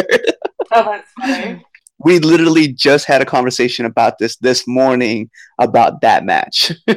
Oh, 0.76 0.86
that's 0.86 1.11
funny. 1.20 1.64
we 1.99 2.18
literally 2.18 2.70
just 2.70 3.05
had 3.05 3.22
a 3.22 3.26
conversation 3.26 3.86
about 3.86 4.18
this 4.18 4.38
this 4.38 4.66
morning 4.68 5.30
about 5.59 6.01
that 6.01 6.24
match. 6.24 6.72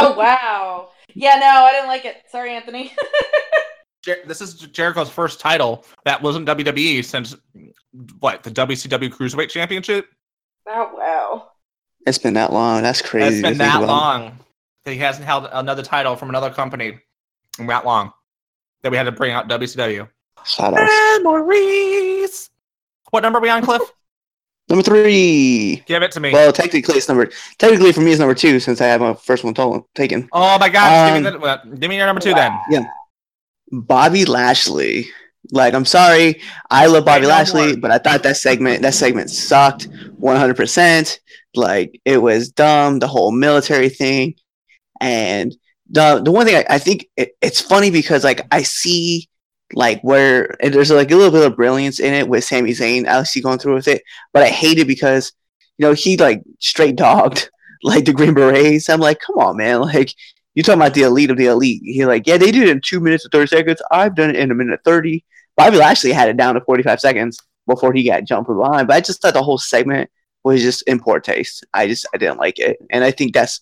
Oh 0.00 0.14
wow. 0.16 0.90
Yeah, 1.12 1.34
no, 1.40 1.46
I 1.64 1.72
didn't 1.72 1.88
like 1.88 2.04
it. 2.04 2.16
Sorry, 2.30 2.52
Anthony. 2.54 2.92
Jer- 4.02 4.22
this 4.26 4.40
is 4.40 4.54
Jericho's 4.54 5.10
first 5.10 5.40
title 5.40 5.84
that 6.04 6.22
wasn't 6.22 6.46
WWE 6.48 7.04
since 7.04 7.36
what 8.20 8.42
the 8.42 8.50
WCW 8.50 9.10
Cruiserweight 9.10 9.50
Championship. 9.50 10.06
oh 10.68 10.90
wow. 10.96 11.50
it's 12.06 12.18
been 12.18 12.34
that 12.34 12.52
long. 12.52 12.82
That's 12.82 13.02
crazy. 13.02 13.36
It's 13.38 13.42
been 13.42 13.58
that 13.58 13.76
about. 13.82 13.88
long 13.88 14.38
that 14.84 14.92
he 14.92 14.98
hasn't 14.98 15.24
held 15.24 15.48
another 15.52 15.82
title 15.82 16.16
from 16.16 16.28
another 16.28 16.50
company 16.50 16.98
in 17.58 17.66
that 17.66 17.84
long 17.84 18.12
that 18.82 18.90
we 18.90 18.96
had 18.96 19.04
to 19.04 19.12
bring 19.12 19.32
out 19.32 19.48
WCW. 19.48 20.08
Shout 20.44 20.74
outs. 20.78 20.92
Memories. 21.22 22.50
What 23.10 23.22
number 23.22 23.38
are 23.38 23.42
we 23.42 23.48
on, 23.50 23.62
Cliff? 23.64 23.82
Number 24.68 24.82
three. 24.82 25.82
Give 25.86 26.02
it 26.02 26.12
to 26.12 26.20
me. 26.20 26.30
Well, 26.32 26.52
technically 26.52 26.96
it's 26.96 27.08
number. 27.08 27.30
Technically 27.58 27.90
for 27.92 28.00
me 28.02 28.10
it's 28.12 28.20
number 28.20 28.34
two 28.34 28.60
since 28.60 28.80
I 28.80 28.86
have 28.86 29.00
my 29.00 29.14
first 29.14 29.42
one 29.42 29.54
told, 29.54 29.84
taken. 29.94 30.28
oh 30.32 30.58
my 30.58 30.68
gosh! 30.68 31.14
give, 31.14 31.22
me 31.22 31.26
Um, 31.28 31.34
the, 31.34 31.40
well, 31.40 31.60
give 31.78 31.88
me 31.88 31.96
your 31.96 32.06
number 32.06 32.20
two 32.20 32.34
then. 32.34 32.52
Bobby 33.72 34.24
Lashley 34.24 35.06
Like, 35.52 35.74
I'm 35.74 35.84
sorry, 35.86 36.40
I 36.70 36.86
love 36.86 37.04
Bobby 37.06 37.26
no 37.26 37.28
Lashley, 37.28 37.68
more. 37.72 37.76
but 37.78 37.90
I 37.90 37.98
thought 37.98 38.22
that 38.24 38.36
segment 38.36 38.82
that 38.82 38.94
segment 38.94 39.30
sucked 39.30 39.88
100. 40.18 40.56
percent 40.56 41.20
Like, 41.54 42.00
it 42.04 42.18
was 42.18 42.50
dumb. 42.50 42.98
The 42.98 43.08
whole 43.08 43.32
military 43.32 43.88
thing, 43.88 44.34
and 45.00 45.56
the 45.90 46.20
the 46.24 46.32
one 46.32 46.46
thing 46.46 46.56
I, 46.56 46.74
I 46.74 46.78
think 46.78 47.08
it, 47.16 47.32
it's 47.42 47.60
funny 47.60 47.90
because 47.90 48.24
like 48.24 48.46
I 48.52 48.62
see 48.62 49.28
like 49.74 50.00
where 50.02 50.56
there's 50.60 50.90
like 50.90 51.10
a 51.10 51.16
little 51.16 51.32
bit 51.32 51.46
of 51.46 51.56
brilliance 51.56 52.00
in 52.00 52.14
it 52.14 52.28
with 52.28 52.44
Sami 52.44 52.72
Zayn. 52.72 53.26
See 53.26 53.40
going 53.40 53.58
through 53.58 53.74
with 53.74 53.88
it, 53.88 54.02
but 54.32 54.42
I 54.42 54.48
hate 54.48 54.78
it 54.78 54.86
because 54.86 55.32
you 55.78 55.86
know 55.86 55.94
he 55.94 56.16
like 56.16 56.42
straight 56.60 56.96
dogged 56.96 57.50
like 57.82 58.04
the 58.04 58.12
Green 58.12 58.34
Berets. 58.34 58.88
I'm 58.90 59.00
like, 59.00 59.20
come 59.20 59.36
on, 59.38 59.56
man, 59.56 59.80
like. 59.82 60.12
You 60.58 60.64
talking 60.64 60.80
about 60.80 60.94
the 60.94 61.02
elite 61.02 61.30
of 61.30 61.36
the 61.36 61.46
elite? 61.46 61.82
He's 61.84 62.04
like, 62.04 62.26
yeah, 62.26 62.36
they 62.36 62.50
did 62.50 62.64
it 62.64 62.70
in 62.70 62.80
two 62.80 62.98
minutes 62.98 63.24
and 63.24 63.30
thirty 63.30 63.46
seconds. 63.46 63.80
I've 63.92 64.16
done 64.16 64.30
it 64.30 64.34
in 64.34 64.50
a 64.50 64.56
minute 64.56 64.80
thirty. 64.84 65.24
Bobby 65.56 65.76
Lashley 65.76 66.10
had 66.10 66.28
it 66.28 66.36
down 66.36 66.56
to 66.56 66.60
45 66.60 66.98
seconds 66.98 67.38
before 67.68 67.92
he 67.92 68.02
got 68.02 68.24
jumped 68.24 68.48
behind. 68.48 68.88
But 68.88 68.96
I 68.96 69.00
just 69.00 69.22
thought 69.22 69.34
the 69.34 69.42
whole 69.44 69.58
segment 69.58 70.10
was 70.42 70.60
just 70.60 70.82
in 70.88 70.98
poor 70.98 71.20
taste. 71.20 71.64
I 71.74 71.86
just 71.86 72.06
I 72.12 72.16
didn't 72.16 72.38
like 72.38 72.58
it, 72.58 72.76
and 72.90 73.04
I 73.04 73.12
think 73.12 73.34
that's 73.34 73.60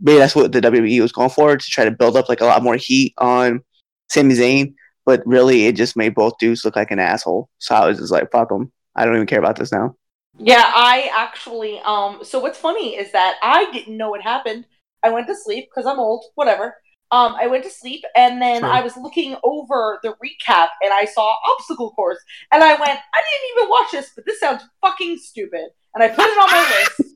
maybe 0.00 0.16
that's 0.16 0.34
what 0.34 0.50
the 0.50 0.62
WWE 0.62 1.02
was 1.02 1.12
going 1.12 1.28
for 1.28 1.54
to 1.54 1.70
try 1.70 1.84
to 1.84 1.90
build 1.90 2.16
up 2.16 2.30
like 2.30 2.40
a 2.40 2.46
lot 2.46 2.62
more 2.62 2.76
heat 2.76 3.12
on 3.18 3.62
Sami 4.08 4.34
Zayn. 4.34 4.74
But 5.04 5.26
really, 5.26 5.66
it 5.66 5.76
just 5.76 5.98
made 5.98 6.14
both 6.14 6.38
dudes 6.38 6.64
look 6.64 6.76
like 6.76 6.90
an 6.90 6.98
asshole. 6.98 7.50
So 7.58 7.74
I 7.74 7.86
was 7.86 7.98
just 7.98 8.10
like, 8.10 8.32
fuck 8.32 8.48
them. 8.48 8.72
I 8.96 9.04
don't 9.04 9.16
even 9.16 9.26
care 9.26 9.38
about 9.38 9.56
this 9.56 9.70
now. 9.70 9.96
Yeah, 10.38 10.64
I 10.64 11.10
actually. 11.14 11.78
Um. 11.80 12.20
So 12.22 12.38
what's 12.38 12.58
funny 12.58 12.96
is 12.96 13.12
that 13.12 13.36
I 13.42 13.70
didn't 13.70 13.98
know 13.98 14.08
what 14.08 14.22
happened. 14.22 14.64
I 15.02 15.10
went 15.10 15.26
to 15.28 15.36
sleep 15.36 15.68
because 15.70 15.86
I'm 15.86 15.98
old. 15.98 16.24
Whatever. 16.34 16.76
Um. 17.10 17.34
I 17.40 17.46
went 17.46 17.64
to 17.64 17.70
sleep 17.70 18.04
and 18.16 18.40
then 18.40 18.60
True. 18.60 18.70
I 18.70 18.82
was 18.82 18.96
looking 18.96 19.36
over 19.42 19.98
the 20.02 20.10
recap 20.10 20.68
and 20.82 20.92
I 20.92 21.06
saw 21.06 21.34
obstacle 21.52 21.92
course 21.92 22.18
and 22.52 22.62
I 22.62 22.70
went, 22.70 22.82
I 22.82 23.22
didn't 23.22 23.56
even 23.56 23.70
watch 23.70 23.92
this, 23.92 24.10
but 24.14 24.26
this 24.26 24.40
sounds 24.40 24.62
fucking 24.80 25.18
stupid. 25.18 25.68
And 25.94 26.02
I 26.02 26.08
put 26.08 26.26
it 26.26 26.38
on 26.38 26.50
my 26.50 26.86
list. 26.98 27.14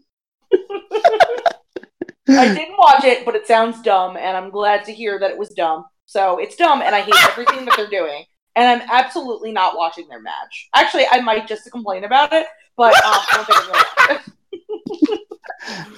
I 2.28 2.54
didn't 2.54 2.78
watch 2.78 3.04
it, 3.04 3.24
but 3.24 3.34
it 3.34 3.46
sounds 3.46 3.82
dumb, 3.82 4.16
and 4.16 4.36
I'm 4.36 4.50
glad 4.50 4.84
to 4.84 4.92
hear 4.92 5.18
that 5.18 5.30
it 5.30 5.38
was 5.38 5.48
dumb. 5.50 5.84
So 6.06 6.38
it's 6.38 6.56
dumb, 6.56 6.82
and 6.82 6.94
I 6.94 7.00
hate 7.00 7.14
everything 7.30 7.64
that 7.64 7.74
they're 7.76 7.88
doing. 7.88 8.24
And 8.54 8.68
I'm 8.82 8.88
absolutely 8.90 9.50
not 9.50 9.76
watching 9.76 10.08
their 10.08 10.20
match. 10.20 10.68
Actually, 10.74 11.06
I 11.10 11.20
might 11.20 11.48
just 11.48 11.70
complain 11.70 12.04
about 12.04 12.32
it, 12.32 12.46
but 12.76 12.94
um, 12.96 13.00
I 13.04 13.32
don't 13.34 13.46
think 13.46 13.58
I'm 13.58 13.66
gonna 13.66 13.84
watch 14.08 14.20
it. 14.52 15.20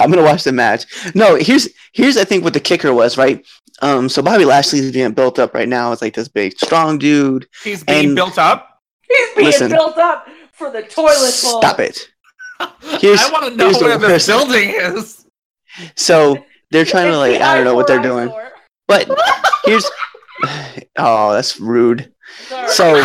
I'm 0.01 0.11
gonna 0.11 0.23
watch 0.23 0.45
the 0.45 0.53
match. 0.53 0.87
No, 1.15 1.37
here's 1.37 1.69
here's 1.93 2.17
I 2.17 2.25
think 2.25 2.45
what 2.45 2.53
the 2.55 2.61
kicker 2.61 2.93
was, 2.95 3.17
right? 3.19 3.45
Um, 3.83 4.09
so 4.09 4.23
Bobby 4.23 4.45
Lashley's 4.45 4.93
being 4.93 5.13
built 5.13 5.39
up 5.39 5.53
right 5.55 5.69
now 5.69 5.93
as 5.93 6.01
like 6.01 6.15
this 6.15 6.29
big 6.29 6.57
strong 6.59 6.99
dude. 6.99 7.47
He's 7.63 7.83
being 7.85 8.07
And- 8.07 8.17
built 8.17 8.39
up. 8.39 8.81
He's 9.09 9.35
being 9.35 9.47
Listen. 9.49 9.71
built 9.71 9.99
up 9.99 10.27
for 10.53 10.71
the 10.71 10.83
toilet 10.83 11.39
bowl. 11.43 11.61
Stop 11.61 11.81
it. 11.81 12.09
Here's- 13.01 13.21
I 13.23 13.31
want 13.33 13.45
to 13.47 13.57
know 13.57 13.65
here's 13.67 13.79
the 13.79 13.85
where 13.85 13.99
the 13.99 14.25
building 14.27 14.71
is. 14.77 15.27
So 15.97 16.39
they're 16.71 16.85
trying 16.85 17.11
to 17.11 17.19
like 17.19 17.41
I 17.41 17.57
don't 17.57 17.65
know 17.65 17.75
what 17.75 17.87
they're 17.87 18.01
doing, 18.03 18.33
but 18.87 19.09
here's 19.65 19.85
oh 20.97 21.33
that's 21.33 21.59
rude. 21.61 22.13
Sorry. 22.49 22.69
So 22.69 22.95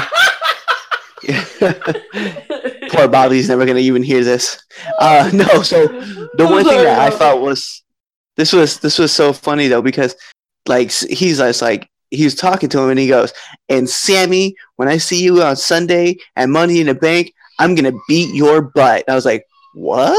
poor 2.92 3.08
Bobby's 3.08 3.50
never 3.50 3.66
gonna 3.66 3.80
even 3.80 4.04
hear 4.04 4.24
this. 4.24 4.62
Uh, 5.00 5.30
no, 5.34 5.62
so 5.62 5.88
the 5.88 6.48
one 6.50 6.64
thing 6.66 6.84
that 6.84 7.00
I 7.00 7.10
thought 7.18 7.42
was 7.42 7.84
this 8.36 8.54
was 8.54 8.80
this 8.80 8.98
was 9.00 9.12
so 9.12 9.34
funny 9.34 9.68
though 9.68 9.82
because 9.82 10.16
like 10.68 10.92
he's 10.92 11.38
just 11.38 11.62
like 11.62 11.90
he 12.12 12.24
was 12.24 12.36
talking 12.36 12.70
to 12.70 12.80
him 12.80 12.90
and 12.90 13.00
he 13.00 13.08
goes 13.08 13.34
and 13.70 13.90
Sami 13.90 14.56
when 14.78 14.88
I 14.88 14.98
see 14.98 15.24
you 15.24 15.42
on 15.44 15.56
Sunday 15.56 16.18
at 16.36 16.50
Money 16.50 16.80
in 16.80 16.88
the 16.88 16.96
Bank 16.96 17.34
I'm 17.60 17.76
gonna 17.76 17.92
beat 18.08 18.34
your 18.34 18.62
butt. 18.62 19.04
I 19.10 19.16
was 19.16 19.26
like 19.26 19.46
what? 19.74 20.10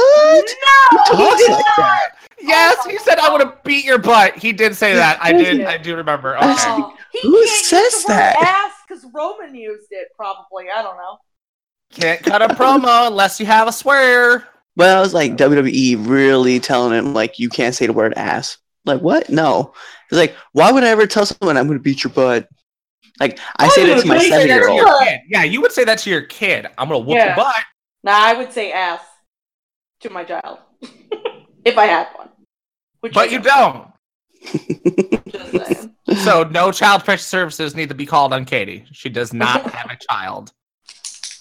No, 1.11 1.17
Who 1.17 1.25
he 1.25 1.29
talks 1.31 1.41
did 1.41 1.51
like 1.53 1.59
not. 1.59 1.77
that? 1.79 2.09
Yes, 2.43 2.87
he 2.87 2.99
said 2.99 3.19
I 3.19 3.31
would 3.31 3.41
have 3.41 3.63
beat 3.65 3.85
your 3.85 3.99
butt. 3.99 4.37
He 4.37 4.53
did 4.53 4.75
say 4.77 4.95
that. 4.95 5.19
I 5.21 5.33
did. 5.33 5.63
I 5.65 5.77
do 5.77 5.97
remember. 5.97 6.37
Okay. 6.37 6.47
Oh, 6.49 6.97
Who 7.23 7.47
says 7.47 8.05
the 8.05 8.13
word 8.13 8.17
that? 8.17 8.73
Ass 8.91 9.01
because 9.01 9.13
Roman 9.15 9.55
used 9.55 9.89
it, 9.91 10.09
probably. 10.17 10.67
I 10.75 10.83
don't 10.83 10.97
know. 10.97 11.19
Can't 11.93 12.23
cut 12.23 12.43
a 12.43 12.49
promo 12.49 13.07
unless 13.09 13.41
you 13.41 13.47
have 13.47 13.67
a 13.69 13.73
swear. 13.73 14.47
Well, 14.77 14.97
I 14.97 15.01
was 15.01 15.13
like 15.13 15.37
WWE 15.37 16.07
really 16.09 16.61
telling 16.61 16.97
him 16.97 17.13
like 17.15 17.39
you 17.39 17.49
can't 17.49 17.75
say 17.75 17.87
the 17.87 17.93
word 17.93 18.15
ass. 18.15 18.59
Like 18.85 19.01
what? 19.01 19.29
No. 19.29 19.75
It's 20.11 20.19
like 20.19 20.35
why 20.53 20.71
would 20.73 20.85
I 20.85 20.89
ever 20.89 21.07
tell 21.07 21.27
someone 21.27 21.57
I'm 21.57 21.67
gonna 21.67 21.81
beat 21.81 22.05
your 22.05 22.13
butt? 22.13 22.49
Like 23.19 23.39
I 23.59 23.67
Oh, 23.67 23.71
say 23.71 23.87
that 23.87 24.03
to 24.03 24.07
my 24.09 24.19
seven 24.19 24.47
to 24.49 24.55
year 24.55 24.63
To 24.63 24.69
old. 24.69 24.77
your 24.77 24.87
What? 24.87 25.09
kid. 25.09 25.21
Yeah, 25.29 25.43
you 25.43 25.61
would 25.61 25.73
say 25.73 25.85
that 25.85 25.99
to 25.99 26.11
your 26.11 26.23
kid. 26.23 26.67
I'm 26.79 26.89
gonna 26.89 27.01
whoop 27.01 27.19
Yeah. 27.19 27.27
your 27.29 27.37
butt. 27.37 27.57
Nah, 28.05 28.13
I 28.13 28.35
would 28.35 28.53
say 28.53 28.73
ass 28.73 29.03
to 30.01 30.11
my 30.11 30.25
child 30.25 30.59
if 31.65 31.77
I 31.77 31.87
had 31.87 32.09
one. 32.17 32.29
Which 33.01 33.13
But 33.13 33.31
you 33.33 33.41
don't. 33.41 33.89
Just 35.29 35.53
saying. 35.53 35.90
So 36.25 36.45
no 36.45 36.71
child 36.73 37.01
protection 37.01 37.25
services 37.27 37.75
need 37.75 37.89
to 37.89 37.95
be 37.95 38.07
called 38.07 38.33
on 38.33 38.45
Katie. 38.45 38.85
She 38.93 39.09
does 39.09 39.33
not 39.33 39.63
have 39.75 39.91
a 39.91 39.97
child. 40.11 40.53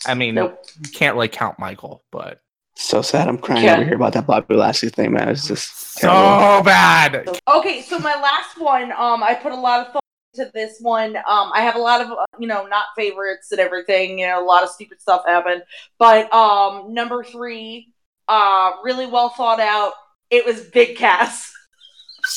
I 0.05 0.13
mean, 0.13 0.35
Nope. 0.35 0.63
you 0.83 0.89
can't 0.91 1.15
really 1.15 1.27
count 1.27 1.59
Michael, 1.59 2.03
but 2.11 2.41
So 2.75 3.01
sad. 3.01 3.27
I'm 3.27 3.37
crying 3.37 3.65
Yeah. 3.65 3.75
over 3.75 3.83
here 3.83 3.95
about 3.95 4.13
that 4.13 4.25
Bobby 4.25 4.55
Lashley 4.55 4.89
thing, 4.89 5.11
man. 5.13 5.27
It's 5.29 5.47
just 5.47 5.93
so 5.99 6.07
terrible. 6.09 6.63
bad. 6.63 7.39
Okay, 7.47 7.81
so 7.81 7.99
my 7.99 8.15
last 8.15 8.57
one, 8.59 8.91
um, 8.93 9.21
I 9.23 9.33
put 9.35 9.51
a 9.51 9.55
lot 9.55 9.85
of 9.85 9.91
thought 9.93 10.03
into 10.35 10.49
this 10.53 10.77
one. 10.79 11.17
Um, 11.17 11.51
I 11.53 11.61
have 11.61 11.75
a 11.75 11.79
lot 11.79 11.99
of, 12.01 12.11
uh, 12.11 12.25
you 12.39 12.47
know, 12.47 12.65
not 12.67 12.85
favorites 12.95 13.51
and 13.51 13.59
everything. 13.59 14.19
You 14.19 14.27
know, 14.27 14.41
a 14.41 14.45
lot 14.45 14.63
of 14.63 14.69
stupid 14.69 15.01
stuff 15.01 15.23
happened. 15.25 15.63
But 15.97 16.33
um, 16.33 16.93
number 16.93 17.23
three, 17.23 17.91
uh, 18.29 18.71
really 18.83 19.05
well 19.07 19.29
thought 19.29 19.59
out. 19.59 19.91
It 20.29 20.45
was 20.45 20.61
Big 20.61 20.95
Cass. 20.95 21.51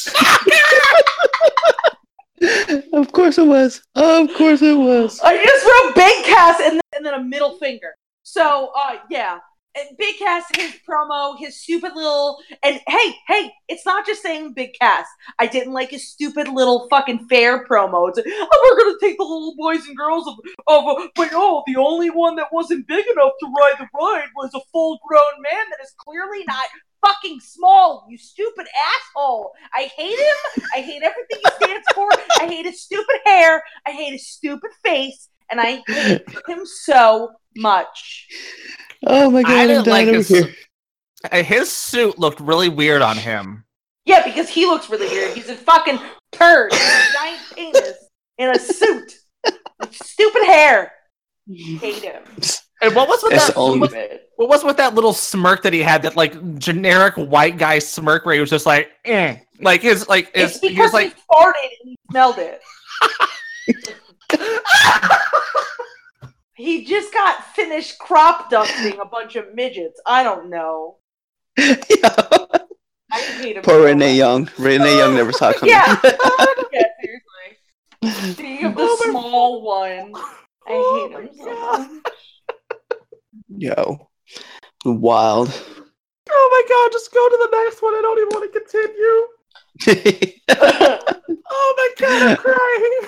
of 2.92 3.12
course 3.12 3.38
it 3.38 3.46
was. 3.46 3.82
Of 3.94 4.32
course 4.34 4.62
it 4.62 4.76
was. 4.76 5.20
I 5.20 5.42
just 5.42 5.64
wrote 5.66 5.94
Big 5.94 6.24
Cass 6.24 6.60
and 6.60 6.74
then, 6.74 6.80
and 6.96 7.06
then 7.06 7.14
a 7.14 7.22
middle 7.22 7.58
finger. 7.58 7.94
So, 8.22 8.72
uh, 8.76 8.98
yeah. 9.10 9.38
And 9.74 9.96
Big 9.96 10.18
Cass, 10.18 10.44
his 10.54 10.74
promo, 10.86 11.38
his 11.38 11.62
stupid 11.62 11.92
little, 11.94 12.38
and 12.62 12.78
hey, 12.86 13.14
hey, 13.26 13.50
it's 13.68 13.86
not 13.86 14.04
just 14.04 14.20
saying 14.20 14.52
Big 14.52 14.74
Cass. 14.78 15.06
I 15.38 15.46
didn't 15.46 15.72
like 15.72 15.90
his 15.90 16.10
stupid 16.10 16.48
little 16.48 16.88
fucking 16.90 17.26
fair 17.28 17.64
promo. 17.64 18.08
It's 18.08 18.18
like, 18.18 18.26
oh, 18.28 18.76
we're 18.76 18.84
gonna 18.84 18.98
take 19.00 19.16
the 19.16 19.24
little 19.24 19.54
boys 19.56 19.86
and 19.86 19.96
girls 19.96 20.26
of, 20.28 20.34
of, 20.66 21.08
but 21.16 21.30
oh, 21.32 21.62
the 21.66 21.76
only 21.76 22.10
one 22.10 22.36
that 22.36 22.48
wasn't 22.52 22.86
big 22.86 23.06
enough 23.06 23.32
to 23.40 23.46
ride 23.46 23.76
the 23.78 23.88
ride 23.98 24.28
was 24.36 24.50
a 24.54 24.60
full-grown 24.72 25.42
man 25.42 25.64
that 25.70 25.82
is 25.82 25.94
clearly 25.96 26.44
not 26.46 26.66
fucking 27.04 27.40
small. 27.40 28.06
You 28.08 28.18
stupid 28.18 28.66
asshole. 28.96 29.52
I 29.74 29.90
hate 29.96 30.18
him. 30.18 30.64
I 30.74 30.80
hate 30.80 31.02
everything 31.02 31.38
he 31.44 31.64
stands 31.64 31.86
for. 31.94 32.08
I 32.40 32.46
hate 32.46 32.66
his 32.66 32.82
stupid 32.82 33.16
hair. 33.24 33.62
I 33.86 33.90
hate 33.90 34.12
his 34.12 34.28
stupid 34.28 34.70
face, 34.84 35.28
and 35.50 35.60
I 35.60 35.82
hate 35.86 36.24
him 36.48 36.64
so 36.64 37.32
much. 37.56 38.28
Oh 39.06 39.30
my 39.30 39.42
god, 39.42 39.52
I'm 39.52 39.68
didn't 39.68 39.86
like 39.86 40.06
dying 40.06 40.08
over 40.08 40.18
his, 40.18 40.28
here. 40.28 40.54
uh, 41.30 41.42
his 41.42 41.70
suit 41.70 42.18
looked 42.18 42.40
really 42.40 42.68
weird 42.68 43.02
on 43.02 43.16
him. 43.16 43.64
Yeah, 44.04 44.24
because 44.24 44.48
he 44.48 44.66
looks 44.66 44.90
really 44.90 45.08
weird. 45.08 45.34
He's 45.34 45.48
a 45.48 45.54
fucking 45.54 45.98
turd, 46.32 46.72
with 46.72 46.80
a 46.80 47.12
giant 47.12 47.40
penis 47.54 47.96
in 48.38 48.50
a 48.50 48.58
suit, 48.58 49.12
with 49.80 49.94
stupid 49.94 50.44
hair. 50.44 50.92
Hate 51.48 52.02
him. 52.02 52.22
And 52.82 52.94
what 52.96 53.08
was 53.08 53.22
with 53.22 53.32
It's 53.34 53.46
that? 53.48 53.56
only- 53.56 53.78
What, 53.80 53.92
what 54.36 54.48
was 54.48 54.64
with 54.64 54.76
that 54.78 54.94
little 54.94 55.12
smirk 55.12 55.62
that 55.62 55.72
he 55.72 55.80
had? 55.80 56.02
That 56.02 56.16
like 56.16 56.58
generic 56.58 57.14
white 57.14 57.56
guy 57.58 57.78
smirk 57.78 58.24
where 58.26 58.34
he 58.34 58.40
was 58.40 58.50
just 58.50 58.66
like, 58.66 58.90
eh. 59.04 59.36
like 59.60 59.82
his 59.82 60.08
like 60.08 60.30
It's 60.34 60.54
his, 60.54 60.60
he 60.60 60.68
because 60.70 60.86
was 60.86 60.92
like, 60.92 61.14
he 61.14 61.22
farted 61.30 61.52
and 61.80 61.88
he 61.90 61.98
smelled 62.10 62.38
it. 62.38 62.60
He 66.54 66.84
just 66.84 67.12
got 67.12 67.44
finished 67.54 67.98
crop 67.98 68.50
dusting 68.50 68.98
a 69.00 69.04
bunch 69.04 69.36
of 69.36 69.54
midgets. 69.54 70.00
I 70.06 70.22
don't 70.22 70.50
know. 70.50 70.96
Yeah. 71.58 71.74
I 73.12 73.20
hate 73.40 73.56
him. 73.56 73.62
Poor 73.62 73.84
Renee 73.84 74.12
much. 74.12 74.18
Young. 74.18 74.50
Renee 74.58 74.96
Young 74.96 75.14
never 75.14 75.32
saw 75.32 75.50
it 75.50 75.56
coming. 75.56 75.74
Yeah. 75.74 75.98
yeah, 76.04 76.82
seriously. 77.02 78.32
Speaking 78.32 78.66
of 78.66 78.74
the 78.76 78.82
Oh 78.82 78.96
small 79.10 79.62
one, 79.62 80.12
I 80.14 80.70
Oh 80.70 81.08
hate 81.10 81.18
him 81.18 81.30
so 81.36 81.78
much. 81.78 82.14
Yo. 83.58 84.08
Wild. 84.84 85.48
oh 86.30 86.48
my 86.50 86.62
god, 86.68 86.92
just 86.92 87.12
go 87.12 87.28
to 87.28 87.38
the 87.50 87.56
next 87.64 87.82
one. 87.82 87.94
I 87.94 88.00
don't 88.02 88.18
even 88.18 88.30
want 88.30 88.52
to 88.52 88.60
continue. 88.60 89.28
Oh 91.54 91.74
my 91.76 92.06
god, 92.06 92.22
I'm 92.22 92.36
crying. 92.36 93.00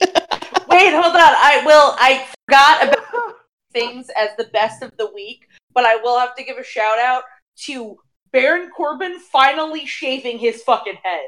Wait, 0.68 0.92
hold 0.92 1.14
on. 1.14 1.14
I 1.16 1.62
will. 1.64 1.94
I 1.98 2.26
forgot 2.46 2.88
about 2.88 3.34
things 3.72 4.08
as 4.16 4.30
the 4.36 4.44
best 4.52 4.82
of 4.82 4.90
the 4.96 5.10
week, 5.14 5.46
but 5.72 5.84
I 5.84 5.96
will 5.96 6.18
have 6.18 6.34
to 6.36 6.44
give 6.44 6.58
a 6.58 6.64
shout 6.64 6.98
out 6.98 7.22
to 7.66 7.96
Baron 8.32 8.70
Corbin 8.76 9.18
finally 9.20 9.86
shaving 9.86 10.38
his 10.38 10.62
fucking 10.62 10.98
head. 11.02 11.26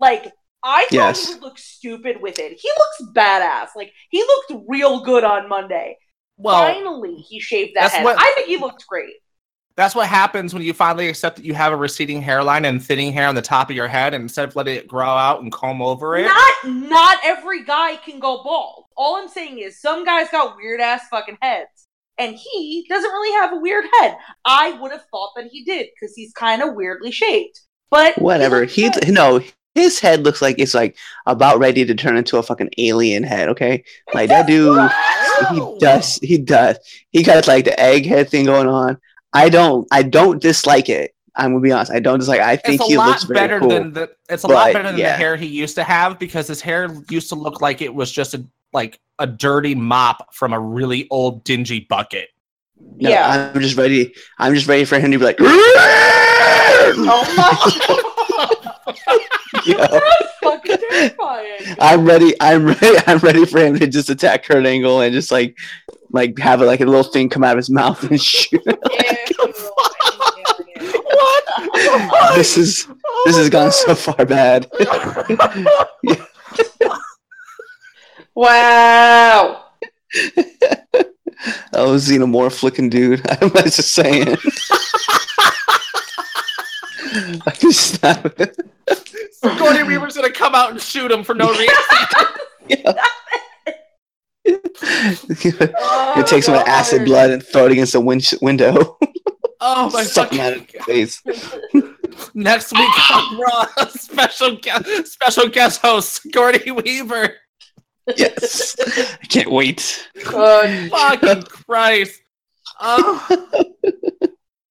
Like 0.00 0.32
I 0.64 0.82
thought 0.84 0.92
Yes. 0.92 1.26
he 1.28 1.34
would 1.34 1.42
look 1.42 1.58
stupid 1.58 2.20
with 2.20 2.38
it. 2.40 2.58
He 2.60 2.68
looks 2.68 3.12
badass. 3.14 3.68
Like 3.76 3.92
he 4.10 4.20
looked 4.22 4.64
real 4.68 5.00
good 5.04 5.22
on 5.24 5.48
Monday. 5.48 5.96
Well, 6.38 6.72
Finally, 6.72 7.16
he 7.16 7.40
shaved 7.40 7.74
that 7.74 7.82
that's 7.82 7.94
head. 7.94 8.04
what- 8.04 8.16
I 8.18 8.32
think 8.34 8.46
he 8.48 8.56
looked 8.56 8.86
great. 8.86 9.14
that's 9.76 9.94
what 9.94 10.08
happens 10.08 10.54
when 10.54 10.62
you 10.62 10.72
finally 10.72 11.08
accept 11.08 11.36
that 11.36 11.44
you 11.44 11.54
have 11.54 11.72
a 11.72 11.76
receding 11.76 12.20
hairline 12.22 12.64
and 12.64 12.82
thinning 12.84 13.12
hair 13.12 13.28
on 13.28 13.34
the 13.34 13.42
top 13.42 13.70
of 13.70 13.76
your 13.76 13.86
head, 13.88 14.14
and 14.14 14.22
instead 14.22 14.48
of 14.48 14.56
letting 14.56 14.76
it 14.76 14.88
grow 14.88 15.06
out 15.06 15.40
and 15.42 15.52
comb 15.52 15.80
over 15.82 16.16
it. 16.16 16.24
Not 16.24 16.54
not 16.64 17.18
every 17.24 17.64
guy 17.64 17.96
can 17.96 18.18
go 18.18 18.42
bald. 18.42 18.84
All 18.96 19.16
I'm 19.16 19.28
saying 19.28 19.58
is 19.58 19.80
some 19.80 20.04
guys 20.04 20.28
got 20.30 20.56
weird 20.56 20.80
ass 20.80 21.02
fucking 21.10 21.38
heads. 21.42 21.68
And 22.20 22.34
he 22.34 22.84
doesn't 22.88 23.08
really 23.12 23.32
have 23.40 23.52
a 23.52 23.60
weird 23.60 23.84
head. 24.00 24.16
I 24.44 24.72
would 24.72 24.90
have 24.90 25.04
thought 25.12 25.30
that 25.36 25.46
he 25.52 25.62
did 25.62 25.86
because 25.94 26.16
he's 26.16 26.32
kind 26.32 26.62
of 26.62 26.74
weirdly 26.74 27.12
shaped. 27.12 27.60
But 27.90 28.20
Whatever. 28.20 28.62
looked 28.62 28.72
He 28.72 28.90
no, 29.06 29.40
his 29.78 30.00
head 30.00 30.24
looks 30.24 30.42
like 30.42 30.58
it's 30.58 30.74
like 30.74 30.96
about 31.26 31.58
ready 31.58 31.84
to 31.84 31.94
turn 31.94 32.16
into 32.16 32.36
a 32.36 32.42
fucking 32.42 32.70
alien 32.78 33.22
head. 33.22 33.48
Okay, 33.50 33.84
like 34.14 34.28
that 34.28 34.46
dude. 34.46 34.90
He 35.50 35.78
does. 35.78 36.16
He 36.16 36.38
does. 36.38 36.78
He 37.10 37.22
got 37.22 37.46
like 37.46 37.64
the 37.64 37.72
egghead 37.72 38.28
thing 38.28 38.46
going 38.46 38.68
on. 38.68 38.98
I 39.32 39.48
don't. 39.48 39.86
I 39.90 40.02
don't 40.02 40.42
dislike 40.42 40.88
it. 40.88 41.14
I'm 41.36 41.52
gonna 41.52 41.60
be 41.60 41.72
honest. 41.72 41.92
I 41.92 42.00
don't 42.00 42.18
dislike. 42.18 42.40
I 42.40 42.56
think 42.56 42.80
it's 42.80 42.90
a 42.90 42.92
he 42.92 42.98
lot 42.98 43.08
looks 43.08 43.22
very 43.24 43.38
better 43.40 43.60
cool. 43.60 43.68
than 43.68 43.92
the 43.92 44.10
it's 44.28 44.42
a 44.42 44.48
lot 44.48 44.72
better 44.72 44.90
than 44.90 44.98
yeah. 44.98 45.12
the 45.12 45.18
hair 45.18 45.36
he 45.36 45.46
used 45.46 45.76
to 45.76 45.84
have 45.84 46.18
because 46.18 46.48
his 46.48 46.60
hair 46.60 46.88
used 47.08 47.28
to 47.28 47.36
look 47.36 47.60
like 47.60 47.80
it 47.80 47.94
was 47.94 48.10
just 48.10 48.34
a 48.34 48.44
like 48.72 49.00
a 49.18 49.26
dirty 49.26 49.74
mop 49.74 50.34
from 50.34 50.52
a 50.52 50.60
really 50.60 51.06
old 51.10 51.44
dingy 51.44 51.80
bucket. 51.80 52.28
No, 52.80 53.10
yeah. 53.10 53.52
I'm 53.54 53.60
just 53.60 53.76
ready. 53.76 54.14
I'm 54.38 54.54
just 54.54 54.66
ready 54.66 54.84
for 54.84 54.98
him 54.98 55.12
to 55.12 55.18
be 55.18 55.24
like. 55.24 55.38
Oh 56.90 57.24
my 57.36 58.14
Fucking 60.42 60.76
terrifying. 60.90 61.76
I'm 61.80 62.04
ready. 62.04 62.34
I'm 62.40 62.66
ready. 62.66 62.96
I'm 63.06 63.18
ready 63.18 63.44
for 63.44 63.58
him 63.58 63.78
to 63.78 63.86
just 63.86 64.10
attack 64.10 64.44
Kurt 64.44 64.66
Angle 64.66 65.00
and 65.00 65.12
just 65.12 65.30
like, 65.30 65.56
like 66.10 66.38
have 66.38 66.60
like 66.60 66.80
a 66.80 66.86
little 66.86 67.02
thing 67.02 67.28
come 67.28 67.44
out 67.44 67.52
of 67.52 67.58
his 67.58 67.70
mouth 67.70 68.02
and 68.04 68.20
shoot. 68.20 68.62
what? 68.66 68.84
this 72.34 72.56
is 72.56 72.86
this 73.24 73.36
has 73.36 73.50
gone 73.50 73.72
so 73.72 73.94
far 73.94 74.24
bad. 74.24 74.70
Wow. 78.34 79.64
Oh, 81.72 81.96
xenomorph 81.96 82.62
looking 82.62 82.88
dude. 82.88 83.20
I'm 83.28 83.50
just 83.50 83.92
saying. 83.92 84.36
I 87.46 87.50
just 87.58 88.00
Gordon 89.42 89.86
Weaver's 89.86 90.16
gonna 90.16 90.30
come 90.32 90.54
out 90.54 90.70
and 90.70 90.80
shoot 90.80 91.10
him 91.10 91.22
for 91.24 91.34
no 91.34 91.50
reason. 91.50 91.74
You 94.44 96.24
take 96.24 96.42
some 96.42 96.54
of 96.54 96.66
acid 96.66 97.04
blood 97.04 97.30
and 97.30 97.42
throw 97.42 97.66
it 97.66 97.72
against 97.72 97.92
the 97.92 98.00
win- 98.00 98.20
window. 98.40 98.96
Oh 99.60 99.90
my 99.90 100.04
Suck 100.04 100.32
him 100.32 100.40
out 100.40 100.52
of 100.52 100.60
fucking 100.60 100.82
face. 100.82 101.20
Next 102.34 102.72
week 102.72 103.10
on 103.10 103.40
Raw, 103.40 103.66
special 103.88 104.56
guest, 104.56 105.06
special 105.12 105.48
guest 105.48 105.80
host 105.80 106.26
Gordy 106.32 106.70
Weaver. 106.70 107.34
Yes. 108.16 108.76
I 109.20 109.26
can't 109.26 109.50
wait. 109.50 110.08
God. 110.24 110.90
Fucking 110.90 111.42
Christ! 111.42 112.22
Oh, 112.80 113.28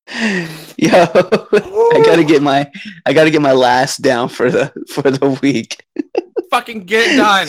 Yo, 0.78 0.90
I 0.94 2.02
gotta 2.06 2.24
get 2.24 2.42
my 2.42 2.72
I 3.06 3.12
gotta 3.12 3.30
get 3.30 3.42
my 3.42 3.52
last 3.52 4.02
down 4.02 4.30
for 4.30 4.50
the 4.50 4.72
for 4.94 5.12
the 5.12 5.38
week. 5.42 5.84
fucking 6.50 6.86
get 6.86 7.14
it 7.14 7.18
done. 7.18 7.48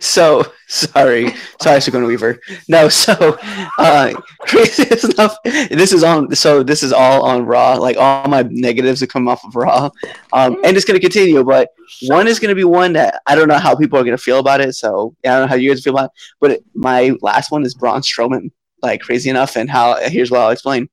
So 0.00 0.42
sorry, 0.68 1.34
sorry, 1.60 1.80
Sigourney 1.82 2.06
Weaver. 2.06 2.40
No, 2.68 2.88
so 2.88 3.38
uh, 3.78 4.14
crazy 4.40 4.84
enough. 4.84 5.36
This 5.44 5.92
is 5.92 6.02
on. 6.02 6.34
So 6.34 6.62
this 6.62 6.82
is 6.82 6.94
all 6.94 7.22
on 7.26 7.44
Raw. 7.44 7.74
Like 7.74 7.98
all 7.98 8.26
my 8.28 8.42
negatives 8.48 9.00
that 9.00 9.10
come 9.10 9.28
off 9.28 9.44
of 9.44 9.54
Raw, 9.54 9.90
um, 10.32 10.56
and 10.64 10.76
it's 10.76 10.86
gonna 10.86 11.00
continue. 11.00 11.44
But 11.44 11.70
one 12.06 12.26
is 12.26 12.38
gonna 12.38 12.54
be 12.54 12.64
one 12.64 12.94
that 12.94 13.20
I 13.26 13.34
don't 13.34 13.48
know 13.48 13.58
how 13.58 13.76
people 13.76 13.98
are 13.98 14.04
gonna 14.04 14.16
feel 14.16 14.38
about 14.38 14.62
it. 14.62 14.74
So 14.76 15.14
I 15.24 15.28
don't 15.28 15.40
know 15.42 15.48
how 15.48 15.56
you 15.56 15.68
guys 15.68 15.82
feel 15.82 15.94
about. 15.94 16.06
it. 16.06 16.12
But 16.40 16.50
it, 16.52 16.64
my 16.74 17.14
last 17.20 17.50
one 17.50 17.64
is 17.66 17.74
Braun 17.74 18.00
Strowman. 18.00 18.50
Like 18.82 19.02
crazy 19.02 19.28
enough, 19.28 19.56
and 19.56 19.68
how 19.68 19.96
here's 20.08 20.30
what 20.30 20.40
I'll 20.40 20.50
explain. 20.50 20.88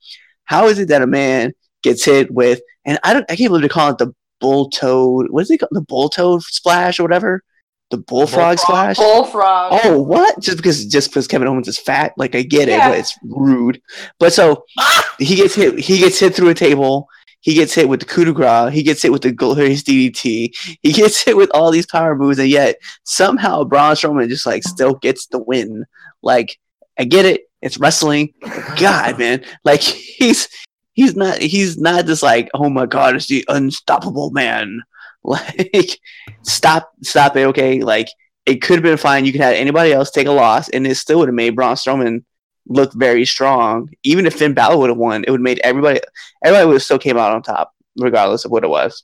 How 0.51 0.67
is 0.67 0.79
it 0.79 0.89
that 0.89 1.01
a 1.01 1.07
man 1.07 1.53
gets 1.81 2.03
hit 2.03 2.29
with, 2.29 2.59
and 2.85 2.99
I 3.05 3.13
don't, 3.13 3.25
I 3.31 3.37
can't 3.37 3.49
believe 3.49 3.61
they 3.61 3.69
call 3.69 3.89
it 3.91 3.97
the 3.99 4.13
bull 4.41 4.69
toad. 4.69 5.27
What 5.29 5.43
is 5.43 5.49
it 5.51 5.59
called? 5.59 5.69
The 5.71 5.81
bull 5.81 6.09
toad 6.09 6.43
splash 6.43 6.99
or 6.99 7.03
whatever. 7.03 7.41
The 7.89 7.97
bullfrog 7.97 8.57
Bullfrog? 8.57 8.59
splash. 8.59 8.97
Bullfrog. 8.97 9.79
Oh, 9.85 10.01
what? 10.01 10.39
Just 10.41 10.57
because 10.57 10.85
just 10.85 11.09
because 11.09 11.25
Kevin 11.27 11.47
Owens 11.47 11.67
is 11.69 11.77
fat, 11.79 12.11
like 12.17 12.35
I 12.35 12.41
get 12.41 12.67
it, 12.69 12.79
but 12.79 12.97
it's 12.97 13.17
rude. 13.23 13.81
But 14.19 14.33
so 14.33 14.65
Ah! 14.77 15.15
he 15.19 15.35
gets 15.35 15.55
hit. 15.55 15.79
He 15.79 15.97
gets 15.99 16.19
hit 16.19 16.35
through 16.35 16.49
a 16.49 16.53
table. 16.53 17.07
He 17.41 17.53
gets 17.53 17.73
hit 17.73 17.89
with 17.89 18.01
the 18.01 18.05
coup 18.05 18.25
de 18.25 18.33
grace. 18.33 18.73
He 18.73 18.83
gets 18.83 19.01
hit 19.01 19.11
with 19.11 19.21
the 19.23 19.31
glorious 19.31 19.83
DDT. 19.83 20.53
He 20.83 20.91
gets 20.93 21.21
hit 21.23 21.35
with 21.37 21.49
all 21.53 21.71
these 21.71 21.85
power 21.87 22.15
moves, 22.15 22.39
and 22.39 22.49
yet 22.49 22.75
somehow 23.03 23.63
Braun 23.63 23.95
Strowman 23.95 24.27
just 24.29 24.45
like 24.45 24.63
still 24.63 24.95
gets 24.95 25.27
the 25.27 25.39
win. 25.39 25.85
Like 26.21 26.57
I 26.99 27.03
get 27.05 27.25
it. 27.25 27.41
It's 27.61 27.77
wrestling. 27.77 28.33
God, 28.77 29.19
man, 29.19 29.43
like 29.63 29.81
he's 29.81 30.47
he's 30.93 31.15
not 31.15 31.37
he's 31.37 31.77
not 31.77 32.05
just 32.05 32.23
like 32.23 32.49
oh 32.53 32.69
my 32.69 32.85
god, 32.85 33.15
it's 33.15 33.27
the 33.27 33.45
unstoppable 33.47 34.31
man. 34.31 34.81
Like 35.23 35.99
stop 36.41 36.91
stop 37.03 37.37
it, 37.37 37.45
okay? 37.49 37.81
Like 37.81 38.07
it 38.47 38.63
could 38.63 38.77
have 38.77 38.83
been 38.83 38.97
fine. 38.97 39.23
You 39.23 39.31
could 39.31 39.41
have 39.41 39.53
anybody 39.53 39.93
else 39.93 40.09
take 40.09 40.25
a 40.25 40.31
loss, 40.31 40.67
and 40.69 40.87
it 40.87 40.95
still 40.95 41.19
would 41.19 41.27
have 41.27 41.35
made 41.35 41.55
Braun 41.55 41.75
Strowman 41.75 42.23
look 42.67 42.91
very 42.93 43.23
strong. 43.25 43.89
Even 44.01 44.25
if 44.25 44.33
Finn 44.33 44.55
Balor 44.55 44.77
would 44.77 44.89
have 44.89 44.97
won, 44.97 45.23
it 45.23 45.29
would 45.29 45.39
have 45.39 45.43
made 45.43 45.59
everybody 45.63 45.99
everybody 46.43 46.65
would 46.65 46.73
have 46.73 46.81
still 46.81 46.97
came 46.97 47.17
out 47.17 47.33
on 47.33 47.43
top, 47.43 47.71
regardless 47.97 48.45
of 48.45 48.51
what 48.51 48.63
it 48.63 48.69
was. 48.69 49.03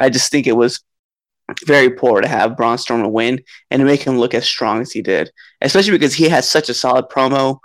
I 0.00 0.08
just 0.08 0.30
think 0.30 0.46
it 0.46 0.56
was 0.56 0.80
very 1.66 1.90
poor 1.90 2.20
to 2.20 2.28
have 2.28 2.56
Braun 2.56 2.76
Strowman 2.76 3.10
win 3.10 3.42
and 3.70 3.80
to 3.80 3.86
make 3.86 4.02
him 4.02 4.18
look 4.18 4.34
as 4.34 4.46
strong 4.46 4.80
as 4.80 4.92
he 4.92 5.02
did, 5.02 5.30
especially 5.60 5.92
because 5.92 6.14
he 6.14 6.28
had 6.28 6.44
such 6.44 6.68
a 6.68 6.74
solid 6.74 7.06
promo. 7.10 7.58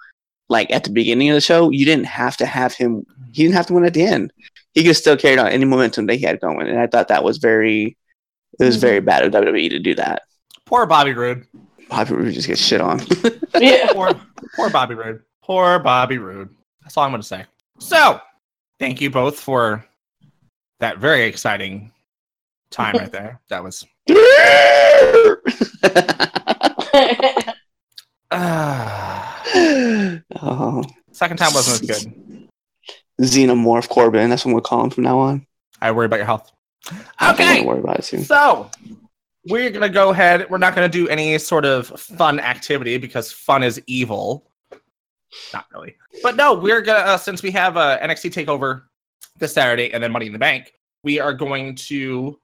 Like 0.47 0.71
at 0.71 0.83
the 0.83 0.91
beginning 0.91 1.29
of 1.29 1.35
the 1.35 1.41
show, 1.41 1.69
you 1.71 1.85
didn't 1.85 2.05
have 2.05 2.37
to 2.37 2.45
have 2.45 2.73
him. 2.73 3.05
He 3.31 3.43
didn't 3.43 3.55
have 3.55 3.65
to 3.67 3.73
win 3.73 3.85
at 3.85 3.93
the 3.93 4.03
end. 4.03 4.31
He 4.73 4.83
could 4.83 4.95
still 4.95 5.17
carry 5.17 5.37
on 5.37 5.47
any 5.47 5.65
momentum 5.65 6.05
that 6.05 6.15
he 6.15 6.25
had 6.25 6.41
going, 6.41 6.67
and 6.67 6.79
I 6.79 6.87
thought 6.87 7.07
that 7.07 7.23
was 7.23 7.37
very. 7.37 7.97
It 8.59 8.63
was 8.63 8.77
very 8.77 9.01
bad 9.01 9.25
of 9.25 9.33
WWE 9.33 9.69
to 9.71 9.79
do 9.79 9.95
that. 9.95 10.21
Poor 10.65 10.85
Bobby 10.85 11.13
Roode. 11.13 11.45
Bobby 11.89 12.13
Roode 12.13 12.33
just 12.33 12.47
gets 12.47 12.61
shit 12.61 12.81
on. 12.81 13.01
Yeah. 13.59 13.93
Poor, 13.93 14.11
poor 14.55 14.69
Bobby 14.69 14.95
Roode. 14.95 15.21
Poor 15.41 15.79
Bobby 15.79 16.17
Roode. 16.17 16.49
That's 16.81 16.97
all 16.97 17.05
I'm 17.05 17.11
going 17.11 17.21
to 17.21 17.27
say. 17.27 17.45
So, 17.79 18.19
thank 18.79 18.99
you 18.99 19.09
both 19.09 19.39
for 19.39 19.85
that 20.79 20.97
very 20.97 21.23
exciting 21.23 21.91
time 22.69 22.95
right 22.95 23.11
there. 23.11 23.39
That 23.49 23.63
was. 23.63 23.85
Uh, 28.31 29.31
oh, 29.53 30.83
second 31.11 31.37
time 31.37 31.53
wasn't 31.53 31.89
as 31.89 32.03
good. 32.05 32.13
Xenomorph 33.21 33.89
Corbin. 33.89 34.29
That's 34.29 34.45
what 34.45 34.53
we'll 34.53 34.61
call 34.61 34.83
him 34.83 34.89
from 34.89 35.03
now 35.03 35.19
on. 35.19 35.45
I 35.81 35.91
worry 35.91 36.05
about 36.05 36.17
your 36.17 36.25
health. 36.25 36.51
Okay. 37.21 37.63
worry 37.65 37.79
about 37.79 37.99
it 37.99 38.05
soon. 38.05 38.23
So, 38.23 38.69
we're 39.47 39.69
going 39.69 39.81
to 39.81 39.89
go 39.89 40.09
ahead. 40.09 40.49
We're 40.49 40.57
not 40.57 40.75
going 40.75 40.89
to 40.89 40.97
do 40.97 41.07
any 41.07 41.37
sort 41.37 41.65
of 41.65 41.87
fun 41.87 42.39
activity 42.39 42.97
because 42.97 43.31
fun 43.31 43.63
is 43.63 43.81
evil. 43.87 44.49
Not 45.53 45.65
really. 45.73 45.95
But 46.23 46.35
no, 46.35 46.53
we're 46.53 46.81
going 46.81 47.01
to, 47.01 47.07
uh, 47.11 47.17
since 47.17 47.43
we 47.43 47.51
have 47.51 47.77
uh, 47.77 47.99
NXT 47.99 48.45
TakeOver 48.45 48.83
this 49.37 49.53
Saturday 49.53 49.93
and 49.93 50.01
then 50.01 50.11
Money 50.11 50.27
in 50.27 50.33
the 50.33 50.39
Bank, 50.39 50.73
we 51.03 51.19
are 51.19 51.33
going 51.33 51.75
to 51.75 52.39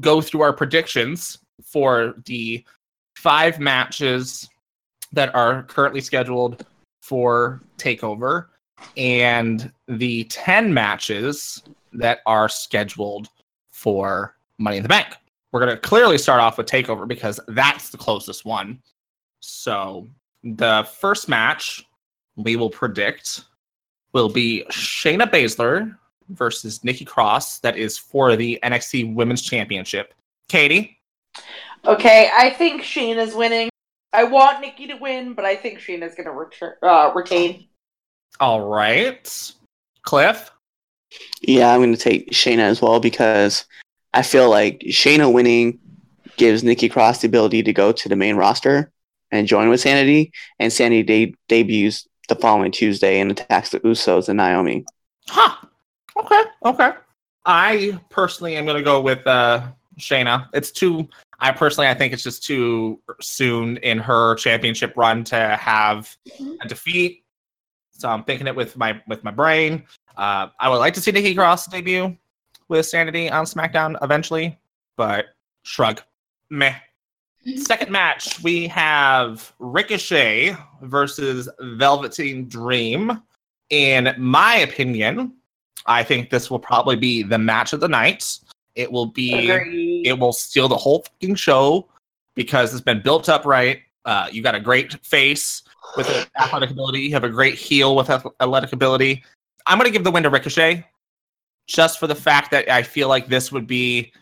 go 0.00 0.20
through 0.20 0.42
our 0.42 0.52
predictions 0.52 1.38
for 1.64 2.14
the 2.26 2.64
five 3.16 3.58
matches 3.58 4.48
that 5.12 5.34
are 5.34 5.64
currently 5.64 6.00
scheduled 6.00 6.64
for 7.02 7.62
TakeOver 7.78 8.46
and 8.96 9.72
the 9.88 10.24
10 10.24 10.72
matches 10.72 11.62
that 11.92 12.20
are 12.26 12.48
scheduled 12.48 13.28
for 13.70 14.36
Money 14.58 14.78
in 14.78 14.82
the 14.82 14.88
Bank. 14.88 15.08
We're 15.50 15.60
going 15.60 15.74
to 15.74 15.80
clearly 15.80 16.18
start 16.18 16.40
off 16.40 16.56
with 16.56 16.66
TakeOver 16.66 17.06
because 17.06 17.38
that's 17.48 17.90
the 17.90 17.98
closest 17.98 18.44
one. 18.44 18.80
So, 19.40 20.08
the 20.42 20.88
first 20.98 21.28
match 21.28 21.84
we 22.36 22.56
will 22.56 22.70
predict 22.70 23.44
will 24.12 24.28
be 24.28 24.64
Shayna 24.70 25.30
Baszler 25.30 25.96
versus 26.30 26.82
Nikki 26.84 27.04
Cross. 27.04 27.60
That 27.60 27.76
is 27.76 27.98
for 27.98 28.36
the 28.36 28.58
NXT 28.62 29.14
Women's 29.14 29.42
Championship. 29.42 30.14
Katie, 30.48 30.98
okay, 31.84 32.30
I 32.36 32.50
think 32.50 32.82
Shayna's 32.82 33.34
winning. 33.34 33.71
I 34.12 34.24
want 34.24 34.60
Nikki 34.60 34.86
to 34.88 34.94
win, 34.94 35.34
but 35.34 35.44
I 35.44 35.56
think 35.56 35.78
Shayna's 35.78 36.14
gonna 36.14 36.32
return, 36.32 36.74
uh, 36.82 37.12
retain. 37.14 37.68
all 38.40 38.62
right. 38.62 39.52
Cliff, 40.02 40.50
Yeah, 41.42 41.72
I'm 41.72 41.80
going 41.80 41.94
to 41.94 42.00
take 42.00 42.30
Shayna 42.32 42.58
as 42.62 42.82
well 42.82 42.98
because 42.98 43.66
I 44.14 44.22
feel 44.22 44.50
like 44.50 44.80
Shayna 44.80 45.32
winning 45.32 45.78
gives 46.36 46.64
Nikki 46.64 46.88
Cross 46.88 47.20
the 47.20 47.28
ability 47.28 47.62
to 47.62 47.72
go 47.72 47.92
to 47.92 48.08
the 48.08 48.16
main 48.16 48.34
roster 48.36 48.90
and 49.30 49.46
join 49.46 49.68
with 49.68 49.80
Sanity, 49.80 50.32
and 50.58 50.72
Sanity 50.72 51.02
de- 51.02 51.36
debuts 51.48 52.06
the 52.28 52.34
following 52.34 52.72
Tuesday 52.72 53.20
and 53.20 53.30
attacks 53.30 53.70
the 53.70 53.80
Usos 53.80 54.28
and 54.28 54.36
Naomi. 54.38 54.84
Huh. 55.28 55.54
Okay. 56.16 56.42
Okay. 56.64 56.90
I 57.46 57.98
personally 58.10 58.56
am 58.56 58.64
going 58.64 58.76
to 58.76 58.82
go 58.82 59.00
with 59.00 59.26
uh, 59.26 59.62
Shayna. 59.98 60.48
It's 60.52 60.70
too. 60.72 61.08
I 61.42 61.50
personally, 61.50 61.88
I 61.88 61.94
think 61.94 62.12
it's 62.12 62.22
just 62.22 62.44
too 62.44 63.00
soon 63.20 63.76
in 63.78 63.98
her 63.98 64.36
championship 64.36 64.96
run 64.96 65.24
to 65.24 65.56
have 65.56 66.16
a 66.62 66.68
defeat. 66.68 67.24
So 67.90 68.08
I'm 68.08 68.22
thinking 68.22 68.46
it 68.46 68.54
with 68.54 68.76
my 68.76 69.02
with 69.08 69.24
my 69.24 69.32
brain. 69.32 69.82
Uh, 70.16 70.48
I 70.60 70.68
would 70.68 70.76
like 70.76 70.94
to 70.94 71.00
see 71.00 71.10
Nikki 71.10 71.34
Cross 71.34 71.66
debut 71.66 72.16
with 72.68 72.86
Sanity 72.86 73.28
on 73.28 73.44
SmackDown 73.44 73.96
eventually, 74.02 74.56
but 74.96 75.26
shrug. 75.64 76.00
Meh. 76.48 76.74
Second 77.56 77.90
match, 77.90 78.40
we 78.44 78.68
have 78.68 79.52
Ricochet 79.58 80.56
versus 80.82 81.48
Velveteen 81.60 82.48
Dream. 82.48 83.20
In 83.70 84.14
my 84.16 84.58
opinion, 84.58 85.34
I 85.86 86.04
think 86.04 86.30
this 86.30 86.52
will 86.52 86.60
probably 86.60 86.94
be 86.94 87.24
the 87.24 87.38
match 87.38 87.72
of 87.72 87.80
the 87.80 87.88
night. 87.88 88.38
It 88.76 88.92
will 88.92 89.06
be 89.06 89.50
Agreed. 89.50 89.91
It 90.04 90.18
will 90.18 90.32
steal 90.32 90.68
the 90.68 90.76
whole 90.76 91.02
fucking 91.02 91.34
show 91.36 91.88
because 92.34 92.72
it's 92.72 92.82
been 92.82 93.02
built 93.02 93.28
up 93.28 93.44
right. 93.44 93.80
Uh, 94.04 94.28
you 94.32 94.42
got 94.42 94.54
a 94.54 94.60
great 94.60 94.94
face 95.04 95.62
with 95.96 96.08
athletic 96.38 96.70
ability. 96.70 97.00
You 97.00 97.12
have 97.12 97.24
a 97.24 97.28
great 97.28 97.54
heel 97.54 97.94
with 97.94 98.10
athletic 98.10 98.72
ability. 98.72 99.22
I'm 99.66 99.78
going 99.78 99.86
to 99.86 99.92
give 99.92 100.02
the 100.04 100.10
win 100.10 100.22
to 100.24 100.30
Ricochet 100.30 100.84
just 101.68 102.00
for 102.00 102.06
the 102.08 102.14
fact 102.14 102.50
that 102.50 102.68
I 102.68 102.82
feel 102.82 103.08
like 103.08 103.28
this 103.28 103.52
would 103.52 103.66
be 103.66 104.12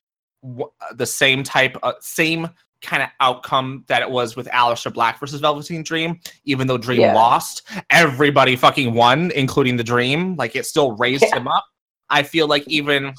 w- 0.43 0.71
the 0.95 1.07
same 1.07 1.43
type, 1.43 1.77
uh, 1.83 1.95
same 2.01 2.49
kind 2.83 3.03
of 3.03 3.09
outcome 3.21 3.85
that 3.89 4.03
it 4.03 4.11
was 4.11 4.37
with 4.37 4.47
Aleister 4.49 4.93
Black 4.93 5.19
versus 5.19 5.41
Velveteen 5.41 5.83
Dream. 5.83 6.21
Even 6.45 6.67
though 6.67 6.79
Dream 6.79 7.01
Yeah. 7.01 7.15
lost, 7.15 7.63
everybody 7.91 8.57
fucking 8.57 8.93
won, 8.93 9.31
including 9.33 9.77
the 9.77 9.85
Dream. 9.85 10.37
Like 10.37 10.57
it 10.57 10.67
still 10.67 10.93
raised 10.97 11.25
Yeah. 11.25 11.37
him 11.39 11.49
up. 11.49 11.65
I 12.11 12.23
feel 12.23 12.47
like 12.47 12.67
even 12.69 13.15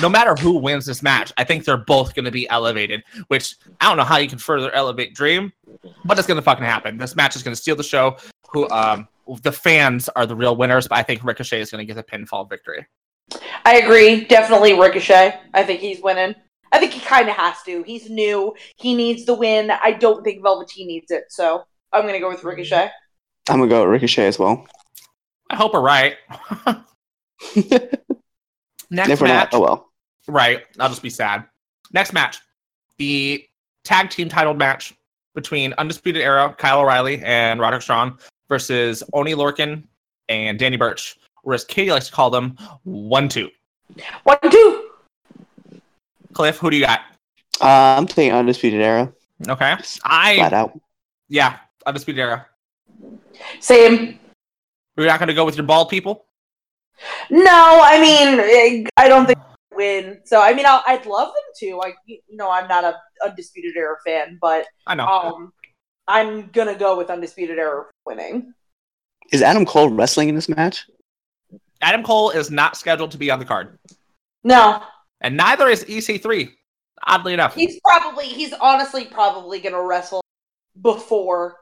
no 0.00 0.08
matter 0.08 0.34
who 0.34 0.58
wins 0.58 0.86
this 0.86 1.02
match, 1.02 1.32
I 1.36 1.44
think 1.44 1.64
they're 1.64 1.76
both 1.76 2.14
going 2.14 2.24
to 2.24 2.30
be 2.30 2.48
elevated. 2.48 3.02
Which 3.28 3.56
I 3.80 3.88
don't 3.88 3.96
know 3.96 4.04
how 4.04 4.18
you 4.18 4.28
can 4.28 4.38
further 4.38 4.70
elevate 4.72 5.14
Dream, 5.14 5.52
but 6.04 6.18
it's 6.18 6.26
going 6.26 6.36
to 6.36 6.42
fucking 6.42 6.64
happen. 6.64 6.98
This 6.98 7.16
match 7.16 7.36
is 7.36 7.42
going 7.42 7.54
to 7.54 7.60
steal 7.60 7.76
the 7.76 7.82
show. 7.82 8.16
Who 8.50 8.68
um 8.70 9.08
the 9.42 9.52
fans 9.52 10.08
are 10.10 10.26
the 10.26 10.36
real 10.36 10.56
winners, 10.56 10.86
but 10.86 10.98
I 10.98 11.02
think 11.02 11.24
Ricochet 11.24 11.60
is 11.60 11.70
going 11.70 11.86
to 11.86 11.92
get 11.92 11.96
the 11.96 12.02
pinfall 12.02 12.48
victory. 12.48 12.86
I 13.64 13.76
agree. 13.76 14.24
Definitely 14.26 14.78
Ricochet. 14.78 15.40
I 15.54 15.62
think 15.64 15.80
he's 15.80 16.02
winning. 16.02 16.34
I 16.72 16.78
think 16.78 16.92
he 16.92 17.00
kind 17.00 17.28
of 17.28 17.36
has 17.36 17.62
to. 17.62 17.82
He's 17.84 18.10
new. 18.10 18.54
He 18.76 18.94
needs 18.94 19.24
the 19.24 19.34
win. 19.34 19.70
I 19.70 19.92
don't 19.92 20.22
think 20.22 20.42
Velveteen 20.42 20.88
needs 20.88 21.10
it. 21.10 21.24
So 21.30 21.64
I'm 21.92 22.02
going 22.02 22.14
to 22.14 22.20
go 22.20 22.28
with 22.28 22.44
Ricochet. 22.44 22.90
I'm 23.48 23.58
gonna 23.58 23.68
go 23.68 23.82
with 23.82 23.90
Ricochet 23.90 24.26
as 24.26 24.38
well. 24.38 24.66
I 25.50 25.56
hope 25.56 25.74
we're 25.74 25.80
right. 25.80 26.16
Next 28.90 29.10
if 29.10 29.20
match, 29.22 29.52
not, 29.52 29.54
oh 29.54 29.60
well. 29.60 29.90
right? 30.28 30.62
I'll 30.78 30.88
just 30.88 31.02
be 31.02 31.10
sad. 31.10 31.44
Next 31.92 32.12
match, 32.12 32.38
the 32.98 33.44
tag 33.84 34.10
team 34.10 34.28
title 34.28 34.54
match 34.54 34.94
between 35.34 35.72
Undisputed 35.78 36.22
Era, 36.22 36.54
Kyle 36.58 36.80
O'Reilly, 36.80 37.20
and 37.24 37.60
Roderick 37.60 37.82
Strong 37.82 38.18
versus 38.48 39.02
Oney 39.12 39.34
Lorcan 39.34 39.84
and 40.28 40.58
Danny 40.58 40.76
Burch, 40.76 41.18
or 41.42 41.54
as 41.54 41.64
Katie 41.64 41.90
likes 41.90 42.06
to 42.06 42.12
call 42.12 42.30
them, 42.30 42.56
one 42.84 43.28
two. 43.28 43.50
One, 44.24 44.38
two. 44.50 44.90
Cliff, 46.32 46.56
who 46.58 46.70
do 46.70 46.76
you 46.76 46.84
got? 46.86 47.00
Uh, 47.60 47.96
I'm 47.98 48.06
taking 48.06 48.32
Undisputed 48.32 48.80
Era. 48.80 49.12
Okay, 49.48 49.74
Flat 49.76 50.00
I 50.04 50.38
out. 50.56 50.78
yeah, 51.28 51.58
Undisputed 51.86 52.18
Era. 52.20 52.46
Same. 53.60 54.18
We're 54.96 55.06
not 55.06 55.18
going 55.18 55.28
to 55.28 55.34
go 55.34 55.44
with 55.44 55.56
your 55.56 55.66
bald 55.66 55.88
people. 55.90 56.24
No, 57.30 57.80
I 57.82 58.00
mean, 58.00 58.40
eh, 58.40 58.88
I 58.96 59.08
don't 59.08 59.26
think 59.26 59.38
they 59.38 59.76
win. 59.76 60.20
So 60.24 60.40
I 60.40 60.54
mean, 60.54 60.66
I'll, 60.66 60.82
I'd 60.86 61.06
love 61.06 61.28
them 61.28 61.52
to. 61.60 61.80
I, 61.82 61.94
you 62.06 62.20
know, 62.30 62.50
I'm 62.50 62.68
not 62.68 62.84
a 62.84 62.96
Undisputed 63.24 63.76
Era 63.76 63.96
fan, 64.04 64.38
but 64.40 64.66
I 64.86 64.94
know. 64.94 65.06
um, 65.06 65.52
I'm 66.06 66.48
gonna 66.48 66.76
go 66.76 66.96
with 66.96 67.10
Undisputed 67.10 67.58
Era 67.58 67.86
winning. 68.06 68.52
Is 69.32 69.42
Adam 69.42 69.64
Cole 69.64 69.88
wrestling 69.88 70.28
in 70.28 70.34
this 70.34 70.48
match? 70.48 70.86
Adam 71.80 72.02
Cole 72.02 72.30
is 72.30 72.50
not 72.50 72.76
scheduled 72.76 73.10
to 73.10 73.18
be 73.18 73.30
on 73.30 73.38
the 73.38 73.44
card, 73.44 73.78
No, 74.42 74.82
and 75.20 75.36
neither 75.36 75.68
is 75.68 75.84
EC3. 75.84 76.50
Oddly 77.06 77.34
enough, 77.34 77.54
he's 77.54 77.80
probably 77.84 78.26
he's 78.26 78.52
honestly 78.60 79.04
probably 79.04 79.60
gonna 79.60 79.82
wrestle 79.82 80.22
before. 80.80 81.56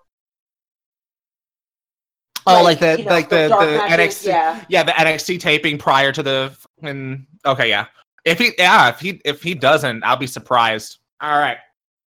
Oh, 2.46 2.62
like 2.62 2.80
the 2.80 2.98
you 2.98 3.04
know, 3.04 3.10
like 3.10 3.28
the 3.28 3.48
the 3.48 3.78
matches, 3.88 4.22
NXT 4.22 4.26
Yeah, 4.26 4.64
yeah, 4.68 4.82
the 4.82 4.92
NXT 4.92 5.40
taping 5.40 5.78
prior 5.78 6.12
to 6.12 6.22
the 6.22 6.56
and 6.82 7.26
okay, 7.46 7.68
yeah. 7.68 7.86
If 8.24 8.38
he 8.38 8.52
yeah, 8.58 8.88
if 8.88 9.00
he 9.00 9.20
if 9.24 9.42
he 9.42 9.54
doesn't, 9.54 10.04
I'll 10.04 10.16
be 10.16 10.26
surprised. 10.26 10.98
All 11.20 11.38
right. 11.38 11.58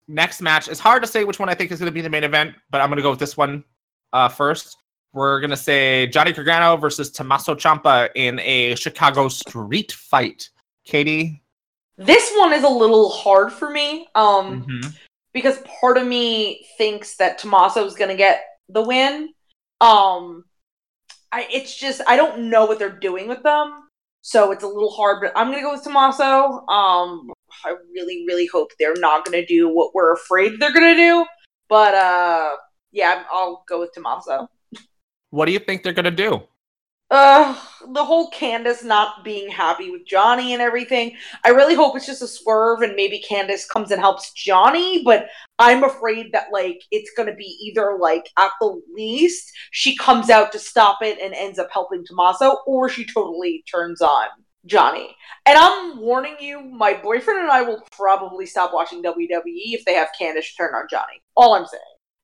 Next 0.08 0.40
match. 0.40 0.68
It's 0.68 0.80
hard 0.80 1.02
to 1.02 1.08
say 1.08 1.24
which 1.24 1.38
one 1.38 1.48
I 1.48 1.54
think 1.54 1.72
is 1.72 1.78
going 1.80 1.86
to 1.86 1.92
be 1.92 2.00
the 2.00 2.08
main 2.10 2.22
event, 2.24 2.54
but 2.70 2.80
I'm 2.80 2.88
going 2.88 2.96
to 2.98 3.02
go 3.02 3.10
with 3.10 3.18
this 3.18 3.36
one 3.36 3.64
uh, 4.12 4.28
first. 4.28 4.76
We're 5.12 5.40
going 5.40 5.50
to 5.50 5.56
say 5.56 6.06
Johnny 6.06 6.32
Gargano 6.32 6.76
versus 6.76 7.10
Tommaso 7.10 7.54
Ciampa 7.54 8.10
in 8.14 8.38
a 8.40 8.74
Chicago 8.76 9.28
street 9.28 9.92
fight. 9.92 10.48
Katie. 10.84 11.42
this 11.98 12.30
one 12.36 12.52
is 12.52 12.62
a 12.62 12.68
little 12.68 13.08
hard 13.10 13.52
for 13.52 13.70
me. 13.70 14.06
Um, 14.14 14.64
Mhm. 14.64 14.94
because 15.32 15.58
part 15.80 15.96
of 15.98 16.06
me 16.06 16.64
thinks 16.78 17.16
that 17.16 17.38
Tommaso's 17.38 17.94
gonna 17.96 18.14
get 18.14 18.44
the 18.68 18.82
win. 18.82 19.30
Um, 19.80 20.44
I 21.32 21.46
it's 21.52 21.76
just 21.76 22.00
I 22.06 22.16
don't 22.16 22.50
know 22.50 22.66
what 22.66 22.78
they're 22.78 22.98
doing 22.98 23.28
with 23.28 23.42
them, 23.42 23.88
so 24.22 24.52
it's 24.52 24.64
a 24.64 24.68
little 24.68 24.90
hard. 24.90 25.18
But 25.20 25.32
I'm 25.36 25.50
gonna 25.50 25.62
go 25.62 25.72
with 25.72 25.84
Tommaso. 25.84 26.66
Um, 26.68 27.30
I 27.64 27.74
really 27.92 28.24
really 28.26 28.46
hope 28.46 28.70
they're 28.78 28.96
not 28.96 29.24
gonna 29.24 29.44
do 29.44 29.68
what 29.68 29.94
we're 29.94 30.12
afraid 30.12 30.52
they're 30.58 30.72
gonna 30.72 30.94
do. 30.94 31.26
But 31.68 31.94
uh, 31.94 32.56
yeah, 32.92 33.24
I'll 33.30 33.64
go 33.68 33.80
with 33.80 33.92
Tommaso. 33.92 34.48
What 35.30 35.46
do 35.46 35.52
you 35.52 35.58
think 35.58 35.82
they're 35.82 35.92
to 35.92 36.10
do? 36.10 36.42
Uh, 37.08 37.56
the 37.92 38.04
whole 38.04 38.30
Candice 38.32 38.82
not 38.82 39.22
being 39.22 39.48
happy 39.48 39.90
with 39.90 40.04
Johnny 40.06 40.52
and 40.52 40.60
everything. 40.60 41.16
I 41.44 41.50
really 41.50 41.76
hope 41.76 41.96
it's 41.96 42.06
just 42.06 42.22
a 42.22 42.26
swerve 42.26 42.82
and 42.82 42.96
maybe 42.96 43.22
Candice 43.28 43.68
comes 43.68 43.92
and 43.92 44.00
helps 44.00 44.32
Johnny, 44.32 45.04
but 45.04 45.28
I'm 45.60 45.84
afraid 45.84 46.32
that 46.32 46.48
like 46.52 46.80
it's 46.90 47.12
gonna 47.16 47.34
be 47.34 47.58
either 47.62 47.96
like 48.00 48.28
at 48.36 48.50
the 48.60 48.80
least 48.92 49.52
she 49.70 49.96
comes 49.96 50.30
out 50.30 50.50
to 50.52 50.58
stop 50.58 50.98
it 51.00 51.20
and 51.22 51.32
ends 51.32 51.60
up 51.60 51.68
helping 51.72 52.04
Tommaso, 52.04 52.56
or 52.66 52.88
she 52.88 53.06
totally 53.06 53.62
turns 53.70 54.02
on 54.02 54.26
Johnny. 54.66 55.14
And 55.46 55.56
I'm 55.56 56.00
warning 56.00 56.36
you, 56.40 56.60
my 56.60 56.94
boyfriend 56.94 57.38
and 57.38 57.50
I 57.50 57.62
will 57.62 57.86
probably 57.92 58.46
stop 58.46 58.72
watching 58.74 59.00
WWE 59.04 59.44
if 59.44 59.84
they 59.84 59.94
have 59.94 60.08
Candice 60.20 60.56
turn 60.56 60.74
on 60.74 60.86
Johnny. 60.90 61.22
All 61.36 61.54
I'm 61.54 61.66
saying. 61.66 61.82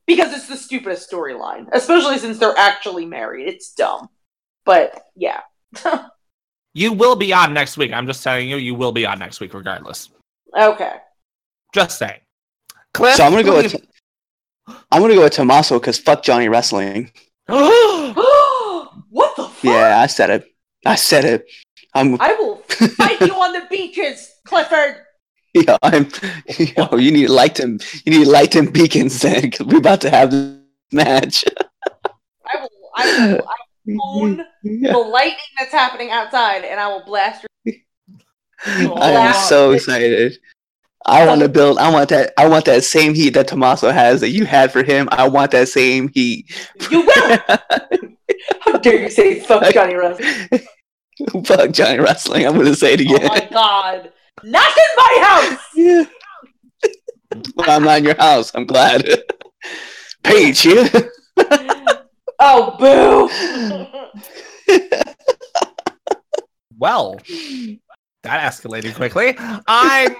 Because 0.09 0.33
it's 0.33 0.49
the 0.49 0.57
stupidest 0.57 1.09
storyline. 1.09 1.69
Especially 1.73 2.19
since 2.19 2.39
they're 2.39 2.59
actually 2.59 3.07
married. 3.07 3.47
It's 3.47 3.73
dumb. 3.73 4.09
But 4.65 5.07
yeah. 5.17 5.41
You 6.75 6.93
will 6.93 7.17
be 7.17 7.35
on 7.35 7.53
next 7.53 7.77
week. 7.77 7.93
I'm 7.93 8.07
just 8.07 8.25
telling 8.25 8.49
you, 8.49 8.57
you 8.57 8.75
will 8.75 8.93
be 8.93 9.05
on 9.05 9.19
next 9.19 9.41
week 9.41 9.53
regardless. 9.53 10.09
Okay. 10.59 10.95
Just 11.75 11.99
saying. 11.99 12.21
Cliff. 12.95 13.17
So 13.17 13.25
I'm 13.25 13.33
gonna 13.33 13.45
go 13.45 13.57
with 13.57 13.73
do 13.73 14.75
I'm 14.91 15.03
gonna 15.03 15.15
go 15.15 15.25
with 15.25 15.35
Tommaso 15.35 15.79
because 15.79 15.99
fuck 15.99 16.23
Johnny 16.23 16.49
Wrestling. 16.49 17.13
what 17.47 19.37
the 19.37 19.45
fuck? 19.45 19.65
Yeah, 19.65 19.99
I 20.01 20.07
said 20.07 20.31
it. 20.31 20.47
I 20.85 20.95
said 20.95 21.25
it. 21.25 21.47
I'm 21.95 22.19
I 22.21 22.35
will 22.35 22.57
fight 22.97 23.21
you 23.21 23.35
on 23.35 23.53
the 23.53 23.67
beaches, 23.71 24.33
Clifford. 24.45 24.97
Yeah, 25.55 25.77
I'm 25.83 26.09
yo, 26.49 26.97
you 26.97 27.11
need 27.11 27.29
light 27.29 27.57
them 27.57 27.79
you 28.07 28.19
need 28.21 28.27
light 28.27 28.53
them 28.53 28.73
beacons 28.73 29.21
then 29.21 29.43
because 29.43 29.67
we're 29.67 29.81
about 29.81 30.01
to 30.01 30.09
have 30.09 30.31
this 30.31 30.57
match. 30.93 31.45
I 32.47 32.57
will 32.57 32.71
I 32.97 33.05
will 33.05 33.35
I 33.35 33.37
will 33.37 33.62
own 34.03 34.45
Yeah. 34.63 34.93
the 34.93 34.99
lightning 34.99 35.37
that's 35.59 35.73
happening 35.73 36.11
outside 36.11 36.65
and 36.65 36.79
I 36.81 36.89
will 36.89 37.05
blast 37.05 37.45
your 37.67 37.75
I 38.97 39.11
am 39.11 39.35
so 39.35 39.73
excited. 39.73 40.39
I 41.05 41.27
want 41.27 41.41
to 41.41 41.49
build. 41.49 41.79
I 41.79 41.91
want 41.91 42.11
that. 42.11 42.33
I 42.39 42.47
want 42.47 42.65
that 42.67 42.85
same 42.85 43.13
heat 43.13 43.31
that 43.31 43.49
Tommaso 43.49 43.91
has 43.91 44.21
that 44.21 44.29
you 44.31 44.45
had 44.47 44.71
for 44.73 44.85
him. 44.85 45.09
I 45.11 45.27
want 45.27 45.51
that 45.51 45.69
same 45.69 46.07
heat. 46.15 46.49
You 46.89 47.01
will! 47.01 47.39
How 48.61 48.79
dare 48.79 49.03
you 49.03 49.11
say 49.11 49.41
fuck 49.41 49.73
Johnny 49.75 49.95
Wrestling? 49.97 50.61
Fuck 51.45 51.73
Johnny 51.73 51.99
Wrestling. 51.99 52.47
I'm 52.47 52.57
gonna 52.57 52.75
say 52.77 52.95
it 52.95 53.01
Oh 53.09 53.17
again. 53.17 53.29
my 53.29 53.49
god. 53.51 54.13
Not 54.45 54.71
in 54.71 54.97
my 54.97 55.17
house! 55.27 55.61
Yeah. 55.75 56.05
Well, 57.57 57.71
I'm 57.71 57.83
not 57.83 57.99
in 57.99 58.05
your 58.05 58.17
house. 58.17 58.53
I'm 58.55 58.67
glad. 58.67 59.05
Paige, 60.23 60.67
yeah. 60.67 60.89
Oh 62.45 62.77
boo! 62.79 63.29
Well, 66.79 67.17
That 68.25 68.53
escalated 68.53 68.97
quickly. 68.97 69.37
I'm. 69.39 70.17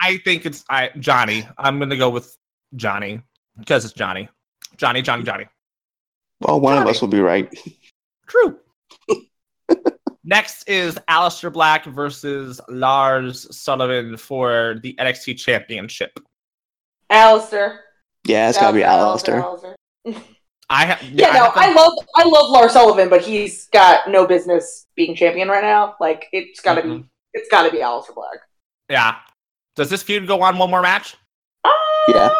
I 0.00 0.20
think 0.24 0.46
it's 0.46 0.64
I 0.70 0.90
Johnny. 1.00 1.44
I'm 1.58 1.80
gonna 1.80 1.96
go 1.96 2.08
with 2.08 2.36
Johnny 2.76 3.20
because 3.58 3.84
it's 3.84 3.94
Johnny. 3.94 4.28
Johnny. 4.76 5.02
Johnny. 5.02 5.24
Johnny. 5.24 5.46
Well, 6.40 6.60
one 6.60 6.80
of 6.80 6.86
us 6.86 7.00
will 7.00 7.08
be 7.08 7.18
right. 7.18 7.52
True. 8.28 8.60
Next 10.24 10.68
is 10.68 10.94
Aleister 11.10 11.52
Black 11.52 11.84
versus 11.84 12.60
Lars 12.68 13.48
Sullivan 13.50 14.16
for 14.16 14.78
the 14.84 14.94
NXT 15.00 15.36
Championship. 15.38 16.16
Aleister. 17.10 17.78
Yeah, 18.24 18.50
it's 18.50 18.58
gotta 18.58 18.72
be 18.72 18.82
Aleister. 18.82 19.74
I 20.70 20.86
have. 20.86 21.02
Yeah, 21.02 21.30
no, 21.32 21.50
I 21.54 21.72
love 21.72 21.92
I 22.16 22.24
love 22.24 22.50
Lars 22.50 22.72
Sullivan, 22.72 23.08
but 23.08 23.22
he's 23.22 23.66
got 23.66 24.08
no 24.08 24.26
business 24.26 24.86
being 24.96 25.14
champion 25.14 25.48
right 25.48 25.62
now. 25.62 25.94
Like 26.00 26.26
it's 26.32 26.60
gotta 26.60 26.82
be 26.82 26.88
Mhm. 26.88 27.08
it's 27.34 27.48
gotta 27.50 27.70
be 27.70 27.78
Aleister 27.78 28.14
Black. 28.14 28.38
Yeah. 28.88 29.16
Does 29.76 29.90
this 29.90 30.02
feud 30.02 30.26
go 30.26 30.40
on 30.42 30.56
one 30.56 30.70
more 30.70 30.82
match? 30.82 31.16
Um, 31.64 31.72
Yeah. 32.08 32.30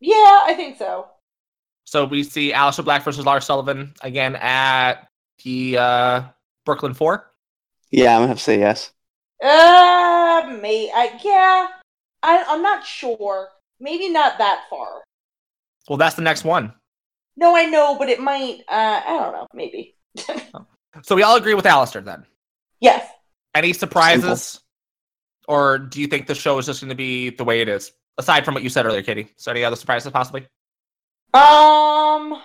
Yeah, 0.00 0.40
I 0.44 0.54
think 0.56 0.76
so. 0.78 1.06
So 1.84 2.04
we 2.04 2.22
see 2.22 2.52
Aleister 2.52 2.84
Black 2.84 3.02
versus 3.02 3.24
Lars 3.24 3.44
Sullivan 3.46 3.94
again 4.02 4.36
at 4.36 5.08
the 5.44 5.78
uh, 5.78 6.22
Brooklyn 6.66 6.94
Four. 6.94 7.30
Yeah, 7.90 8.14
I'm 8.14 8.18
gonna 8.22 8.28
have 8.28 8.36
to 8.38 8.42
say 8.44 8.58
yes. 8.58 8.92
Uh, 9.42 10.58
may 10.60 10.90
I, 10.94 11.18
yeah, 11.24 11.68
I, 12.22 12.44
I'm 12.48 12.62
not 12.62 12.84
sure. 12.84 13.48
Maybe 13.80 14.08
not 14.10 14.36
that 14.38 14.64
far. 14.68 15.02
Well, 15.88 15.96
that's 15.96 16.16
the 16.16 16.22
next 16.22 16.44
one. 16.44 16.74
No, 17.38 17.54
I 17.56 17.66
know, 17.66 17.96
but 17.96 18.08
it 18.08 18.18
might. 18.20 18.62
Uh, 18.68 19.00
I 19.06 19.18
don't 19.20 19.32
know. 19.32 19.46
Maybe. 19.54 19.94
So 21.04 21.14
we 21.14 21.22
all 21.22 21.36
agree 21.36 21.54
with 21.54 21.64
Aleister 21.64 22.04
then. 22.04 22.24
yes. 22.80 23.08
Any 23.54 23.72
surprises? 23.72 24.58
Or 25.46 25.78
do 25.78 26.00
you 26.00 26.08
think 26.08 26.26
the 26.26 26.34
show 26.34 26.58
is 26.58 26.66
just 26.66 26.80
going 26.80 26.88
to 26.88 26.96
be 26.96 27.30
the 27.30 27.44
way 27.44 27.60
it 27.60 27.68
is? 27.68 27.92
Aside 28.16 28.44
from 28.44 28.54
what 28.54 28.64
you 28.64 28.68
said 28.68 28.84
earlier, 28.84 29.02
Katie. 29.02 29.28
So 29.36 29.52
any 29.52 29.62
other 29.64 29.76
surprises 29.76 30.10
possibly? 30.10 30.46
Um. 31.34 32.42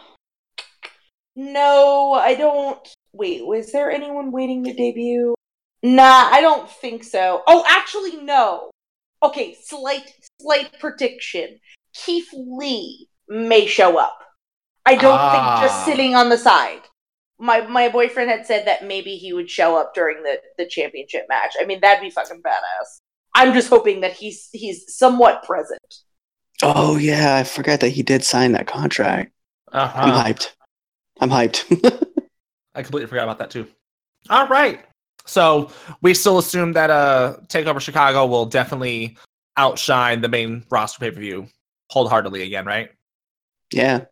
No, 1.36 2.14
I 2.14 2.36
don't. 2.36 2.88
Wait, 3.14 3.44
was 3.46 3.72
there 3.72 3.90
anyone 3.90 4.32
waiting 4.32 4.64
to 4.66 4.74
debut? 4.74 5.34
Nah, 5.82 6.30
I 6.32 6.40
don't 6.42 6.70
think 6.70 7.04
so. 7.04 7.42
Oh, 7.48 7.66
actually, 7.68 8.18
no. 8.18 8.70
Okay, 9.24 9.56
slight, 9.64 10.14
slight 10.40 10.80
prediction. 10.80 11.60
Keith 11.96 12.30
Lee 12.34 13.08
may 13.28 13.66
show 13.66 13.98
up. 13.98 14.20
I 14.86 14.96
don't 14.96 15.18
Ah. 15.20 15.60
think 15.60 15.70
just 15.72 15.86
sitting 15.86 16.16
on 16.16 16.30
the 16.30 16.38
side. 16.38 16.82
My 17.40 17.62
my 17.68 17.90
boyfriend 17.90 18.30
had 18.30 18.46
said 18.46 18.68
that 18.68 18.86
maybe 18.86 19.16
he 19.18 19.34
would 19.34 19.50
show 19.50 19.76
up 19.78 19.94
during 19.94 20.24
the 20.24 20.40
the 20.58 20.66
championship 20.66 21.26
match. 21.30 21.54
I 21.60 21.66
mean, 21.66 21.80
that'd 21.82 22.02
be 22.02 22.10
fucking 22.10 22.42
badass. 22.42 23.00
I'm 23.36 23.54
just 23.54 23.70
hoping 23.70 24.02
that 24.02 24.14
he's 24.14 24.50
he's 24.52 24.96
somewhat 24.96 25.44
present. 25.44 25.80
Oh 26.62 26.98
yeah, 26.98 27.36
I 27.38 27.44
forgot 27.44 27.80
that 27.82 27.90
he 27.90 28.04
did 28.04 28.24
sign 28.24 28.52
that 28.54 28.68
contract. 28.68 29.32
Uh-huh. 29.72 30.00
I'm 30.02 30.34
hyped. 30.34 30.52
I'm 31.20 31.30
hyped. 31.30 31.66
I 32.76 32.84
completely 32.84 33.08
forgot 33.08 33.24
about 33.24 33.40
that 33.40 33.50
too. 33.50 33.68
All 34.30 34.48
right. 34.48 34.84
So 35.26 35.72
we 36.02 36.14
still 36.14 36.38
assume 36.38 36.74
that 36.74 36.90
uh 36.90 37.38
Takeover 37.48 37.80
Chicago 37.82 38.26
will 38.26 38.46
definitely 38.46 39.18
outshine 39.58 40.22
the 40.22 40.30
main 40.30 40.64
roster 40.70 41.00
pay 41.00 41.12
per 41.12 41.20
view 41.20 41.48
wholeheartedly 41.90 42.44
again, 42.44 42.66
right? 42.66 42.92
yeah. 43.72 44.06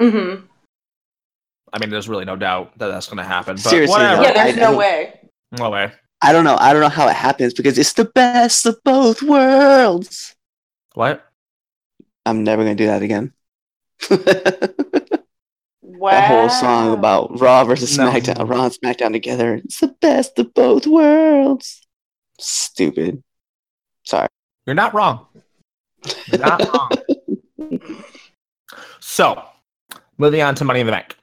Mm-hmm. 0.00 0.46
I 1.72 1.78
mean, 1.78 1.90
there's 1.90 2.08
really 2.08 2.24
no 2.24 2.36
doubt 2.36 2.78
that 2.78 2.88
that's 2.88 3.06
going 3.06 3.18
to 3.18 3.24
happen. 3.24 3.56
But 3.56 3.62
Seriously, 3.62 3.92
whatever. 3.94 4.22
Yeah, 4.22 4.32
there's 4.32 4.56
I- 4.56 4.60
no 4.60 4.72
I- 4.74 4.76
way. 4.76 5.20
No 5.58 5.70
way. 5.70 5.92
I 6.22 6.32
don't 6.32 6.44
know. 6.44 6.56
I 6.58 6.72
don't 6.72 6.80
know 6.82 6.88
how 6.88 7.06
it 7.08 7.14
happens 7.16 7.52
because 7.52 7.76
it's 7.78 7.92
the 7.92 8.06
best 8.06 8.64
of 8.64 8.82
both 8.84 9.22
worlds. 9.22 10.34
What? 10.94 11.22
I'm 12.24 12.44
never 12.44 12.62
gonna 12.62 12.74
do 12.74 12.86
that 12.86 13.02
again. 13.02 13.32
Wow. 15.86 16.10
that 16.10 16.28
whole 16.28 16.48
song 16.50 16.92
about 16.92 17.40
Raw 17.40 17.64
versus 17.64 17.96
No. 17.96 18.10
SmackDown, 18.10 18.46
Raw 18.48 18.64
and 18.64 18.72
SmackDown 18.74 19.12
together. 19.12 19.54
It's 19.64 19.80
the 19.80 19.88
best 19.88 20.38
of 20.38 20.52
both 20.52 20.86
worlds. 20.86 21.80
Stupid. 22.38 23.22
Sorry. 24.02 24.28
You're 24.66 24.74
not 24.74 24.92
wrong. 24.92 25.26
You're 26.26 26.40
not 26.40 26.60
wrong. 26.74 26.90
So, 29.00 29.42
moving 30.18 30.42
on 30.42 30.54
to 30.56 30.64
Money 30.64 30.80
in 30.80 30.86
the 30.86 30.92
Bank. 30.92 31.16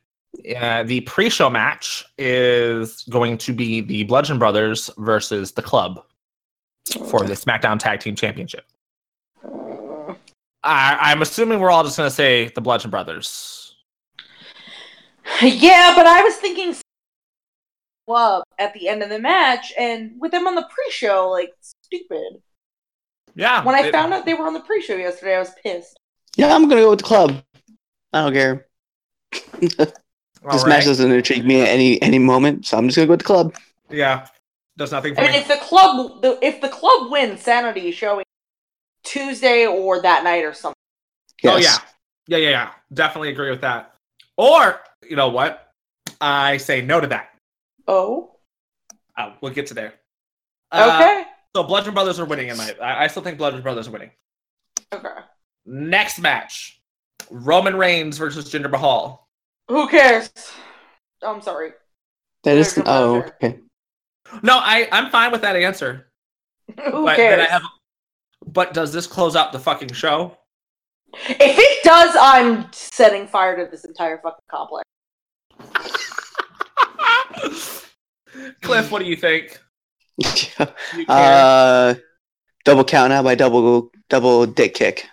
Uh, 0.58 0.84
the 0.84 1.02
pre-show 1.02 1.50
match 1.50 2.06
is 2.18 3.04
going 3.10 3.38
to 3.38 3.54
be 3.54 3.82
the 3.82 4.04
Bludgeon 4.06 4.40
Brothers 4.40 4.90
versus 4.98 5.52
the 5.52 5.62
Club 5.62 6.04
for 7.10 7.24
the 7.24 7.34
SmackDown 7.34 7.78
Tag 7.78 8.00
Team 8.00 8.16
Championship. 8.16 8.66
Uh, 9.44 10.16
I, 10.64 10.98
I'm 11.02 11.22
assuming 11.22 11.60
we're 11.60 11.72
all 11.72 11.84
just 11.84 11.98
going 11.98 12.10
to 12.10 12.16
say 12.16 12.50
the 12.56 12.62
Bludgeon 12.62 12.92
Brothers. 12.92 13.76
Yeah, 15.42 15.94
but 15.96 16.06
I 16.06 16.22
was 16.24 16.36
thinking 16.36 16.76
club 18.08 18.44
at 18.60 18.74
the 18.74 18.88
end 18.90 19.04
of 19.04 19.10
the 19.10 19.20
match, 19.20 19.72
and 19.78 20.12
with 20.20 20.32
them 20.32 20.48
on 20.48 20.56
the 20.56 20.68
pre-show, 20.70 21.30
like 21.30 21.54
stupid. 21.62 22.42
Yeah. 23.36 23.64
When 23.64 23.76
I 23.76 23.88
it- 23.88 23.92
found 23.92 24.14
out 24.14 24.26
they 24.26 24.34
were 24.34 24.46
on 24.46 24.54
the 24.54 24.60
pre-show 24.62 24.96
yesterday, 24.96 25.36
I 25.36 25.40
was 25.40 25.52
pissed. 25.64 25.98
Yeah, 26.36 26.54
I'm 26.54 26.68
gonna 26.68 26.82
go 26.82 26.90
with 26.90 27.00
the 27.00 27.06
club. 27.06 27.42
I 28.14 28.24
don't 28.24 28.34
care. 28.34 28.68
All 29.34 29.62
this 29.62 29.86
right. 30.44 30.68
match 30.68 30.86
doesn't 30.86 31.12
intrigue 31.12 31.46
me 31.46 31.62
at 31.62 31.68
any 31.70 32.02
any 32.02 32.20
moment, 32.20 32.66
so 32.66 32.78
I'm 32.78 32.88
just 32.88 32.96
gonna 32.96 33.08
go 33.08 33.12
with 33.14 33.20
the 33.22 33.26
club. 33.26 33.56
Yeah. 33.90 34.28
Does 34.78 34.92
nothing 34.92 35.14
for 35.16 35.22
I 35.22 35.24
mean, 35.26 35.34
me. 35.34 35.38
if 35.40 35.48
the 35.48 35.58
club, 35.58 36.22
the, 36.22 36.40
if 36.42 36.62
the 36.62 36.70
club 36.70 37.12
wins, 37.12 37.42
Sanity 37.42 37.90
is 37.90 37.96
showing 37.96 38.26
Tuesday 39.04 39.68
or 39.68 40.02
that 40.02 40.24
night 40.24 40.44
or 40.46 40.54
something. 40.54 40.76
Oh 41.44 41.58
yeah, 41.58 41.76
yeah, 42.28 42.38
yeah, 42.38 42.50
yeah. 42.50 42.72
Definitely 42.94 43.30
agree 43.30 43.50
with 43.50 43.62
that. 43.62 43.96
Or 44.38 44.80
you 45.08 45.16
know 45.16 45.30
what? 45.30 45.72
I 46.22 46.58
say 46.58 46.82
no 46.82 47.00
to 47.02 47.08
that. 47.08 47.36
Oh, 47.88 48.36
Oh, 49.18 49.34
we'll 49.42 49.52
get 49.54 49.68
to 49.68 49.74
there. 49.74 49.94
Uh, 50.72 51.00
okay, 51.02 51.24
so 51.56 51.64
Bludgeon 51.64 51.94
Brothers 51.94 52.20
are 52.20 52.26
winning 52.26 52.48
in 52.48 52.58
my. 52.58 52.74
I, 52.82 53.04
I 53.04 53.08
still 53.08 53.22
think 53.24 53.38
Bludgeon 53.38 53.62
Brothers 53.62 53.88
are 53.88 53.92
winning. 53.92 54.12
okay. 54.94 55.10
Next 55.66 56.20
match: 56.20 56.81
Roman 57.32 57.76
Reigns 57.76 58.18
versus 58.18 58.52
Jinder 58.52 58.70
Mahal. 58.70 59.28
Who 59.68 59.88
cares? 59.88 60.32
Oh, 61.22 61.34
I'm 61.34 61.42
sorry. 61.42 61.72
That 62.44 62.58
is. 62.58 62.76
There's 62.76 62.88
Oh, 62.88 63.22
okay. 63.22 63.60
No, 64.44 64.58
I 64.58 64.88
I'm 64.92 65.10
fine 65.10 65.32
with 65.32 65.42
that 65.42 65.56
answer. 65.56 66.12
Who 66.68 67.06
but 67.06 67.16
cares? 67.16 67.48
I 67.48 67.52
have. 67.52 67.64
But 68.46 68.74
does 68.74 68.92
this 68.92 69.08
close 69.08 69.36
out 69.36 69.52
the 69.52 69.60
fucking 69.60 69.94
show? 69.94 70.38
If 71.14 71.58
it 71.60 71.84
does, 71.84 72.16
I'm 72.20 72.72
setting 72.72 73.28
fire 73.28 73.56
to 73.58 73.70
this 73.70 73.86
entire 73.86 74.20
fucking 74.20 74.40
complex. 74.50 74.86
Cliff, 78.62 78.92
what 78.92 79.00
do 79.00 79.06
you 79.06 79.16
think? 79.16 79.60
Do 80.20 80.48
you 80.98 81.06
uh, 81.08 81.96
double 82.64 82.84
count 82.84 83.14
out 83.14 83.24
by 83.24 83.36
double 83.36 83.92
double 84.10 84.46
dick 84.46 84.74
kick. 84.74 85.08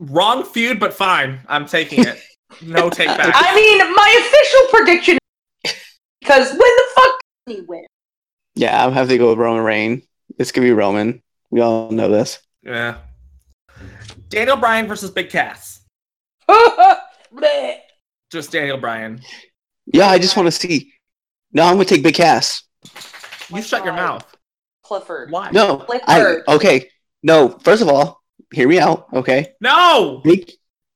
Wrong 0.00 0.44
feud, 0.44 0.78
but 0.78 0.94
fine. 0.94 1.40
I'm 1.48 1.66
taking 1.66 2.04
it. 2.04 2.20
No 2.62 2.88
take 2.90 3.08
back. 3.08 3.32
I 3.34 3.54
mean, 3.54 3.78
my 3.94 4.16
official 4.20 4.78
prediction 4.78 5.18
because 6.20 6.50
when 6.50 6.58
the 6.58 6.82
fuck 6.94 7.20
did 7.46 7.56
he 7.56 7.62
win? 7.62 7.86
Yeah, 8.54 8.84
I'm 8.84 8.92
having 8.92 9.10
to 9.10 9.18
go 9.18 9.30
with 9.30 9.38
Roman 9.38 9.64
Reign. 9.64 10.02
It's 10.38 10.52
gonna 10.52 10.66
be 10.66 10.72
Roman. 10.72 11.22
We 11.50 11.60
all 11.60 11.90
know 11.90 12.10
this. 12.10 12.40
Yeah. 12.62 12.98
Daniel 14.28 14.56
Bryan 14.56 14.86
versus 14.86 15.10
Big 15.10 15.30
Cass. 15.30 15.80
Just 18.30 18.52
Daniel 18.52 18.76
Bryan. 18.76 19.22
Yeah, 19.86 20.08
I 20.08 20.18
just 20.18 20.36
want 20.36 20.48
to 20.48 20.52
see. 20.52 20.92
No, 21.52 21.62
I'm 21.64 21.74
gonna 21.74 21.86
take 21.86 22.02
Big 22.02 22.14
Cass. 22.14 22.62
You 22.84 22.90
My 23.56 23.60
shut 23.62 23.84
your 23.84 23.94
mouth. 23.94 24.36
Clifford. 24.82 25.30
Why? 25.30 25.50
No, 25.50 25.78
Clifford. 25.78 26.04
I 26.06 26.36
okay. 26.48 26.90
No, 27.22 27.58
first 27.62 27.80
of 27.80 27.88
all, 27.88 28.17
hear 28.52 28.68
me 28.68 28.78
out. 28.78 29.06
Okay, 29.12 29.54
No. 29.60 30.20
Big 30.24 30.50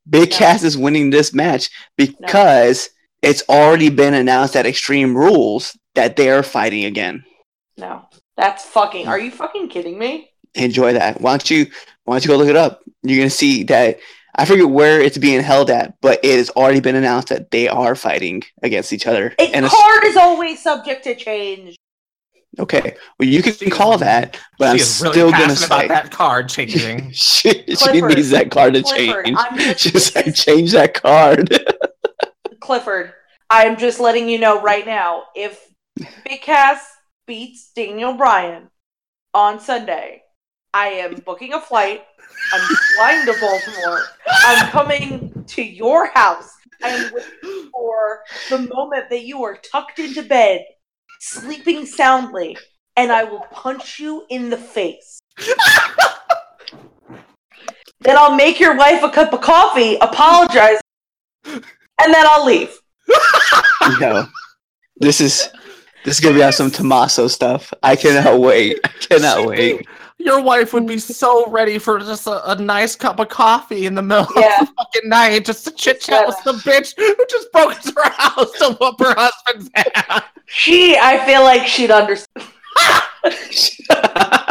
Big 0.09 0.30
No. 0.30 0.36
Cass 0.36 0.62
is 0.64 0.76
winning 0.76 1.11
this 1.11 1.32
match 1.32 1.70
because 1.97 2.90
it's 3.22 3.43
already 3.49 3.88
been 3.88 4.14
announced 4.14 4.57
at 4.57 4.66
Extreme 4.66 5.16
Rules 5.16 5.76
that 5.95 6.16
they 6.16 6.28
are 6.30 6.43
fighting 6.43 6.84
again. 6.84 7.24
No, 7.76 8.03
that's 8.36 8.64
fucking. 8.64 9.07
Are 9.09 9.18
you 9.18 9.30
fucking 9.30 9.68
kidding 9.68 9.99
me? 9.99 10.30
Enjoy 10.55 10.93
that. 10.95 11.20
Why 11.20 11.32
don't 11.32 11.51
you 11.51 11.66
Why 12.05 12.14
don't 12.14 12.24
you 12.24 12.28
go 12.28 12.36
look 12.36 12.49
it 12.49 12.57
up? 12.57 12.82
You're 13.03 13.18
gonna 13.18 13.30
see 13.30 13.62
that. 13.64 13.99
I 14.34 14.47
forget 14.47 14.68
where 14.68 14.99
it's 15.01 15.18
being 15.18 15.43
held 15.43 15.70
at, 15.70 15.95
but 16.01 16.18
it 16.24 16.38
has 16.38 16.49
already 16.51 16.80
been 16.80 16.97
announced 16.97 17.28
that 17.28 17.51
they 17.51 17.68
are 17.68 17.95
fighting 17.95 18.43
against 18.62 18.93
each 18.93 19.07
other. 19.07 19.34
A 19.38 19.55
And 19.55 19.66
it's, 19.66 19.74
card 19.74 20.05
is 20.05 20.16
always 20.16 20.62
subject 20.62 21.05
to 21.05 21.14
change. 21.14 21.76
Okay, 22.59 22.96
well 23.18 23.28
you 23.28 23.42
can 23.42 23.70
call 23.70 23.98
that, 23.98 24.38
but 24.59 24.68
I'm 24.68 24.72
really 24.72 24.84
still 24.84 25.12
gonna 25.30 25.32
passionate 25.32 25.59
say 25.80 25.88
that 25.88 26.11
card 26.11 26.48
changing. 26.48 27.11
she, 27.12 27.50
she 27.74 28.00
needs 28.00 28.30
that 28.30 28.50
card 28.50 28.74
to 28.74 28.82
Clifford, 28.82 29.24
change. 29.26 29.38
I'm 29.38 29.59
just- 29.59 29.80
Just 29.80 30.14
like 30.16 30.34
change 30.34 30.72
that 30.72 30.94
card. 30.94 31.59
Clifford, 32.61 33.12
I'm 33.50 33.76
just 33.76 34.00
letting 34.00 34.28
you 34.28 34.38
know 34.38 34.61
right 34.61 34.86
now. 34.86 35.24
If 35.34 35.61
Big 36.24 36.42
Cass 36.42 36.86
beats 37.26 37.72
Daniel 37.74 38.14
Bryan, 38.14 38.68
on 39.34 39.61
Sunday. 39.61 40.22
I 40.74 40.86
am 40.88 41.14
booking 41.16 41.53
a 41.53 41.61
flight. 41.61 42.03
I'm 42.53 42.76
flying 42.96 43.26
to 43.26 43.34
Baltimore. 43.40 44.00
I'm 44.26 44.68
coming 44.70 45.44
to 45.48 45.62
your 45.62 46.07
house. 46.14 46.50
I'm 46.82 47.12
waiting 47.12 47.70
for 47.72 48.20
the 48.50 48.59
moment 48.59 49.11
that 49.11 49.24
you 49.24 49.42
are 49.44 49.57
tucked 49.57 49.98
into 49.98 50.22
bed, 50.22 50.64
sleeping 51.23 51.87
soundly, 51.87 52.57
and 52.97 53.12
I 53.12 53.23
will 53.25 53.47
punch 53.53 54.01
you 54.01 54.27
in 54.29 54.51
the 54.51 54.57
face. 54.57 55.20
then 58.01 58.16
I'll 58.18 58.35
make 58.35 58.59
your 58.59 58.77
wife 58.77 59.03
a 59.03 59.11
cup 59.11 59.33
of 59.33 59.41
coffee, 59.41 59.97
apologize, 60.01 60.81
and 61.45 61.62
then 61.99 62.27
I'll 62.29 62.45
leave. 62.45 62.77
Yo, 64.01 64.27
this 64.97 65.20
is 65.20 65.49
this 66.05 66.16
is 66.16 66.20
gonna 66.20 66.35
be 66.35 66.43
on 66.43 66.53
some 66.53 66.70
Tommaso 66.70 67.29
stuff. 67.29 67.73
I 67.83 67.95
cannot 67.97 68.41
wait. 68.41 68.81
I 68.85 68.89
cannot 68.89 69.47
wait. 69.47 69.87
Your 70.25 70.41
wife 70.41 70.73
would 70.73 70.87
be 70.87 70.97
mm. 70.97 71.01
so 71.01 71.49
ready 71.51 71.79
for 71.79 71.99
just 71.99 72.27
a, 72.27 72.53
a 72.53 72.55
nice 72.57 72.95
cup 72.95 73.18
of 73.18 73.29
coffee 73.29 73.87
in 73.87 73.95
the 73.95 74.03
middle 74.03 74.27
Yeah. 74.37 74.61
of 74.61 74.68
the 74.68 74.75
fucking 74.75 75.09
night, 75.09 75.45
just 75.45 75.64
to 75.64 75.73
chit 75.73 76.01
chat 76.01 76.27
with 76.27 76.37
the 76.45 76.53
bitch 76.53 76.95
who 76.97 77.14
just 77.29 77.51
broke 77.53 77.75
into 77.75 77.93
her 77.97 78.11
house 78.11 78.51
to 78.59 78.77
whoop 78.81 78.99
her 79.01 79.14
husband's 79.16 79.70
ass. 79.75 80.23
She, 80.47 80.97
I 80.97 81.25
feel 81.27 81.43
like 81.43 81.66
she'd 81.66 81.91
understand. 81.91 82.47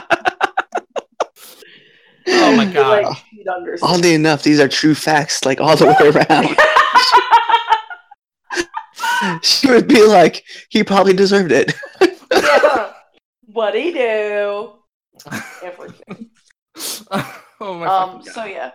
Oh 2.33 2.55
my 2.55 2.65
god. 2.65 3.03
like 3.03 3.17
she'd 3.31 3.47
understand. 3.47 3.91
Oddly 3.91 4.13
enough, 4.13 4.43
these 4.43 4.59
are 4.59 4.67
true 4.67 4.93
facts, 4.93 5.43
like 5.43 5.59
all 5.59 5.75
the 5.75 5.87
way 5.87 6.09
around. 6.09 6.55
she 9.43 9.69
would 9.69 9.87
be 9.87 10.05
like, 10.05 10.43
he 10.69 10.83
probably 10.83 11.13
deserved 11.13 11.51
it. 11.51 11.73
yeah. 12.31 12.93
What 13.47 13.75
he 13.75 13.91
do? 13.91 14.73
Everything. 15.63 16.29
oh 17.11 17.75
my 17.75 17.85
Um. 17.87 18.17
fucking 18.23 18.31
So 18.33 18.45
yeah. 18.45 18.71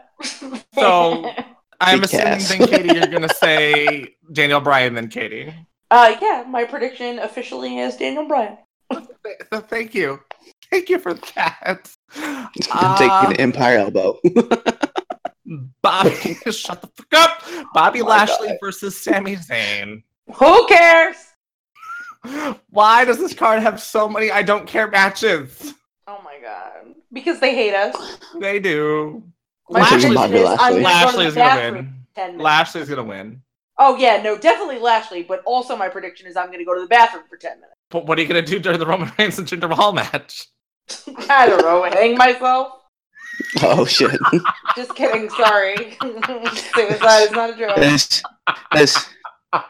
So- 0.75 1.31
I'm 1.81 1.99
Big 2.01 2.05
assuming 2.07 2.27
ass. 2.29 2.49
then, 2.49 2.67
Katie, 2.69 2.95
you're 2.95 3.07
gonna 3.09 3.29
say 3.35 4.15
Daniel 4.33 4.61
Bryan, 4.61 4.95
then 4.95 5.09
Katie. 5.09 5.53
uh, 5.91 6.17
yeah. 6.23 6.43
My 6.49 6.65
prediction 6.65 7.19
officially 7.19 7.79
is 7.81 7.97
Daniel 7.97 8.27
Bryan. 8.27 8.57
Th- 8.91 9.05
th- 9.53 9.65
Thank 9.69 9.95
you, 9.95 10.21
thank 10.71 10.89
you 10.89 10.99
for 10.99 11.13
that. 11.13 11.91
I'm 12.17 12.49
Uh, 12.71 12.97
taking 12.97 13.37
Empire 13.41 13.79
Elbow. 13.81 14.19
Bobby, 15.83 16.11
shut 16.51 16.81
the 16.81 16.89
fuck 16.97 17.07
up. 17.15 17.43
Bobby 17.75 18.01
Oh 18.01 18.07
Lashley 18.07 18.49
God. 18.49 18.57
versus 18.61 18.97
Sami 19.01 19.37
Zayn. 19.37 20.03
Who 20.35 20.67
cares? 20.67 21.17
Why 22.71 23.05
does 23.05 23.19
this 23.19 23.35
card 23.35 23.63
have 23.63 23.81
so 23.83 24.09
many 24.09 24.31
I 24.31 24.43
don't 24.43 24.67
care 24.67 24.89
matches? 24.91 25.75
Oh 26.09 26.21
my 26.25 26.39
god. 26.41 26.95
Because 27.13 27.41
they 27.41 27.55
hate 27.55 27.75
us. 27.75 28.19
They 28.39 28.61
do. 28.61 29.23
My 29.69 29.81
Lashley's 29.81 30.05
prediction 30.05 30.35
is 30.37 30.45
Lashley. 30.45 30.83
gonna 30.83 30.85
Lashley's 30.85 31.35
gonna 31.35 31.73
win. 31.73 31.77
in 31.77 31.95
10. 32.15 32.39
Lashley's 32.39 32.89
gonna 32.89 33.03
win. 33.05 33.43
Oh 33.79 33.97
yeah, 33.97 34.23
no, 34.23 34.39
definitely 34.39 34.79
Lashley. 34.79 35.23
But 35.25 35.43
also 35.45 35.77
my 35.77 35.89
prediction 35.89 36.27
is 36.27 36.37
I'm 36.37 36.51
gonna 36.53 36.65
go 36.65 36.75
to 36.75 36.81
the 36.81 36.87
bathroom 36.87 37.25
for 37.29 37.37
10 37.37 37.57
minutes. 37.57 37.75
But 37.91 38.07
what 38.07 38.19
are 38.19 38.23
you 38.23 38.29
gonna 38.29 38.43
do 38.43 38.61
during 38.61 38.79
the 38.79 38.87
Roman 38.87 39.11
Reigns 39.19 39.39
and 39.39 39.49
Jinder 39.49 39.69
Mahal 39.69 39.93
match? 39.93 40.47
I 41.29 41.49
don't 41.49 41.63
know. 41.63 41.83
Hang 41.83 42.17
myself. 42.17 42.69
oh 43.63 43.85
shit. 43.85 44.19
Just 44.77 44.95
kidding. 44.95 45.29
Sorry. 45.31 45.97
Suicide 46.01 47.23
is 47.23 47.31
not 47.33 47.51
a 47.51 47.57
joke. 47.57 47.77
That's, 47.77 48.23
that's, 48.73 49.09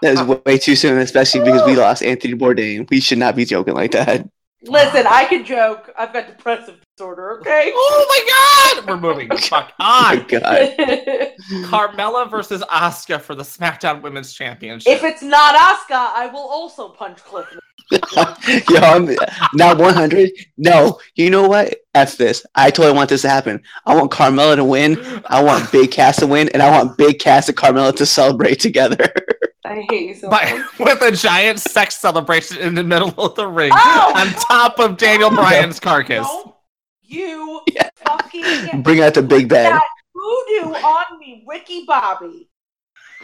that 0.03 0.12
is 0.12 0.22
way 0.22 0.59
too 0.59 0.76
soon, 0.76 0.99
especially 0.99 1.41
because 1.41 1.64
we 1.66 1.76
lost 1.76 2.03
Anthony 2.03 2.34
Bourdain. 2.34 2.89
We 2.91 3.01
should 3.01 3.18
not 3.18 3.34
be 3.34 3.47
joking 3.47 3.74
like 3.74 3.93
that. 3.93 4.28
Listen, 4.69 5.07
I 5.07 5.25
can 5.27 5.45
joke. 5.45 5.93
I've 5.99 6.12
got 6.12 6.27
depressive 6.27 6.77
disorder. 6.97 7.39
Okay. 7.41 7.73
Oh 7.75 8.75
my 8.77 8.83
god! 8.85 8.89
We're 8.89 8.97
moving 9.01 9.29
the 9.31 9.39
fuck 9.39 9.73
ah! 9.79 10.14
Oh 10.14 10.19
on. 10.21 10.27
god. 10.29 10.75
Carmella 11.67 12.31
versus 12.31 12.62
Asuka 12.71 13.21
for 13.21 13.35
the 13.35 13.43
SmackDown 13.43 14.03
Women's 14.03 14.33
Championship. 14.33 14.93
if 14.93 15.05
it's 15.05 15.23
not 15.23 15.55
Asuka, 15.55 16.12
I 16.14 16.27
will 16.33 16.41
also 16.49 16.89
punch 16.89 17.19
Cliff. 17.25 17.47
Yo, 18.70 18.78
I'm 18.80 19.09
not 19.55 19.78
100. 19.78 20.30
No, 20.57 20.99
you 21.14 21.30
know 21.30 21.47
what? 21.49 21.74
F 21.95 22.16
this. 22.16 22.45
I 22.55 22.70
totally 22.70 22.95
want 22.97 23.11
this 23.11 23.22
to 23.22 23.28
happen. 23.28 23.62
I 23.87 23.95
want 23.95 24.11
Carmella 24.11 24.57
to 24.57 24.64
win. 24.64 24.99
I 25.26 25.43
want 25.43 25.70
Big 25.70 25.91
Cass 25.93 26.16
to 26.16 26.26
win, 26.26 26.49
and 26.51 26.62
I 26.62 26.70
want 26.70 26.99
Big 26.99 27.18
Cass 27.18 27.49
and 27.49 27.57
Carmella 27.57 27.95
to 27.97 28.07
celebrate 28.07 28.61
together. 28.61 29.07
I 29.64 29.84
hate 29.91 30.09
you 30.09 30.14
so 30.14 30.30
By, 30.30 30.45
much. 30.53 30.78
with 30.78 31.03
a 31.03 31.11
giant 31.12 31.59
sex 31.61 31.97
celebration 31.97 32.59
in 32.59 32.74
the 32.74 32.84
middle 32.84 33.14
of 33.18 33.34
the 33.34 33.47
ring 33.49 33.72
Oh! 33.74 34.12
on 34.16 34.28
top 34.49 34.78
of 34.78 34.97
Daniel 34.97 35.30
Bryan's 35.30 35.80
carcass. 35.80 36.26
Don't 36.26 36.55
you 37.03 37.62
Yeah. 37.72 37.89
fucking 38.05 38.82
Bring 38.82 39.01
out 39.01 39.14
the 39.14 39.22
big 39.22 39.49
bad. 39.49 39.80
voodoo 40.14 40.72
on 40.72 41.18
me, 41.18 41.45
Ricky 41.49 41.84
Bobby. 41.84 42.49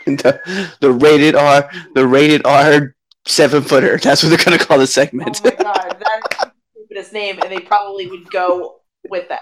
The, 0.04 0.40
the 0.80 0.90
rated 0.92 1.36
R, 1.36 1.70
the 1.94 2.06
rated 2.08 2.44
R 2.44 2.94
seven 3.26 3.62
footer. 3.62 3.98
That's 3.98 4.22
what 4.22 4.30
they're 4.30 4.44
gonna 4.44 4.58
call 4.58 4.78
the 4.78 4.86
segment. 4.86 5.40
Oh 5.44 5.48
segment. 5.48 5.64
my 5.68 5.74
god, 5.74 5.96
that's 6.00 6.44
the 6.44 6.52
stupidest 6.74 7.12
name, 7.12 7.38
and 7.42 7.50
they 7.52 7.60
probably 7.60 8.06
would 8.08 8.30
go 8.30 8.80
with 9.08 9.28
that 9.28 9.40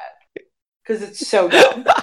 because 0.85 1.03
it's 1.03 1.27
so 1.29 1.49
dumb. 1.49 1.85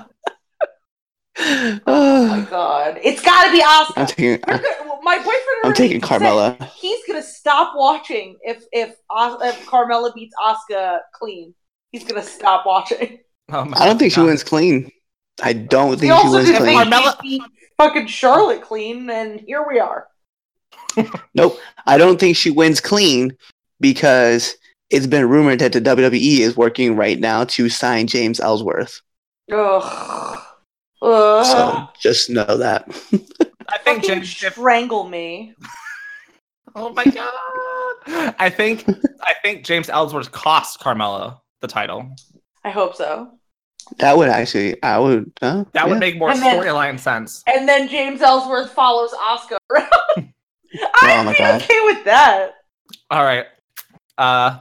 Oh 1.40 2.28
my 2.28 2.42
god, 2.50 3.00
it's 3.04 3.22
got 3.22 3.46
to 3.46 3.52
be 3.52 3.62
I'm 3.64 4.08
taking. 4.08 4.26
You're 4.26 4.38
good- 4.40 4.62
well, 4.86 5.00
My 5.04 5.18
boyfriend. 5.18 5.44
I'm 5.66 5.74
taking 5.74 6.02
said 6.02 6.10
Carmella. 6.22 6.70
He's 6.74 7.00
gonna 7.06 7.22
stop 7.22 7.74
watching 7.76 8.38
if 8.42 8.64
if 8.72 8.96
Os- 9.12 9.40
if 9.44 9.66
Carmella 9.68 10.14
beats 10.16 10.34
Oscar 10.44 11.00
clean. 11.14 11.54
He's 11.92 12.04
gonna 12.04 12.24
stop 12.24 12.66
watching. 12.66 13.20
Oh 13.50 13.72
I 13.76 13.86
don't 13.86 14.00
think 14.00 14.14
she 14.14 14.20
wins 14.22 14.44
clean. 14.44 14.90
I 15.42 15.54
don't 15.54 15.92
He 16.02 16.08
think 16.08 16.22
she 16.22 16.28
wins 16.30 16.46
didn't 16.48 16.62
clean. 16.64 16.78
think 16.80 16.94
Carmella- 16.94 17.40
fucking 17.78 18.08
Charlotte 18.08 18.64
clean, 18.64 19.08
and 19.12 19.40
here 19.40 19.64
we 19.66 19.80
are. 19.80 20.08
Nope. 21.36 21.58
I 21.86 21.98
don't 21.98 22.20
think 22.20 22.36
she 22.38 22.50
wins 22.52 22.80
clean 22.82 23.36
because 23.80 24.56
it's 24.90 25.08
been 25.08 25.28
rumored 25.30 25.60
that 25.60 25.74
the 25.74 25.82
WWE 25.82 26.40
is 26.40 26.56
working 26.58 26.96
right 26.96 27.20
now 27.20 27.44
to 27.46 27.70
sign 27.70 28.08
James 28.08 28.40
Ellsworth. 28.40 29.02
Ugh. 29.52 30.44
Ugh. 31.02 31.46
So 31.46 31.88
just 32.02 32.30
know 32.30 32.58
that. 32.58 32.86
I 33.70 33.78
think 33.80 34.02
Fucking 34.04 34.22
James. 34.24 34.44
if- 34.44 34.54
strangle 34.54 35.08
me. 35.08 35.54
oh 36.76 36.90
my 36.94 37.04
god! 37.06 38.36
I 38.40 38.50
think 38.50 38.86
I 39.22 39.34
think 39.44 39.64
James 39.66 39.90
Ellsworth 39.90 40.32
cost 40.32 40.80
Carmella 40.80 41.40
the 41.62 41.68
title. 41.68 42.10
I 42.64 42.70
hope 42.72 42.96
so. 42.96 43.30
That 44.00 44.18
would 44.18 44.28
actually, 44.28 44.82
I 44.84 45.00
would. 45.00 45.32
Uh, 45.42 45.64
That 45.72 45.86
yeah. 45.86 45.86
would 45.86 46.00
make 46.00 46.18
more 46.18 46.32
storyline 46.34 47.00
sense. 47.00 47.42
And 47.48 47.70
then 47.70 47.88
James 47.88 48.22
Ellsworth 48.22 48.72
follows 48.74 49.14
Oscar. 49.14 49.58
around. 49.72 50.34
I'd 51.02 51.20
Oh 51.20 51.24
my 51.24 51.32
be 51.34 51.38
God. 51.40 51.62
okay 51.62 51.80
with 51.86 52.04
that. 52.06 52.52
All 53.10 53.24
right. 53.24 53.46
Uh, 54.18 54.60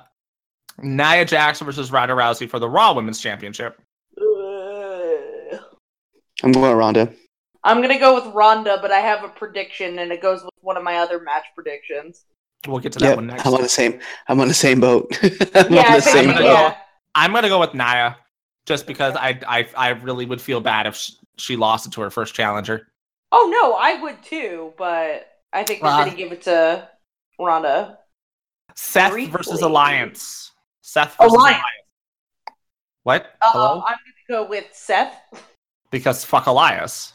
Nia 0.83 1.25
Jackson 1.25 1.65
versus 1.65 1.91
Ronda 1.91 2.15
Rousey 2.15 2.49
for 2.49 2.59
the 2.59 2.69
Raw 2.69 2.93
Women's 2.93 3.21
Championship. 3.21 3.81
Ugh. 4.21 5.61
I'm 6.43 6.53
going 6.53 6.77
Ronda. 6.77 7.13
I'm 7.65 7.81
gonna 7.81 7.99
go 7.99 8.15
with 8.15 8.33
Ronda, 8.35 8.79
but 8.81 8.93
I 8.93 8.99
have 8.99 9.25
a 9.25 9.29
prediction, 9.29 9.99
and 9.99 10.13
it 10.13 10.23
goes 10.23 10.45
with 10.45 10.53
one 10.61 10.77
of 10.77 10.85
my 10.85 10.97
other 10.99 11.19
match 11.21 11.45
predictions. 11.55 12.25
We'll 12.69 12.79
get 12.79 12.93
to 12.93 12.99
that 13.01 13.07
Yep, 13.09 13.17
one 13.17 13.27
next. 13.29 13.47
I'm 13.47 13.55
on 13.55 13.63
the 13.63 13.69
same. 13.69 14.01
I'm 14.29 14.41
on 14.41 14.49
the 14.49 14.55
same 14.55 14.81
boat. 14.81 15.11
I'm 15.23 15.73
Yeah, 15.73 15.81
on 15.81 15.87
I 15.87 15.97
the 15.97 16.03
think- 16.03 16.17
same 16.17 16.25
gonna 16.27 16.41
boat. 16.41 16.45
yeah. 16.53 16.77
I'm 17.15 17.33
gonna 17.33 17.49
go 17.49 17.59
with 17.59 17.75
Nia, 17.75 18.17
just 18.67 18.87
because 18.87 19.17
I 19.17 19.41
I 19.49 19.69
I 19.77 19.89
really 19.91 20.27
would 20.27 20.41
feel 20.41 20.61
bad 20.61 20.87
if 20.87 20.95
sh- 20.97 21.13
she 21.39 21.57
lost 21.57 21.87
it 21.87 21.93
to 21.95 22.01
her 22.03 22.11
first 22.11 22.35
challenger. 22.35 22.87
Oh 23.33 23.49
no, 23.53 23.75
I 23.75 24.01
would 24.03 24.23
too, 24.23 24.73
but 24.79 25.27
I 25.57 25.65
think 25.65 25.81
they're 25.83 25.91
Uh, 25.91 26.05
gonna 26.05 26.15
give 26.17 26.33
it 26.33 26.43
to 26.43 26.89
Ronda. 27.39 27.99
Seth 28.75 29.13
Briefly. 29.13 29.33
versus 29.33 29.63
Elias. 29.63 30.53
Seth 30.83 31.17
versus 31.17 31.33
Elias. 31.33 31.57
Elias. 31.57 31.65
What? 33.05 33.23
Uh, 33.41 33.51
Hello? 33.53 33.75
I'm 33.87 33.97
gonna 34.29 34.43
go 34.45 34.49
with 34.49 34.67
Seth. 34.73 35.15
Because 35.91 36.25
fuck 36.25 36.47
Elias. 36.47 37.15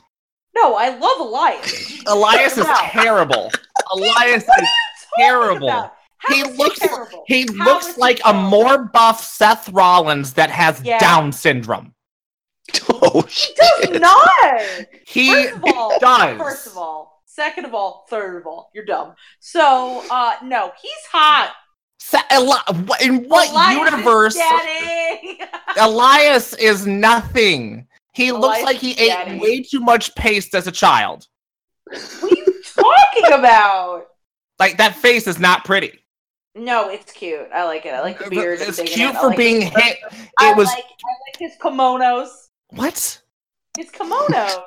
No, 0.55 0.75
I 0.75 0.89
love 0.89 1.19
Elias. 1.19 2.03
Elias 2.07 2.57
is 2.57 2.65
terrible. 2.89 3.51
Elias 3.93 4.43
What 4.47 4.59
are 4.59 4.63
is 4.63 4.69
you 5.17 5.23
terrible. 5.23 5.69
about? 5.69 5.93
He 6.29 6.43
looks- 6.43 6.79
terrible? 6.79 7.23
he 7.27 7.45
How 7.57 7.65
looks 7.65 7.87
is 7.89 7.95
he 7.95 8.01
like 8.01 8.19
a 8.19 8.23
terrible? 8.23 8.41
more 8.49 8.77
buff 8.85 9.23
Seth 9.23 9.69
Rollins 9.69 10.33
that 10.33 10.49
has 10.49 10.81
Yeah. 10.83 10.97
Down 10.99 11.31
syndrome. 11.31 11.93
Oh 12.89 13.21
He 13.23 13.53
does 13.55 13.99
not. 13.99 14.61
He 15.05 15.31
First 15.33 15.55
of 15.55 15.63
all, 15.75 15.99
does. 15.99 16.37
First 16.37 16.67
of 16.67 16.77
all, 16.77 17.20
second 17.33 17.65
of 17.65 17.73
all, 17.73 18.05
third 18.09 18.41
of 18.41 18.47
all, 18.47 18.69
you're 18.73 18.85
dumb. 18.85 19.15
So, 19.39 20.03
uh, 20.11 20.35
no, 20.43 20.71
he's 20.81 21.05
hot. 21.11 21.53
In 23.01 23.27
what 23.27 23.49
Elias 23.51 23.93
universe? 23.93 24.35
Daddy. 24.35 25.39
Elias 25.79 26.53
is 26.55 26.85
nothing. 26.87 27.87
He 28.13 28.31
looks 28.31 28.63
like 28.63 28.77
he 28.77 28.91
is 28.91 28.99
ate 28.99 29.07
daddy. 29.07 29.39
way 29.39 29.61
too 29.61 29.79
much 29.79 30.13
paste 30.15 30.53
as 30.55 30.67
a 30.67 30.71
child. 30.71 31.27
what 31.85 32.23
are 32.23 32.27
you 32.29 32.61
talking 32.63 33.39
about? 33.39 34.07
Like 34.59 34.77
that 34.77 34.95
face 34.95 35.27
is 35.27 35.39
not 35.39 35.63
pretty. 35.63 35.99
No, 36.53 36.89
it's 36.89 37.13
cute. 37.13 37.47
I 37.53 37.63
like 37.63 37.85
it. 37.85 37.93
I 37.93 38.01
like 38.01 38.19
the 38.19 38.29
beard. 38.29 38.59
It's 38.61 38.77
cute 38.81 39.11
it. 39.11 39.17
For 39.17 39.27
like 39.27 39.37
being 39.37 39.61
hit. 39.61 39.97
I 40.39 40.51
It 40.51 40.57
was 40.57 40.67
like. 40.67 40.83
I 40.83 41.13
like 41.27 41.37
his 41.39 41.53
kimonos. 41.61 42.29
what? 42.71 43.21
His 43.77 43.89
kimonos. 43.89 44.61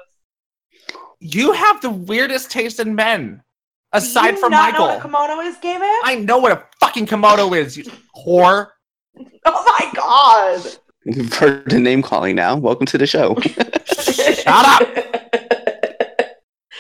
You 1.26 1.52
have 1.52 1.80
the 1.80 1.88
weirdest 1.88 2.50
taste 2.50 2.78
in 2.80 2.94
men, 2.94 3.36
Do 3.36 3.98
aside 3.98 4.32
you 4.34 4.40
from 4.40 4.50
not 4.50 4.72
Michael. 4.72 4.86
know 4.88 4.92
what 4.92 4.98
a 4.98 5.02
kimono 5.02 5.40
is, 5.40 5.56
Gay 5.56 5.78
Man? 5.78 5.96
I 6.04 6.16
know 6.16 6.36
what 6.36 6.52
a 6.52 6.62
fucking 6.80 7.06
kimono 7.06 7.54
is, 7.54 7.78
you 7.78 7.84
whore. 8.14 8.68
Oh 9.46 9.76
my 9.78 9.90
god! 9.94 10.66
You've 11.04 11.32
heard 11.32 11.70
the 11.70 11.78
name 11.80 12.02
calling 12.02 12.34
now. 12.36 12.56
Welcome 12.56 12.84
to 12.86 12.98
the 12.98 13.06
show. 13.06 13.36
Shut 13.86 14.46
up. 14.48 14.82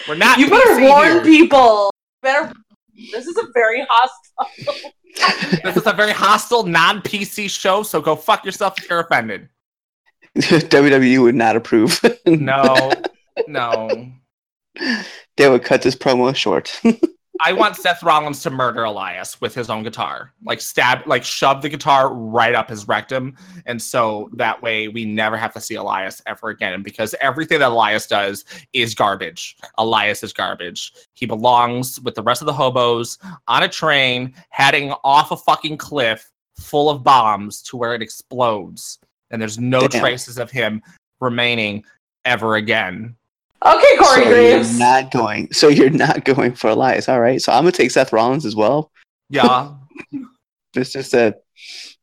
We're 0.08 0.16
not. 0.16 0.38
You 0.38 0.50
better 0.50 0.70
PC 0.80 0.88
warn 0.88 1.08
here. 1.12 1.22
people. 1.22 1.90
Better. 2.22 2.52
This 3.12 3.26
is 3.26 3.36
a 3.38 3.46
very 3.54 3.86
hostile. 3.88 4.90
This 5.62 5.76
is 5.76 5.86
a 5.86 5.92
very 5.92 6.10
hostile, 6.12 6.64
non-PC 6.64 7.48
show, 7.48 7.82
so 7.84 8.00
go 8.00 8.16
fuck 8.16 8.44
yourself 8.44 8.76
if 8.78 8.90
you're 8.90 8.98
offended. 9.00 9.48
WWE 10.36 11.22
would 11.22 11.36
not 11.36 11.54
approve. 11.54 12.00
No, 12.26 12.90
no. 13.46 14.08
They 15.36 15.48
would 15.48 15.64
cut 15.64 15.82
this 15.82 15.96
promo 15.96 16.34
short. 16.34 16.80
I 17.44 17.52
want 17.52 17.74
Seth 17.76 18.02
Rollins 18.02 18.42
to 18.44 18.50
murder 18.50 18.84
Elias 18.84 19.40
with 19.40 19.54
his 19.54 19.68
own 19.68 19.82
guitar, 19.82 20.32
like 20.44 20.60
stab, 20.60 21.04
like 21.06 21.24
shove 21.24 21.62
the 21.62 21.68
guitar 21.68 22.14
right 22.14 22.54
up 22.54 22.68
his 22.68 22.86
rectum, 22.86 23.36
and 23.66 23.82
so 23.82 24.30
that 24.34 24.62
way 24.62 24.86
we 24.86 25.04
never 25.04 25.36
have 25.36 25.52
to 25.54 25.60
see 25.60 25.74
Elias 25.74 26.22
ever 26.26 26.50
again. 26.50 26.82
Because 26.82 27.12
everything 27.20 27.58
that 27.58 27.70
Elias 27.70 28.06
does 28.06 28.44
is 28.72 28.94
garbage. 28.94 29.56
Elias 29.78 30.22
is 30.22 30.32
garbage. 30.32 30.92
He 31.14 31.26
belongs 31.26 32.00
with 32.00 32.14
the 32.14 32.22
rest 32.22 32.40
of 32.40 32.46
the 32.46 32.52
hobos 32.52 33.18
on 33.48 33.64
a 33.64 33.68
train 33.68 34.32
heading 34.50 34.92
off 35.02 35.32
a 35.32 35.36
fucking 35.36 35.78
cliff 35.78 36.30
full 36.56 36.88
of 36.88 37.02
bombs 37.02 37.62
to 37.62 37.76
where 37.76 37.94
it 37.94 38.02
explodes, 38.02 39.00
and 39.32 39.42
there's 39.42 39.58
no 39.58 39.88
Damn. 39.88 40.00
traces 40.00 40.38
of 40.38 40.52
him 40.52 40.82
remaining 41.20 41.84
ever 42.24 42.54
again. 42.56 43.16
Okay, 43.64 43.96
Corey 43.96 44.24
so 44.24 44.28
Graves. 44.28 44.70
you're 44.72 44.78
not 44.80 45.10
going. 45.10 45.50
So 45.52 45.68
you're 45.68 45.90
not 45.90 46.24
going 46.24 46.54
for 46.54 46.68
Elias. 46.70 47.08
All 47.08 47.20
right. 47.20 47.40
So 47.40 47.50
I'm 47.52 47.62
gonna 47.62 47.72
take 47.72 47.90
Seth 47.90 48.12
Rollins 48.12 48.44
as 48.44 48.54
well. 48.56 48.90
Yeah. 49.30 49.72
It's 50.76 50.90
just 50.92 51.14
a. 51.14 51.36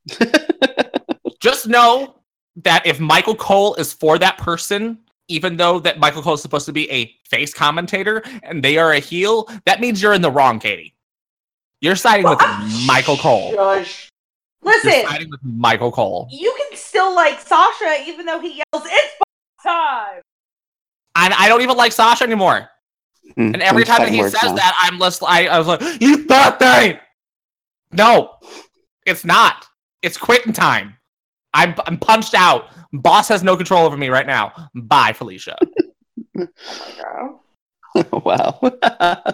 just 1.41 1.67
know 1.67 2.15
that 2.63 2.85
if 2.85 3.01
Michael 3.01 3.35
Cole 3.35 3.75
is 3.75 3.91
for 3.91 4.17
that 4.17 4.37
person, 4.37 4.99
even 5.27 5.57
though 5.57 5.79
that 5.79 5.99
Michael 5.99 6.21
Cole 6.21 6.35
is 6.35 6.41
supposed 6.41 6.65
to 6.67 6.71
be 6.71 6.89
a 6.89 7.13
face 7.29 7.53
commentator 7.53 8.23
and 8.43 8.63
they 8.63 8.77
are 8.77 8.93
a 8.93 8.99
heel, 8.99 9.49
that 9.65 9.81
means 9.81 10.01
you're 10.01 10.13
in 10.13 10.21
the 10.21 10.31
wrong, 10.31 10.57
Katie. 10.59 10.95
You're 11.81 11.97
siding 11.97 12.29
with 12.29 12.39
Michael 12.85 13.17
Cole. 13.17 13.51
Shush. 13.53 14.09
You're 14.63 14.73
Listen, 14.73 15.05
siding 15.09 15.29
with 15.29 15.43
Michael 15.43 15.91
Cole. 15.91 16.29
you 16.31 16.55
can 16.57 16.77
still 16.77 17.13
like 17.13 17.41
Sasha 17.41 18.03
even 18.07 18.25
though 18.25 18.39
he 18.39 18.49
yells, 18.73 18.85
"It's 18.87 19.13
time." 19.63 20.21
And 21.15 21.33
I 21.33 21.47
don't 21.47 21.61
even 21.61 21.77
like 21.77 21.91
Sasha 21.91 22.23
anymore. 22.23 22.69
Hmm, 23.35 23.53
And 23.53 23.61
every 23.61 23.83
time 23.83 23.99
that 23.99 24.09
he 24.09 24.21
says 24.23 24.33
now. 24.43 24.53
that, 24.55 24.79
I'm 24.83 24.99
less. 24.99 25.21
I, 25.21 25.47
I 25.47 25.57
was 25.57 25.67
like, 25.67 25.81
"You 26.01 26.25
birthday." 26.25 26.99
No, 27.91 28.31
it's 29.05 29.25
not. 29.25 29.65
It's 30.01 30.17
quitting 30.17 30.53
time. 30.53 30.95
I'm 31.53 31.75
I'm 31.85 31.97
punched 31.97 32.33
out. 32.33 32.69
Boss 32.93 33.27
has 33.29 33.43
no 33.43 33.55
control 33.55 33.85
over 33.85 33.97
me 33.97 34.09
right 34.09 34.25
now. 34.27 34.69
Bye, 34.73 35.13
Felicia. 35.13 35.57
Oh 36.37 37.39
wow. 38.25 38.59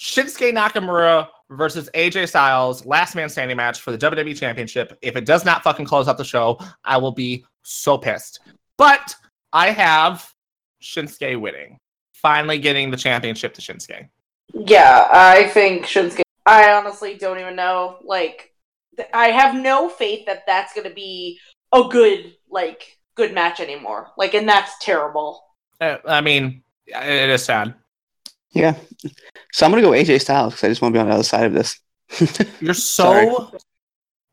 Shinsuke 0.00 0.52
Nakamura 0.52 1.28
versus 1.50 1.88
AJ 1.94 2.28
Styles, 2.28 2.84
last 2.86 3.14
man 3.14 3.28
standing 3.28 3.56
match 3.56 3.80
for 3.80 3.92
the 3.96 3.98
WWE 3.98 4.36
Championship. 4.36 4.98
If 5.02 5.16
it 5.16 5.24
does 5.24 5.44
not 5.44 5.62
fucking 5.62 5.86
close 5.86 6.08
out 6.08 6.18
the 6.18 6.24
show, 6.24 6.58
I 6.84 6.96
will 6.96 7.12
be 7.12 7.44
so 7.62 7.96
pissed. 7.98 8.40
But 8.78 9.14
I 9.52 9.70
have 9.70 10.28
Shinsuke 10.82 11.40
winning, 11.40 11.78
finally 12.12 12.58
getting 12.58 12.90
the 12.90 12.96
championship 12.96 13.54
to 13.54 13.60
Shinsuke. 13.62 14.08
Yeah, 14.52 15.08
I 15.10 15.44
think 15.48 15.86
Shinsuke. 15.86 16.22
I 16.44 16.72
honestly 16.72 17.14
don't 17.16 17.38
even 17.38 17.56
know. 17.56 17.98
Like, 18.02 18.52
th- 18.96 19.08
I 19.14 19.28
have 19.28 19.54
no 19.54 19.88
faith 19.88 20.26
that 20.26 20.44
that's 20.46 20.74
gonna 20.74 20.90
be 20.92 21.38
a 21.72 21.84
good, 21.88 22.34
like, 22.50 22.98
good 23.14 23.32
match 23.32 23.60
anymore. 23.60 24.08
Like, 24.16 24.34
and 24.34 24.48
that's 24.48 24.72
terrible. 24.80 25.42
Uh, 25.80 25.98
I 26.06 26.20
mean, 26.20 26.62
it 26.86 27.30
is 27.30 27.44
sad. 27.44 27.74
yeah. 28.50 28.74
So 29.52 29.64
I'm 29.64 29.72
gonna 29.72 29.82
go 29.82 29.90
AJ 29.92 30.20
Styles 30.20 30.54
because 30.54 30.64
I 30.64 30.68
just 30.68 30.82
want 30.82 30.92
to 30.94 30.96
be 30.96 31.00
on 31.00 31.08
the 31.08 31.14
other 31.14 31.22
side 31.22 31.46
of 31.46 31.52
this. 31.54 31.78
You're 32.60 32.74
Sorry. 32.74 33.26
so, 33.26 33.56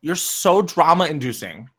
you're 0.02 0.16
so 0.16 0.62
drama 0.62 1.06
inducing. 1.06 1.70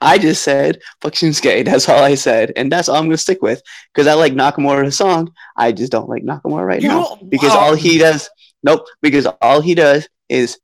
I 0.00 0.18
just 0.18 0.42
said 0.44 0.78
fuck 1.00 1.14
Shinsuke. 1.14 1.64
That's 1.66 1.88
all 1.88 2.02
I 2.02 2.14
said, 2.14 2.52
and 2.56 2.70
that's 2.70 2.88
all 2.88 2.96
I'm 2.96 3.04
gonna 3.04 3.16
stick 3.16 3.42
with 3.42 3.62
because 3.92 4.06
I 4.06 4.14
like 4.14 4.32
Nakamura's 4.32 4.96
song. 4.96 5.32
I 5.56 5.72
just 5.72 5.92
don't 5.92 6.08
like 6.08 6.22
Nakamura 6.22 6.66
right 6.66 6.82
You- 6.82 6.88
now 6.88 7.18
because 7.28 7.50
wow. 7.50 7.58
all 7.58 7.74
he 7.74 7.98
does. 7.98 8.28
Nope. 8.62 8.86
Because 9.02 9.26
all 9.42 9.60
he 9.60 9.74
does 9.74 10.08
is. 10.28 10.58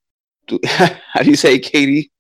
How 0.66 1.22
do 1.22 1.30
you 1.30 1.36
say, 1.36 1.58
Katie? 1.58 2.10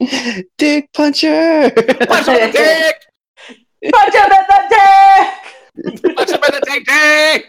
Dick 0.58 0.90
puncher. 0.92 1.70
Punch 1.70 2.26
him 2.26 2.34
in 2.34 2.50
the 2.50 2.52
dick! 2.52 3.92
Punch 3.92 4.14
him 4.14 4.24
in 4.24 4.44
the 4.48 4.64
dick! 4.70 6.16
Punch 6.16 6.30
him 6.30 6.40
in 6.42 6.54
the 6.54 6.62
dick, 6.64 6.86
dick! 6.86 7.46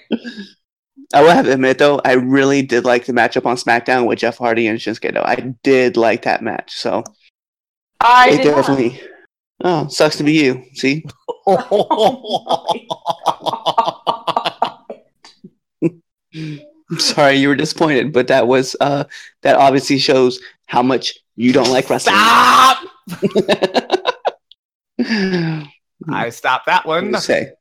I 1.13 1.21
will 1.21 1.29
have 1.31 1.45
to 1.45 1.53
admit 1.53 1.77
though, 1.77 2.01
I 2.03 2.13
really 2.13 2.61
did 2.61 2.83
like 2.83 3.05
the 3.05 3.13
matchup 3.13 3.45
on 3.45 3.55
SmackDown 3.57 4.05
with 4.05 4.19
Jeff 4.19 4.37
Hardy 4.37 4.67
and 4.67 4.79
Shinsuke. 4.79 5.13
Though 5.13 5.21
I 5.21 5.53
did 5.63 5.97
like 5.97 6.23
that 6.23 6.41
match, 6.41 6.73
so 6.75 7.03
I 8.05 8.29
it 8.29 8.37
did 8.43 8.51
not. 8.51 8.55
definitely. 8.57 9.01
Oh, 9.63 9.87
sucks 9.87 10.17
to 10.17 10.23
be 10.23 10.33
you. 10.33 10.63
See, 10.73 11.05
I'm 16.91 16.99
sorry 16.99 17.37
you 17.37 17.47
were 17.47 17.55
disappointed, 17.55 18.13
but 18.13 18.27
that 18.27 18.47
was 18.47 18.75
uh 18.79 19.05
that 19.41 19.55
obviously 19.55 19.97
shows 19.97 20.39
how 20.67 20.83
much 20.83 21.17
you 21.35 21.51
don't 21.53 21.69
like 21.71 21.89
wrestling. 21.89 22.15
Stop! 22.15 22.83
I 24.99 25.67
I 26.07 26.29
stopped 26.29 26.67
that 26.67 26.85
one. 26.85 27.13
say 27.19 27.51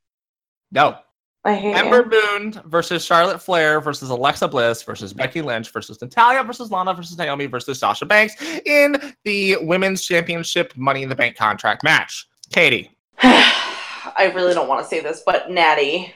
No. 0.72 0.98
I 1.46 1.54
hate 1.54 1.76
Ember 1.76 2.02
him. 2.02 2.08
Moon 2.52 2.62
versus 2.66 3.04
Charlotte 3.04 3.40
Flair 3.42 3.80
versus 3.80 4.08
Alexa 4.08 4.48
Bliss 4.48 4.82
versus 4.82 5.12
Becky 5.12 5.42
Lynch 5.42 5.70
versus 5.70 6.00
Natalya 6.00 6.42
versus 6.42 6.70
Lana 6.70 6.94
versus 6.94 7.18
Naomi 7.18 7.46
versus 7.46 7.78
Sasha 7.78 8.06
Banks 8.06 8.34
in 8.64 8.96
the 9.24 9.58
Women's 9.60 10.02
Championship 10.04 10.72
Money 10.76 11.02
in 11.02 11.10
the 11.10 11.14
Bank 11.14 11.36
contract 11.36 11.84
match. 11.84 12.26
Katie 12.50 12.90
I 13.22 14.32
really 14.34 14.54
don't 14.54 14.68
want 14.68 14.82
to 14.82 14.88
say 14.88 15.00
this, 15.00 15.22
but 15.26 15.50
Natty. 15.50 16.14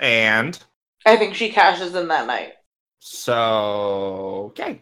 and 0.00 0.58
I 1.06 1.16
think 1.16 1.34
she 1.34 1.50
cashes 1.50 1.94
in 1.94 2.08
that 2.08 2.26
night. 2.26 2.54
so 2.98 4.46
okay, 4.50 4.80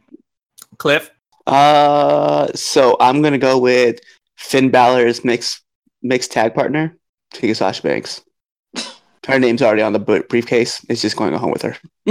Cliff. 0.78 1.10
Uh, 1.46 2.46
so 2.54 2.96
I'm 3.00 3.20
gonna 3.20 3.36
go 3.36 3.58
with 3.58 3.98
Finn 4.36 4.70
Balor's 4.70 5.24
mixed 5.24 5.62
mixed 6.02 6.32
tag 6.32 6.54
partner, 6.54 6.96
Tika 7.34 7.54
Sasha 7.54 7.82
Banks. 7.82 8.22
Her 9.26 9.38
name's 9.38 9.62
already 9.62 9.82
on 9.82 9.92
the 9.92 9.98
briefcase. 10.28 10.84
It's 10.88 11.00
just 11.02 11.16
going 11.16 11.32
home 11.34 11.52
with 11.52 11.62
her. 11.62 11.76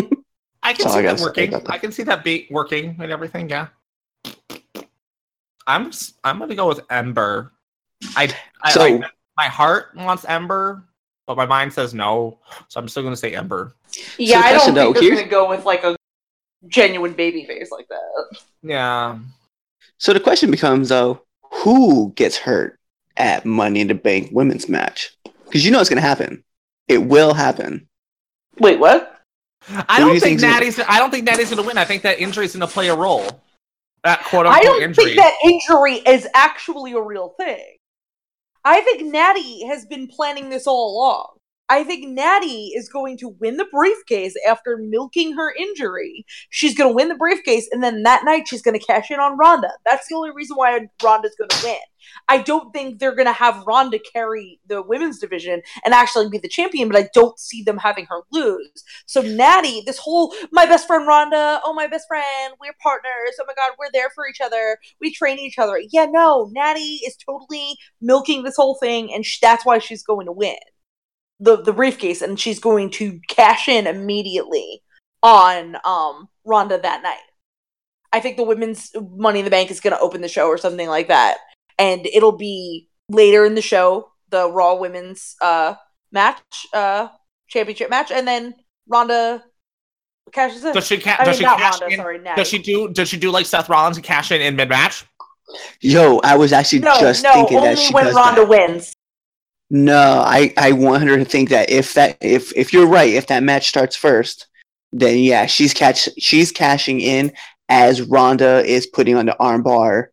I 0.63 0.73
can 0.73 0.83
That's 0.83 0.93
see 0.93 0.99
I 0.99 1.01
that 1.01 1.19
working. 1.19 1.51
that. 1.51 1.69
I 1.69 1.77
can 1.77 1.91
see 1.91 2.03
that 2.03 2.23
beat 2.23 2.49
working 2.51 2.95
and 2.99 3.11
everything. 3.11 3.49
Yeah. 3.49 3.67
I'm 5.67 5.87
s- 5.87 6.13
I'm 6.23 6.39
gonna 6.39 6.55
go 6.55 6.67
with 6.67 6.81
Ember. 6.89 7.51
I, 8.15 8.33
I 8.61 8.71
So- 8.71 8.79
like, 8.81 9.01
my 9.37 9.45
heart 9.47 9.95
wants 9.95 10.25
Ember, 10.25 10.83
but 11.27 11.37
my 11.37 11.45
mind 11.45 11.73
says 11.73 11.93
no. 11.93 12.39
So 12.67 12.79
I'm 12.79 12.87
still 12.87 13.03
gonna 13.03 13.15
say 13.15 13.35
Ember. 13.35 13.73
Yeah, 14.17 14.41
the 14.41 14.47
I 14.47 14.49
don't 14.51 14.57
question, 14.59 14.73
though, 14.75 14.83
think 14.85 14.95
they're 14.95 15.03
here's- 15.03 15.19
gonna 15.19 15.31
go 15.31 15.49
with 15.49 15.65
like 15.65 15.83
a 15.83 15.95
genuine 16.67 17.13
baby 17.13 17.45
face 17.45 17.71
like 17.71 17.87
that. 17.89 18.39
Yeah. 18.63 19.19
So 19.97 20.13
the 20.13 20.19
question 20.19 20.49
becomes 20.51 20.89
though, 20.89 21.21
who 21.51 22.13
gets 22.15 22.37
hurt 22.37 22.79
at 23.17 23.45
Money 23.45 23.81
in 23.81 23.87
the 23.87 23.95
Bank 23.95 24.29
women's 24.31 24.69
match? 24.69 25.15
Because 25.45 25.65
you 25.65 25.71
know 25.71 25.79
it's 25.79 25.89
gonna 25.89 26.01
happen. 26.01 26.43
It 26.91 27.03
will 27.05 27.33
happen. 27.33 27.87
Wait, 28.59 28.79
what? 28.79 29.21
I 29.69 29.73
Who 29.73 29.75
do 29.75 30.05
don't 30.05 30.13
you 30.15 30.19
think 30.19 30.39
think's 30.39 30.43
gonna- 30.43 30.53
Natty's. 30.55 30.79
I 30.87 30.99
don't 30.99 31.09
think 31.11 31.23
Natty's 31.25 31.49
gonna 31.49 31.61
win. 31.63 31.77
I 31.77 31.85
think 31.85 32.03
that 32.03 32.19
injury's 32.19 32.53
gonna 32.53 32.67
play 32.67 32.89
a 32.89 32.95
role. 32.95 33.25
That 34.03 34.23
quote 34.25 34.45
unquote 34.47 34.63
injury. 34.63 34.69
I 34.69 34.79
don't 34.79 34.83
injury. 34.83 35.05
think 35.05 35.17
that 35.17 35.33
injury 35.43 35.95
is 36.13 36.27
actually 36.33 36.93
a 36.93 37.01
real 37.01 37.29
thing. 37.39 37.77
I 38.65 38.81
think 38.81 39.03
Natty 39.03 39.65
has 39.67 39.85
been 39.85 40.07
planning 40.07 40.49
this 40.49 40.67
all 40.67 40.97
along. 40.97 41.37
I 41.71 41.85
think 41.85 42.05
Natty 42.05 42.73
is 42.75 42.89
going 42.89 43.17
to 43.19 43.29
win 43.29 43.55
the 43.55 43.65
briefcase 43.71 44.35
after 44.45 44.75
milking 44.75 45.37
her 45.37 45.53
injury. 45.57 46.25
She's 46.49 46.77
going 46.77 46.89
to 46.89 46.93
win 46.93 47.07
the 47.07 47.15
briefcase, 47.15 47.69
and 47.71 47.81
then 47.81 48.03
that 48.03 48.25
night 48.25 48.49
she's 48.49 48.61
going 48.61 48.77
to 48.77 48.85
cash 48.85 49.09
in 49.09 49.21
on 49.21 49.37
Ronda. 49.37 49.71
That's 49.85 50.05
the 50.09 50.15
only 50.15 50.31
reason 50.35 50.57
why 50.57 50.77
Ronda's 51.01 51.33
going 51.37 51.47
to 51.47 51.65
win. 51.65 51.77
I 52.27 52.39
don't 52.39 52.73
think 52.73 52.99
they're 52.99 53.15
going 53.15 53.27
to 53.27 53.31
have 53.31 53.63
Ronda 53.65 53.99
carry 53.99 54.59
the 54.67 54.81
women's 54.81 55.19
division 55.19 55.61
and 55.85 55.93
actually 55.93 56.27
be 56.27 56.39
the 56.39 56.49
champion, 56.49 56.89
but 56.89 57.01
I 57.01 57.07
don't 57.13 57.39
see 57.39 57.63
them 57.63 57.77
having 57.77 58.05
her 58.09 58.19
lose. 58.33 58.83
So 59.05 59.21
Natty, 59.21 59.81
this 59.85 59.97
whole 59.97 60.35
my 60.51 60.65
best 60.65 60.87
friend 60.87 61.07
Ronda, 61.07 61.61
oh 61.63 61.73
my 61.73 61.87
best 61.87 62.05
friend, 62.09 62.53
we're 62.59 62.75
partners. 62.83 63.37
Oh 63.39 63.45
my 63.47 63.53
god, 63.53 63.77
we're 63.79 63.91
there 63.93 64.09
for 64.09 64.27
each 64.27 64.41
other. 64.43 64.77
We 64.99 65.13
train 65.13 65.39
each 65.39 65.57
other. 65.57 65.81
Yeah, 65.89 66.07
no, 66.09 66.49
Natty 66.51 66.99
is 67.07 67.15
totally 67.15 67.77
milking 68.01 68.43
this 68.43 68.57
whole 68.57 68.75
thing, 68.75 69.13
and 69.13 69.25
sh- 69.25 69.39
that's 69.39 69.65
why 69.65 69.79
she's 69.79 70.03
going 70.03 70.25
to 70.25 70.33
win 70.33 70.57
the 71.41 71.57
the 71.61 71.73
briefcase, 71.73 72.21
and 72.21 72.39
she's 72.39 72.59
going 72.59 72.89
to 72.91 73.19
cash 73.27 73.67
in 73.67 73.87
immediately 73.87 74.81
on 75.21 75.75
um 75.83 76.29
Ronda 76.45 76.79
that 76.79 77.03
night. 77.03 77.17
I 78.13 78.19
think 78.19 78.37
the 78.37 78.43
women's 78.43 78.91
Money 79.17 79.39
in 79.39 79.45
the 79.45 79.51
Bank 79.51 79.71
is 79.71 79.79
going 79.79 79.95
to 79.95 80.01
open 80.01 80.21
the 80.21 80.27
show 80.27 80.47
or 80.47 80.57
something 80.57 80.87
like 80.87 81.07
that, 81.09 81.37
and 81.77 82.05
it'll 82.05 82.37
be 82.37 82.87
later 83.09 83.43
in 83.45 83.55
the 83.55 83.61
show 83.61 84.11
the 84.29 84.49
Raw 84.49 84.75
Women's 84.75 85.35
uh 85.41 85.75
match 86.11 86.39
uh 86.73 87.09
championship 87.47 87.89
match, 87.89 88.11
and 88.11 88.27
then 88.27 88.53
Ronda 88.87 89.43
cashes 90.31 90.63
in. 90.63 90.73
Does 90.73 90.87
she, 90.87 90.97
ca- 90.97 91.17
I 91.19 91.25
does 91.25 91.33
mean, 91.33 91.39
she 91.39 91.43
not 91.45 91.59
cash 91.59 91.81
Ronda, 91.81 91.93
in? 91.93 91.99
sorry, 91.99 92.19
Natty. 92.19 92.41
Does 92.41 92.47
she 92.47 92.59
do? 92.59 92.89
Does 92.93 93.09
she 93.09 93.17
do 93.17 93.31
like 93.31 93.45
Seth 93.45 93.67
Rollins 93.67 93.97
and 93.97 94.05
cash 94.05 94.31
in 94.31 94.41
in 94.41 94.55
mid 94.55 94.69
match? 94.69 95.05
Yo, 95.81 96.19
I 96.23 96.37
was 96.37 96.53
actually 96.53 96.79
no, 96.79 96.97
just 96.99 97.23
no, 97.23 97.33
thinking 97.33 97.61
that 97.61 97.77
she 97.77 97.93
when 97.93 98.05
does 98.05 98.15
Ronda 98.15 98.41
that. 98.41 98.49
wins. 98.49 98.93
No, 99.73 100.21
I 100.25 100.53
I 100.57 100.73
want 100.73 101.03
her 101.03 101.15
to 101.15 101.23
think 101.23 101.47
that 101.47 101.69
if 101.69 101.93
that 101.93 102.17
if 102.19 102.51
if 102.57 102.73
you're 102.73 102.85
right, 102.85 103.13
if 103.13 103.27
that 103.27 103.41
match 103.41 103.69
starts 103.69 103.95
first, 103.95 104.47
then 104.91 105.19
yeah, 105.19 105.45
she's 105.45 105.73
catch 105.73 106.09
she's 106.19 106.51
cashing 106.51 106.99
in 106.99 107.31
as 107.69 108.01
Ronda 108.01 108.65
is 108.65 108.85
putting 108.85 109.15
on 109.15 109.27
the 109.27 109.35
armbar 109.39 110.07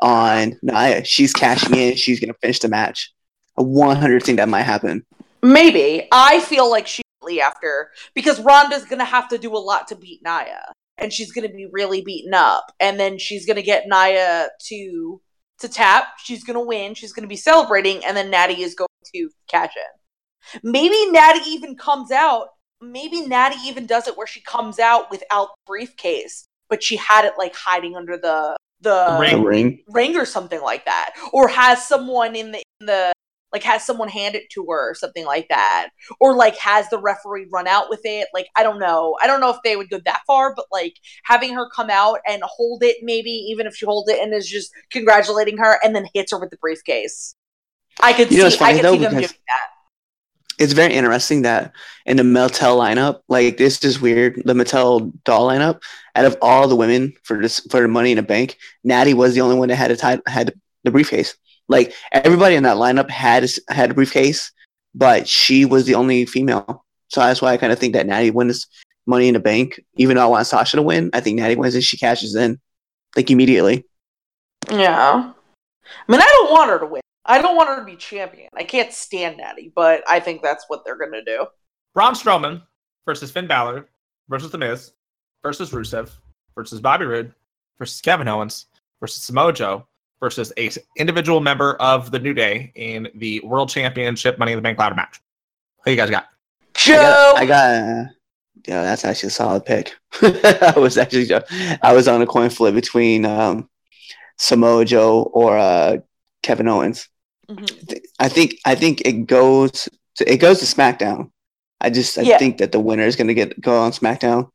on 0.00 0.58
Nia. 0.62 1.04
She's 1.04 1.32
cashing 1.32 1.76
in. 1.76 1.94
She's 1.94 2.18
gonna 2.18 2.34
finish 2.34 2.58
the 2.58 2.68
match. 2.68 3.14
I 3.56 3.62
100 3.62 4.24
think 4.24 4.38
that 4.38 4.48
might 4.48 4.62
happen. 4.62 5.06
Maybe. 5.44 6.08
I 6.10 6.40
feel 6.40 6.68
like 6.68 6.88
she 6.88 7.04
after 7.40 7.90
because 8.14 8.40
Ronda's 8.40 8.84
gonna 8.84 9.04
have 9.04 9.28
to 9.28 9.38
do 9.38 9.56
a 9.56 9.58
lot 9.58 9.86
to 9.88 9.94
beat 9.94 10.22
Nia. 10.24 10.72
And 10.98 11.12
she's 11.12 11.30
gonna 11.30 11.48
be 11.48 11.68
really 11.70 12.02
beaten 12.02 12.34
up. 12.34 12.72
And 12.80 12.98
then 12.98 13.18
she's 13.18 13.46
gonna 13.46 13.62
get 13.62 13.86
Nia 13.86 14.48
to 14.66 15.20
to 15.60 15.68
tap. 15.68 16.18
She's 16.18 16.42
gonna 16.42 16.64
win. 16.64 16.94
She's 16.94 17.12
gonna 17.12 17.28
be 17.28 17.36
celebrating, 17.36 18.04
and 18.04 18.16
then 18.16 18.28
Natty 18.28 18.60
is 18.62 18.74
going 18.74 18.88
to 19.14 19.30
cash 19.48 19.72
in. 19.76 20.60
Maybe 20.62 21.10
Natty 21.10 21.48
even 21.50 21.76
comes 21.76 22.10
out. 22.10 22.48
Maybe 22.80 23.22
Natty 23.22 23.56
even 23.66 23.86
does 23.86 24.08
it 24.08 24.16
where 24.16 24.26
she 24.26 24.40
comes 24.42 24.78
out 24.78 25.10
without 25.10 25.48
briefcase, 25.66 26.46
but 26.68 26.82
she 26.82 26.96
had 26.96 27.24
it 27.24 27.34
like 27.38 27.54
hiding 27.54 27.96
under 27.96 28.16
the 28.18 28.56
the 28.80 29.16
Ring. 29.18 29.42
Ring. 29.42 29.82
ring 29.88 30.16
or 30.16 30.24
something 30.24 30.60
like 30.60 30.84
that 30.84 31.14
or 31.32 31.48
has 31.48 31.88
someone 31.88 32.36
in 32.36 32.52
the 32.52 32.62
in 32.80 32.86
the 32.86 33.12
like 33.52 33.62
has 33.62 33.86
someone 33.86 34.08
hand 34.08 34.34
it 34.34 34.50
to 34.50 34.66
her 34.68 34.90
or 34.90 34.94
something 34.94 35.24
like 35.24 35.48
that 35.48 35.88
or 36.20 36.34
like 36.34 36.56
has 36.58 36.88
the 36.90 36.98
referee 36.98 37.46
run 37.52 37.66
out 37.66 37.88
with 37.88 38.00
it 38.04 38.28
like 38.34 38.46
i 38.56 38.62
don't 38.62 38.78
know 38.78 39.16
i 39.22 39.26
don't 39.26 39.40
know 39.40 39.50
if 39.50 39.56
they 39.64 39.76
would 39.76 39.88
go 39.88 40.00
that 40.04 40.20
far 40.26 40.54
but 40.54 40.66
like 40.70 40.94
having 41.24 41.54
her 41.54 41.68
come 41.70 41.88
out 41.88 42.18
and 42.28 42.42
hold 42.44 42.82
it 42.82 42.96
maybe 43.02 43.30
even 43.30 43.66
if 43.66 43.74
she 43.74 43.86
holds 43.86 44.10
it 44.10 44.20
and 44.20 44.34
is 44.34 44.48
just 44.48 44.70
congratulating 44.90 45.56
her 45.56 45.78
and 45.82 45.94
then 45.94 46.06
hits 46.12 46.32
her 46.32 46.38
with 46.38 46.50
the 46.50 46.58
briefcase 46.58 47.34
i 48.00 48.12
could 48.12 48.30
You 48.30 48.38
know, 48.38 48.44
see 48.44 48.46
it's 48.48 48.56
funny, 48.56 48.72
i 48.72 48.76
could 48.76 48.84
though, 48.84 48.92
see 48.94 48.98
them 48.98 49.10
doing 49.12 49.22
because- 49.22 49.32
that 49.48 49.70
It's 50.58 50.72
very 50.72 50.94
interesting 50.94 51.42
that 51.42 51.72
in 52.06 52.16
the 52.16 52.22
Mattel 52.22 52.78
lineup, 52.78 53.20
like 53.28 53.56
this 53.56 53.82
is 53.84 54.00
weird. 54.00 54.40
The 54.44 54.52
Mattel 54.54 55.10
doll 55.24 55.48
lineup, 55.48 55.82
out 56.14 56.26
of 56.26 56.36
all 56.40 56.68
the 56.68 56.76
women 56.76 57.12
for 57.24 57.40
this 57.42 57.58
for 57.70 57.80
the 57.80 57.88
Money 57.88 58.12
in 58.12 58.18
the 58.18 58.22
Bank, 58.22 58.56
Natty 58.84 59.14
was 59.14 59.34
the 59.34 59.40
only 59.40 59.56
one 59.56 59.68
that 59.70 59.76
had 59.76 59.90
a 59.90 59.96
tie, 59.96 60.20
had 60.28 60.52
the 60.84 60.92
briefcase. 60.92 61.34
Like 61.68 61.92
everybody 62.12 62.54
in 62.54 62.62
that 62.64 62.76
lineup 62.76 63.10
had 63.10 63.42
a- 63.44 63.72
had 63.74 63.90
a 63.90 63.94
briefcase, 63.94 64.52
but 64.94 65.26
she 65.26 65.64
was 65.64 65.86
the 65.86 65.96
only 65.96 66.24
female. 66.24 66.84
So 67.08 67.20
that's 67.20 67.42
why 67.42 67.52
I 67.52 67.56
kind 67.56 67.72
of 67.72 67.78
think 67.80 67.94
that 67.94 68.06
Natty 68.06 68.30
wins 68.30 68.66
Money 69.06 69.26
in 69.28 69.34
the 69.34 69.40
Bank. 69.40 69.80
Even 69.96 70.16
though 70.16 70.22
I 70.22 70.26
want 70.26 70.46
Sasha 70.46 70.76
to 70.76 70.82
win, 70.82 71.10
I 71.12 71.20
think 71.20 71.36
Natty 71.40 71.56
wins 71.56 71.74
and 71.74 71.82
she 71.82 71.96
cashes 71.96 72.34
in 72.36 72.60
like 73.16 73.28
immediately. 73.30 73.84
yeah 74.70 75.32
i 76.08 76.12
mean 76.12 76.20
i 76.20 76.24
don't 76.36 76.50
want 76.52 76.70
her 76.70 76.78
to 76.78 76.86
win 76.86 77.02
i 77.26 77.40
don't 77.40 77.56
want 77.56 77.68
her 77.68 77.78
to 77.78 77.84
be 77.84 77.96
champion 77.96 78.48
i 78.54 78.64
can't 78.64 78.92
stand 78.92 79.36
natty 79.36 79.72
but 79.74 80.02
i 80.08 80.20
think 80.20 80.42
that's 80.42 80.64
what 80.68 80.84
they're 80.84 80.98
gonna 80.98 81.24
do 81.24 81.46
Braun 81.94 82.14
Strowman 82.14 82.60
versus 83.06 83.30
Finn 83.30 83.46
Balor 83.46 83.88
versus 84.28 84.50
The 84.50 84.58
Miz 84.58 84.92
versus 85.42 85.70
Rusev 85.70 86.10
versus 86.56 86.80
Bobby 86.80 87.04
Roode 87.04 87.32
versus 87.78 88.00
Kevin 88.00 88.26
Owens 88.26 88.66
versus 89.00 89.22
Samoa 89.22 89.52
Joe 89.52 89.86
versus 90.18 90.52
a 90.56 90.70
individual 90.96 91.40
member 91.40 91.74
of 91.76 92.10
the 92.10 92.18
New 92.18 92.34
Day 92.34 92.72
in 92.74 93.08
the 93.14 93.40
World 93.40 93.68
Championship 93.68 94.38
Money 94.38 94.52
in 94.52 94.58
the 94.58 94.62
Bank 94.62 94.78
ladder 94.78 94.96
match. 94.96 95.20
Who 95.84 95.92
you 95.92 95.96
guys 95.96 96.10
got? 96.10 96.26
joe 96.74 96.94
I 96.94 96.96
got, 96.96 97.36
I 97.36 97.46
got 97.46 97.74
uh, 97.74 98.04
yeah, 98.66 98.82
that's 98.82 99.04
actually 99.04 99.28
a 99.28 99.30
solid 99.30 99.64
pick. 99.64 99.94
I 100.22 100.74
was 100.76 100.98
actually, 100.98 101.30
I 101.82 101.92
was 101.92 102.08
on 102.08 102.22
a 102.22 102.26
coin 102.26 102.50
flip 102.50 102.74
between 102.74 103.24
um, 103.24 103.68
Samoa 104.38 104.84
Joe 104.84 105.30
or 105.34 105.56
uh, 105.56 105.98
Kevin 106.42 106.66
Owens. 106.66 107.08
Mhm. 107.48 108.00
I 108.18 108.28
think, 108.28 108.56
I 108.64 108.74
think 108.74 109.00
it 109.02 109.26
goes, 109.26 109.88
to, 110.16 110.32
it 110.32 110.38
goes 110.38 110.60
to 110.60 110.66
SmackDown. 110.66 111.30
I 111.80 111.90
just, 111.90 112.16
I 112.18 112.22
Yeah. 112.22 112.38
think 112.38 112.58
that 112.58 112.72
the 112.72 112.80
winner 112.80 113.04
is 113.04 113.16
going 113.16 113.28
to 113.28 113.34
get 113.34 113.60
go 113.60 113.76
on 113.78 113.92
SmackDown, 113.92 114.48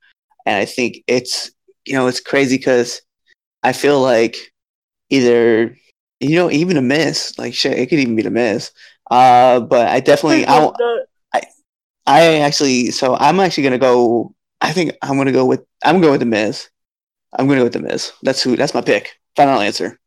and 0.45 0.55
I 0.55 0.65
think 0.65 1.03
it's, 1.07 1.51
you 1.85 1.93
know, 1.93 2.07
it's 2.07 2.19
crazy 2.19 2.57
because 2.57 3.01
I 3.63 3.73
feel 3.73 4.01
like 4.01 4.35
either, 5.09 5.75
you 6.19 6.35
know, 6.35 6.49
even 6.49 6.77
a 6.77 6.81
Miz, 6.81 7.33
like 7.37 7.53
shit, 7.53 7.77
it 7.77 7.87
could 7.87 7.99
even 7.99 8.15
be 8.15 8.21
the 8.23 8.31
Miz. 8.31 8.71
Uh, 9.11 9.59
but 9.59 9.87
I 9.87 9.99
definitely, 9.99 10.45
I, 10.45 10.59
won't- 10.59 10.75
I 12.07 12.39
actually, 12.39 12.89
so 12.89 13.15
I'm 13.19 13.39
actually 13.39 13.63
gonna 13.63 13.77
go. 13.77 14.33
I 14.61 14.71
think 14.73 14.93
I'm 15.03 15.17
gonna 15.17 15.31
go 15.31 15.45
with. 15.45 15.63
I'm 15.85 15.95
gonna 15.97 16.07
go 16.07 16.11
with 16.11 16.21
the 16.21 16.25
Miz. 16.25 16.67
I'm 17.37 17.47
gonna 17.47 17.59
go 17.59 17.65
with 17.65 17.73
the 17.73 17.81
Miz. 17.81 18.11
That's 18.23 18.41
who. 18.41 18.55
That's 18.55 18.73
my 18.73 18.81
pick. 18.81 19.11
Final 19.35 19.59
answer. 19.59 19.99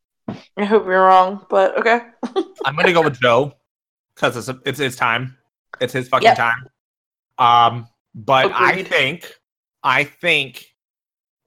I 0.56 0.64
hope 0.64 0.84
you're 0.86 1.02
wrong, 1.04 1.44
but 1.50 1.76
okay. 1.78 2.00
I'm 2.64 2.76
gonna 2.76 2.92
go 2.92 3.02
with 3.02 3.20
Joe 3.20 3.52
because 4.14 4.36
it's 4.48 4.58
it's 4.66 4.78
his 4.78 4.96
time. 4.96 5.36
It's 5.80 5.92
his 5.92 6.08
fucking 6.08 6.26
Yep. 6.26 6.36
time. 6.36 6.66
Um, 7.38 7.88
but 8.14 8.52
I 8.54 8.82
think 8.82 9.32
I 9.82 10.04
think 10.04 10.66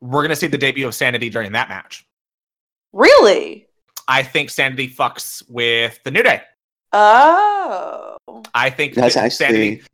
we're 0.01 0.21
gonna 0.23 0.35
see 0.35 0.47
the 0.47 0.57
debut 0.57 0.87
of 0.87 0.95
Sanity 0.95 1.29
during 1.29 1.51
that 1.53 1.69
match. 1.69 2.05
Really? 2.93 3.67
I 4.07 4.23
think 4.23 4.49
Sanity 4.49 4.87
fucks 4.89 5.43
with 5.49 5.99
the 6.03 6.11
New 6.11 6.23
Day. 6.23 6.41
Oh. 6.93 8.17
I 8.53 8.69
think 8.69 8.93
That's 8.95 9.15
that 9.15 9.31
Sanity 9.33 9.73
actually. 9.73 9.81
uh, 9.81 9.85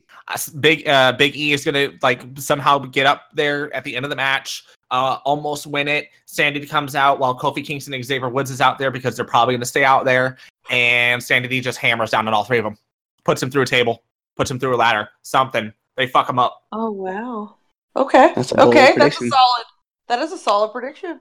big 0.59 0.88
uh 0.88 1.11
big 1.13 1.36
E 1.36 1.53
is 1.53 1.63
gonna 1.63 1.89
like 2.01 2.21
somehow 2.38 2.77
get 2.79 3.05
up 3.05 3.27
there 3.34 3.73
at 3.73 3.84
the 3.84 3.95
end 3.95 4.06
of 4.06 4.10
the 4.10 4.15
match, 4.15 4.64
uh 4.91 5.18
almost 5.26 5.68
win 5.68 5.88
it. 5.88 6.10
Sanity 6.26 6.65
comes 6.65 6.95
out 6.95 7.19
while 7.19 7.38
Kofi 7.38 7.65
Kingston 7.65 7.93
and 7.93 8.03
Xavier 8.03 8.30
Woods 8.30 8.51
is 8.51 8.61
out 8.61 8.77
there 8.77 8.91
because 8.91 9.15
they're 9.15 9.26
probably 9.26 9.53
gonna 9.56 9.65
stay 9.65 9.84
out 9.84 10.06
there, 10.06 10.38
and 10.69 11.22
Sanity 11.22 11.61
just 11.61 11.77
hammers 11.77 12.11
down 12.11 12.27
on 12.27 12.34
all 12.34 12.43
three 12.43 12.57
of 12.57 12.64
them, 12.64 12.77
puts 13.23 13.41
him 13.41 13.49
through 13.51 13.64
a 13.64 13.65
table, 13.65 14.03
puts 14.35 14.49
him 14.49 14.60
through 14.60 14.76
a 14.76 14.77
ladder, 14.77 15.10
something. 15.22 15.72
They 15.97 16.07
fuck 16.07 16.30
him 16.30 16.39
up. 16.39 16.64
Oh 16.72 16.91
wow. 16.91 17.56
Okay. 17.95 18.31
That's 18.35 18.53
okay, 18.53 18.93
that's 18.97 19.22
a 19.22 19.27
solid. 19.30 19.65
That 20.07 20.19
is 20.19 20.31
a 20.31 20.38
solid 20.38 20.72
prediction. 20.72 21.19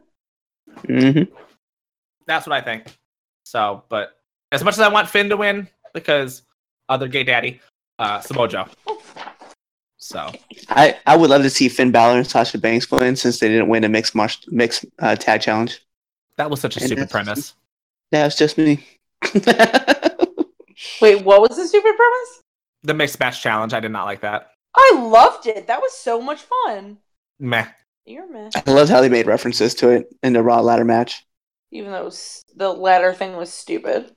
hmm 0.86 1.22
That's 2.26 2.46
what 2.46 2.54
I 2.54 2.60
think. 2.60 2.84
So, 3.44 3.84
but 3.88 4.16
as 4.52 4.62
much 4.62 4.74
as 4.74 4.80
I 4.80 4.88
want 4.88 5.08
Finn 5.08 5.28
to 5.28 5.36
win 5.36 5.68
because 5.94 6.42
other 6.88 7.08
gay 7.08 7.24
daddy, 7.24 7.60
uh 8.00 8.20
Samoa 8.20 8.48
Joe. 8.48 8.66
So 9.98 10.32
I 10.70 10.98
I 11.06 11.16
would 11.16 11.30
love 11.30 11.42
to 11.42 11.50
see 11.50 11.68
Finn 11.68 11.92
Balor 11.92 12.18
and 12.18 12.26
Sasha 12.26 12.58
Banks 12.58 12.90
win 12.90 13.14
since 13.14 13.38
they 13.38 13.48
didn't 13.48 13.68
win 13.68 13.84
a 13.84 13.88
mixed 13.88 14.14
march 14.14 14.40
mixed 14.48 14.84
uh, 14.98 15.14
tag 15.14 15.40
challenge. 15.42 15.80
that 16.36 16.50
was 16.50 16.60
such 16.60 16.76
a 16.76 16.80
And 16.80 16.86
stupid 16.88 17.10
premise. 17.10 17.52
premise. 17.52 17.54
That's 18.10 18.36
just 18.36 18.58
me. 18.58 18.84
Wait, 21.00 21.22
what 21.24 21.40
was 21.42 21.56
the 21.56 21.66
stupid 21.66 21.94
premise? 21.96 22.42
The 22.82 22.94
mixed 22.94 23.20
match 23.20 23.42
challenge, 23.42 23.74
I 23.74 23.80
did 23.80 23.92
not 23.92 24.06
like 24.06 24.20
that. 24.22 24.50
I 24.74 24.92
loved 24.96 25.46
it. 25.46 25.66
That 25.66 25.80
was 25.80 25.92
so 25.92 26.20
much 26.20 26.40
fun. 26.40 26.98
Meh. 27.38 27.66
You're 28.06 28.24
a 28.24 28.28
mess. 28.32 28.52
I 28.56 28.70
loved 28.70 28.90
how 28.90 29.00
they 29.02 29.08
made 29.10 29.26
references 29.26 29.74
to 29.76 29.90
it 29.90 30.08
in 30.22 30.32
the 30.32 30.42
Raw 30.42 30.60
ladder 30.60 30.84
match. 30.84 31.26
Even 31.70 31.92
though 31.92 32.00
it 32.00 32.04
was, 32.04 32.42
the 32.56 32.72
ladder 32.72 33.12
thing 33.12 33.36
was 33.36 33.52
stupid. 33.52 34.12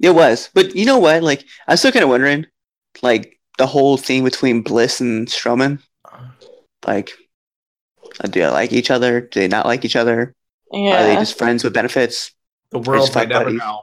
It 0.00 0.10
was, 0.14 0.48
but 0.54 0.74
you 0.74 0.84
know 0.86 0.98
what? 0.98 1.22
Like, 1.22 1.44
I'm 1.68 1.76
still 1.76 1.92
kind 1.92 2.02
of 2.04 2.08
wondering, 2.08 2.46
like, 3.02 3.38
the 3.58 3.66
whole 3.66 3.96
thing 3.96 4.24
between 4.24 4.62
Bliss 4.62 5.00
and 5.00 5.26
Strowman. 5.28 5.80
Like, 6.86 7.10
uh, 8.20 8.26
do 8.28 8.40
they 8.40 8.48
like 8.48 8.72
each 8.72 8.90
other? 8.90 9.20
Do 9.22 9.40
they 9.40 9.48
not 9.48 9.66
like 9.66 9.84
each 9.84 9.96
other? 9.96 10.34
Yeah. 10.72 11.00
Are 11.02 11.06
they 11.06 11.14
just 11.14 11.38
friends 11.38 11.62
with 11.64 11.72
benefits? 11.72 12.32
The 12.70 12.78
world 12.80 13.14
might 13.14 13.28
never 13.28 13.44
buddies. 13.44 13.58
know. 13.60 13.82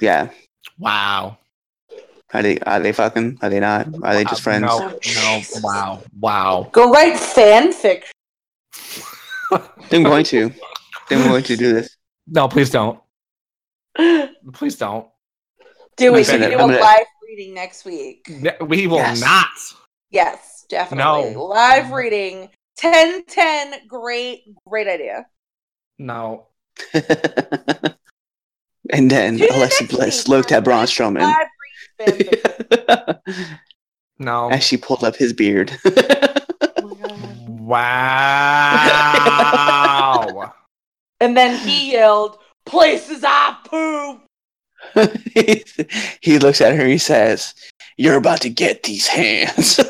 Yeah, 0.00 0.30
Wow. 0.78 1.38
Are 2.32 2.42
they 2.42 2.58
are 2.60 2.78
they 2.80 2.92
fucking? 2.92 3.38
Are 3.42 3.50
they 3.50 3.58
not? 3.60 3.88
Are 4.02 4.14
they 4.14 4.24
just 4.24 4.40
friends? 4.42 4.62
No, 4.62 4.78
no, 5.14 5.40
wow, 5.62 6.02
wow. 6.20 6.68
Go 6.72 6.90
write 6.92 7.14
fanfic. 7.14 8.04
I'm 9.92 10.02
going 10.04 10.24
to. 10.26 10.52
I'm 11.10 11.22
going 11.28 11.42
to 11.44 11.56
do 11.56 11.72
this. 11.72 11.96
No, 12.28 12.46
please 12.48 12.70
don't. 12.70 13.00
Please 14.52 14.76
don't. 14.76 15.06
Do 15.96 16.12
we 16.12 16.20
I'm 16.20 16.24
should 16.24 16.40
gonna- 16.40 16.50
do 16.50 16.58
I'm 16.58 16.70
a 16.70 16.72
gonna- 16.74 16.80
live 16.84 17.06
reading 17.30 17.54
next 17.54 17.84
week? 17.84 18.26
Ne- 18.28 18.56
We 18.60 18.86
will 18.88 18.96
Yes. 18.96 19.20
not. 19.20 19.46
Yes, 20.10 20.64
definitely. 20.68 21.32
No. 21.34 21.44
Live 21.44 21.92
reading. 21.92 22.48
10 22.76 23.24
10. 23.26 23.86
Great, 23.86 24.42
great 24.66 24.88
idea. 24.88 25.26
No. 25.98 26.48
and 28.92 29.10
then 29.10 29.38
Tune 29.38 29.48
Alexa 29.52 29.84
Bliss 29.84 30.26
week 30.26 30.28
looked 30.28 30.50
at 30.50 30.64
Braun 30.64 30.86
live 30.86 30.86
Strowman. 30.86 31.32
No. 34.18 34.50
as 34.50 34.62
she 34.64 34.76
pulled 34.76 35.02
up 35.04 35.14
his 35.16 35.32
beard. 35.32 35.72
Oh. 35.84 36.26
Wow. 38.80 40.52
And 41.20 41.36
then 41.36 41.56
he 41.66 41.92
yelled, 41.92 42.38
Places 42.66 43.22
I 43.24 43.56
poop. 43.64 44.22
he 46.20 46.38
looks 46.38 46.60
at 46.60 46.76
her. 46.76 46.86
He 46.86 46.98
says, 46.98 47.54
"You're 47.96 48.16
about 48.16 48.40
to 48.42 48.50
get 48.50 48.82
these 48.82 49.06
hands." 49.06 49.80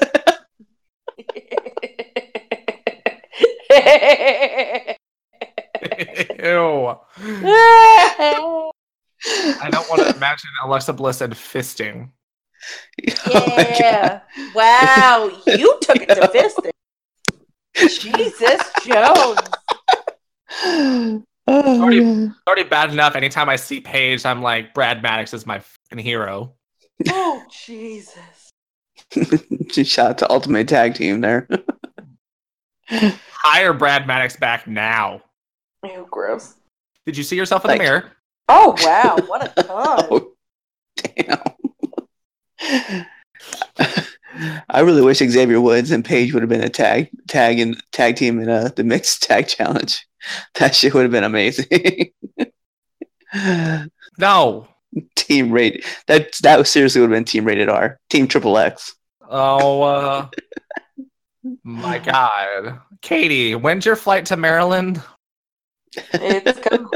Ew. 6.43 6.95
I 9.62 9.69
don't 9.71 9.89
want 9.91 10.03
to 10.03 10.09
imagine 10.17 10.51
Alexa 10.65 10.93
Bliss 10.93 11.21
and 11.21 11.35
fisting. 11.35 12.11
Oh 13.27 13.57
yeah. 13.57 14.21
wow. 14.55 15.31
You 15.47 15.79
took 15.81 15.97
it 15.97 16.09
to 16.09 16.29
fisting. 16.29 16.71
Jesus 17.75 18.61
Jones. 18.85 19.41
Oh, 21.52 21.82
Already- 21.82 22.01
man. 22.01 22.27
It's 22.28 22.39
already 22.47 22.62
bad 22.64 22.93
enough. 22.93 23.16
Anytime 23.16 23.48
I 23.48 23.56
see 23.56 23.81
Paige, 23.81 24.24
I'm 24.24 24.40
like, 24.43 24.72
Brad 24.72 25.02
Maddox 25.02 25.35
is 25.35 25.47
my 25.47 25.59
fucking 25.59 26.05
hero. 26.05 26.55
Oh, 27.09 27.43
Jesus. 27.66 28.51
Just 29.66 29.90
shout 29.90 30.10
out 30.10 30.18
to 30.18 30.31
Ultimate 30.31 30.68
Tag 30.68 30.94
Team 30.94 31.20
there. 31.20 31.48
Hire 32.89 33.72
Brad 33.72 34.06
Maddox 34.06 34.36
back 34.36 34.66
now. 34.68 35.22
Ew, 35.85 36.06
gross. 36.10 36.55
Did 37.06 37.16
you 37.16 37.24
see 37.24 37.36
yourself 37.36 37.64
in 37.64 37.70
the 37.72 37.77
mirror? 37.78 38.12
Oh, 38.48 38.77
wow. 38.82 39.16
What 39.27 39.52
a 39.59 39.62
ton. 39.62 39.66
oh, 40.10 40.32
damn. 40.97 41.43
I 44.69 44.81
really 44.81 45.03
wish 45.03 45.19
Xavier 45.19 45.61
Woods 45.61 45.91
and 45.91 46.05
Paige 46.05 46.33
would 46.33 46.43
have 46.43 46.49
been 46.49 46.62
a 46.65 46.69
tag 46.69 47.11
tag 47.29 47.59
and 47.61 47.81
tag 47.93 48.17
team 48.17 48.41
in 48.41 48.49
uh, 48.49 48.71
the 48.75 48.85
mixed 48.85 49.23
tag 49.25 49.49
challenge. 49.49 50.07
That 50.55 50.75
shit 50.75 50.95
would 50.95 51.03
have 51.03 51.11
been 51.12 51.25
amazing. 51.25 52.11
No. 54.19 54.67
team 55.15 55.51
rate 55.53 55.85
that 56.09 56.35
that 56.43 56.67
seriously 56.67 57.01
would 57.01 57.11
have 57.11 57.17
been 57.17 57.25
team 57.25 57.45
rated 57.45 57.69
R. 57.69 57.99
Team 58.11 58.27
triple 58.27 58.59
X. 58.59 58.95
Oh, 59.29 59.83
uh, 59.83 60.29
my 61.62 61.99
God. 62.01 62.81
Katie, 63.01 63.55
when's 63.55 63.87
your 63.87 63.95
flight 63.97 64.27
to 64.27 64.37
Maryland? 64.37 65.01
It's 66.12 66.59
come, 66.61 66.91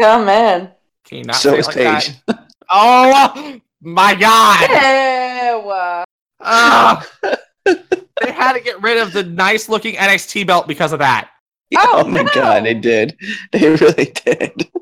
come 0.00 0.28
in. 0.28 0.70
Can 1.04 1.18
you 1.18 1.24
not 1.24 1.36
So 1.36 1.50
say 1.50 1.56
it 1.56 1.60
is 1.60 1.66
like 1.66 1.76
Paige. 1.76 2.20
that? 2.28 2.48
Oh, 2.70 3.60
my 3.80 4.14
God. 4.14 4.70
Ew. 4.70 6.04
Ah. 6.40 7.06
they 7.64 8.30
had 8.32 8.52
to 8.54 8.60
get 8.60 8.80
rid 8.82 8.98
of 8.98 9.12
the 9.12 9.22
nice 9.24 9.68
looking 9.68 9.94
NXT 9.94 10.46
belt 10.46 10.66
because 10.68 10.92
of 10.92 10.98
that. 11.00 11.30
Oh, 11.76 12.02
Oh, 12.04 12.08
my 12.08 12.22
no. 12.22 12.30
god, 12.34 12.64
they 12.64 12.74
did. 12.74 13.16
They 13.52 13.68
really 13.70 14.12
did. 14.24 14.68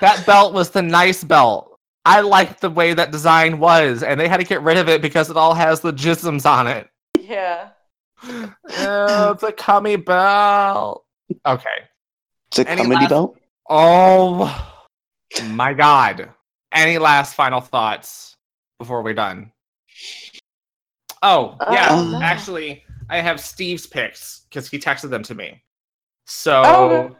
That 0.00 0.24
belt 0.24 0.54
was 0.54 0.70
the 0.70 0.80
nice 0.82 1.22
belt. 1.24 1.76
I 2.06 2.20
liked 2.22 2.60
the 2.62 2.70
way 2.70 2.94
that 2.94 3.10
design 3.10 3.58
was, 3.58 4.02
and 4.02 4.18
they 4.18 4.28
had 4.28 4.38
to 4.38 4.46
get 4.46 4.62
rid 4.62 4.78
of 4.78 4.88
it 4.88 5.02
because 5.02 5.28
it 5.28 5.36
all 5.36 5.52
has 5.52 5.80
the 5.80 5.92
jisms 5.92 6.46
on 6.50 6.66
it. 6.66 6.88
Yeah. 7.18 7.68
Oh, 8.24 9.32
it's 9.32 9.42
a 9.42 9.52
cummy 9.52 9.96
belt. 9.96 11.04
Okay. 11.44 11.68
It's 12.48 12.60
a 12.60 12.68
Any 12.70 12.82
comedy 12.82 13.00
last- 13.00 13.10
belt. 13.10 13.38
Oh 13.68 14.78
my 15.50 15.74
god. 15.74 16.30
Any 16.72 16.96
last 16.98 17.34
final 17.34 17.60
thoughts 17.60 18.29
before 18.80 19.02
we're 19.02 19.14
done? 19.14 19.52
Oh, 21.22 21.56
yeah. 21.70 21.88
Oh. 21.90 22.20
Actually, 22.20 22.82
I 23.08 23.20
have 23.20 23.38
Steve's 23.38 23.86
picks 23.86 24.46
because 24.48 24.68
he 24.68 24.78
texted 24.78 25.10
them 25.10 25.22
to 25.24 25.34
me. 25.34 25.62
So 26.26 26.62
Oh, 26.64 27.16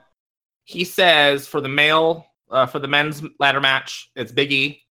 he 0.65 0.85
says 0.85 1.47
for 1.47 1.61
the 1.61 1.69
male, 1.69 2.27
uh, 2.51 2.67
for 2.67 2.79
the 2.79 2.89
men's 2.89 3.23
ladder 3.39 3.61
match, 3.61 4.11
it's 4.17 4.33
Big 4.33 4.51
E. 4.51 4.83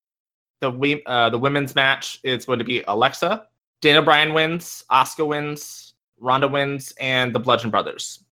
The 0.61 0.69
we, 0.69 1.03
uh, 1.05 1.29
the 1.29 1.39
women's 1.39 1.73
match 1.73 2.19
is 2.23 2.45
going 2.45 2.59
to 2.59 2.65
be 2.65 2.83
Alexa. 2.87 3.47
Daniel 3.81 4.03
Bryan 4.03 4.33
wins, 4.33 4.83
Asuka 4.91 5.25
wins, 5.25 5.95
Ronda 6.19 6.47
wins, 6.47 6.93
and 6.99 7.33
the 7.33 7.39
Bludgeon 7.39 7.71
Brothers. 7.71 8.23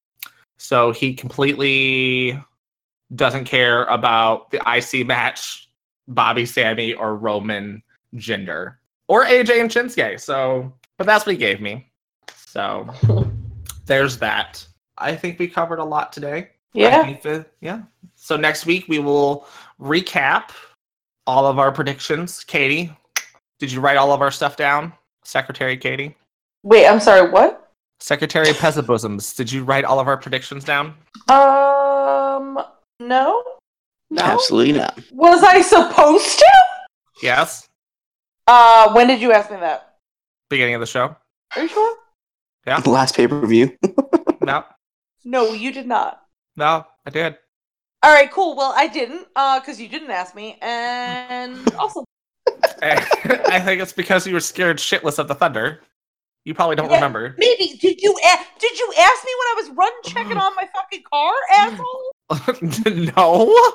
So 0.57 0.91
he 0.91 1.13
completely 1.13 2.39
doesn't 3.15 3.45
care 3.45 3.85
about 3.85 4.51
the 4.51 4.61
IC 4.67 5.07
match, 5.07 5.69
Bobby, 6.07 6.45
Sami, 6.45 6.93
or 6.93 7.15
Roman 7.15 7.81
Jinder, 8.15 8.75
or 9.07 9.25
AJ 9.25 9.61
and 9.61 9.69
Shinsuke. 9.69 10.19
So, 10.19 10.73
but 10.97 11.05
that's 11.07 11.25
what 11.25 11.33
he 11.33 11.37
gave 11.37 11.61
me. 11.61 11.91
So 12.35 12.89
there's 13.85 14.17
that. 14.19 14.65
I 14.97 15.15
think 15.15 15.39
we 15.39 15.47
covered 15.47 15.79
a 15.79 15.83
lot 15.83 16.11
today. 16.11 16.49
Yeah. 16.73 17.03
think 17.03 17.21
that- 17.23 17.51
yeah. 17.61 17.81
So 18.15 18.35
next 18.35 18.65
week 18.65 18.85
we 18.87 18.99
will 18.99 19.45
recap 19.79 20.49
all 21.27 21.45
of 21.45 21.59
our 21.59 21.71
predictions. 21.71 22.43
Katie, 22.43 22.91
did 23.59 23.71
you 23.71 23.79
write 23.79 23.97
all 23.97 24.11
of 24.11 24.21
our 24.21 24.31
stuff 24.31 24.55
down? 24.57 24.93
Secretary 25.23 25.77
Katie? 25.77 26.15
Wait, 26.63 26.87
I'm 26.87 26.99
sorry, 26.99 27.29
what? 27.29 27.71
Secretary 27.99 28.47
Pesabosoms, 28.47 29.35
did 29.35 29.51
you 29.51 29.63
write 29.63 29.83
all 29.85 29.99
of 29.99 30.07
our 30.07 30.17
predictions 30.17 30.63
down? 30.63 30.93
Um, 31.29 32.59
no? 32.99 33.43
No. 34.09 34.21
Absolutely 34.21 34.73
not. 34.73 34.99
Was 35.11 35.43
I 35.43 35.61
supposed 35.61 36.39
to? 36.39 36.51
Yes. 37.21 37.66
Uh, 38.47 38.93
when 38.93 39.07
did 39.07 39.19
you 39.21 39.31
ask 39.33 39.51
me 39.51 39.57
that? 39.57 39.95
Beginning 40.49 40.75
of 40.75 40.79
the 40.81 40.87
show? 40.87 41.15
Are 41.55 41.61
you 41.61 41.67
sure? 41.67 41.97
Yeah. 42.65 42.79
The 42.79 42.89
last 42.89 43.15
pay 43.15 43.27
per 43.27 43.45
view. 43.45 43.75
No. 44.39 44.63
No, 45.25 45.51
you 45.51 45.73
did 45.73 45.87
not. 45.87 46.21
No, 46.55 46.85
I 47.05 47.09
did. 47.09 47.37
All 48.03 48.13
right, 48.13 48.31
cool. 48.31 48.55
Well, 48.55 48.71
I 48.77 48.87
didn't, 48.87 49.27
uh, 49.35 49.59
because 49.59 49.81
you 49.81 49.89
didn't 49.89 50.11
ask 50.11 50.33
me, 50.35 50.57
and 50.61 51.73
also, 51.79 52.05
I 52.81 53.59
think 53.65 53.81
it's 53.81 53.91
because 53.91 54.25
you 54.25 54.33
were 54.33 54.39
scared 54.39 54.77
shitless 54.77 55.19
of 55.19 55.27
the 55.27 55.35
thunder. 55.35 55.81
You 56.45 56.53
probably 56.53 56.77
don't 56.77 56.89
Yeah. 56.89 56.95
remember. 56.95 57.35
maybe 57.37 57.77
did 57.81 57.99
you 58.01 58.13
a- 58.13 58.59
did 58.59 58.79
you 58.79 58.93
ask 58.97 59.25
me 59.25 59.31
when 59.37 59.47
I 59.49 59.53
was 59.57 59.69
run 59.71 59.91
checking 60.05 60.37
on 60.37 60.55
my 60.55 60.69
fucking 60.73 61.03
car, 61.11 61.33
asshole? 61.51 63.15
no. 63.17 63.73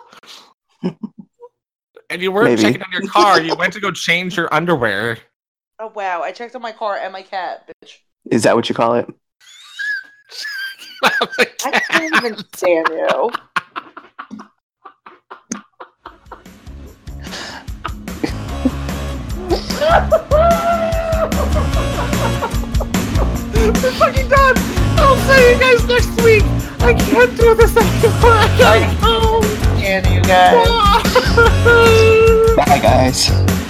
And 2.13 2.21
you 2.21 2.31
weren't 2.31 2.51
Maybe. 2.51 2.63
checking 2.63 2.83
on 2.83 2.93
your 2.93 3.09
car. 3.09 3.41
You 3.41 3.57
went 3.57 3.73
to 3.73 3.81
go 3.81 3.91
change 3.91 4.37
your 4.37 4.53
underwear. 4.53 5.19
Oh 5.79 5.91
wow, 5.95 6.21
I 6.23 6.31
checked 6.31 6.55
on 6.55 6.63
my 6.63 6.73
car 6.73 6.99
and 6.99 7.13
my 7.13 7.23
cat, 7.23 7.69
bitch. 7.83 7.97
Is 8.31 8.43
that 8.43 8.55
what 8.55 8.69
you 8.69 8.75
call 8.75 8.95
it? 8.95 9.09
I 11.05 11.81
can't 11.89 12.15
even 12.17 12.37
stand 12.53 12.89
you. 12.91 13.31
We're 23.63 23.93
fucking 23.93 24.29
done. 24.29 24.55
I'll 24.99 25.17
see 25.17 25.51
you 25.51 25.59
guys 25.59 25.87
next 25.87 26.23
week. 26.23 26.43
I 26.83 26.95
can't 26.95 27.37
do 27.39 27.55
this 27.55 27.77
anymore. 27.77 28.21
I 28.23 28.49
gotta 29.83 30.15
you 30.15 30.21
guys? 30.23 30.69
Bye, 32.57 32.79
guys. 32.79 33.62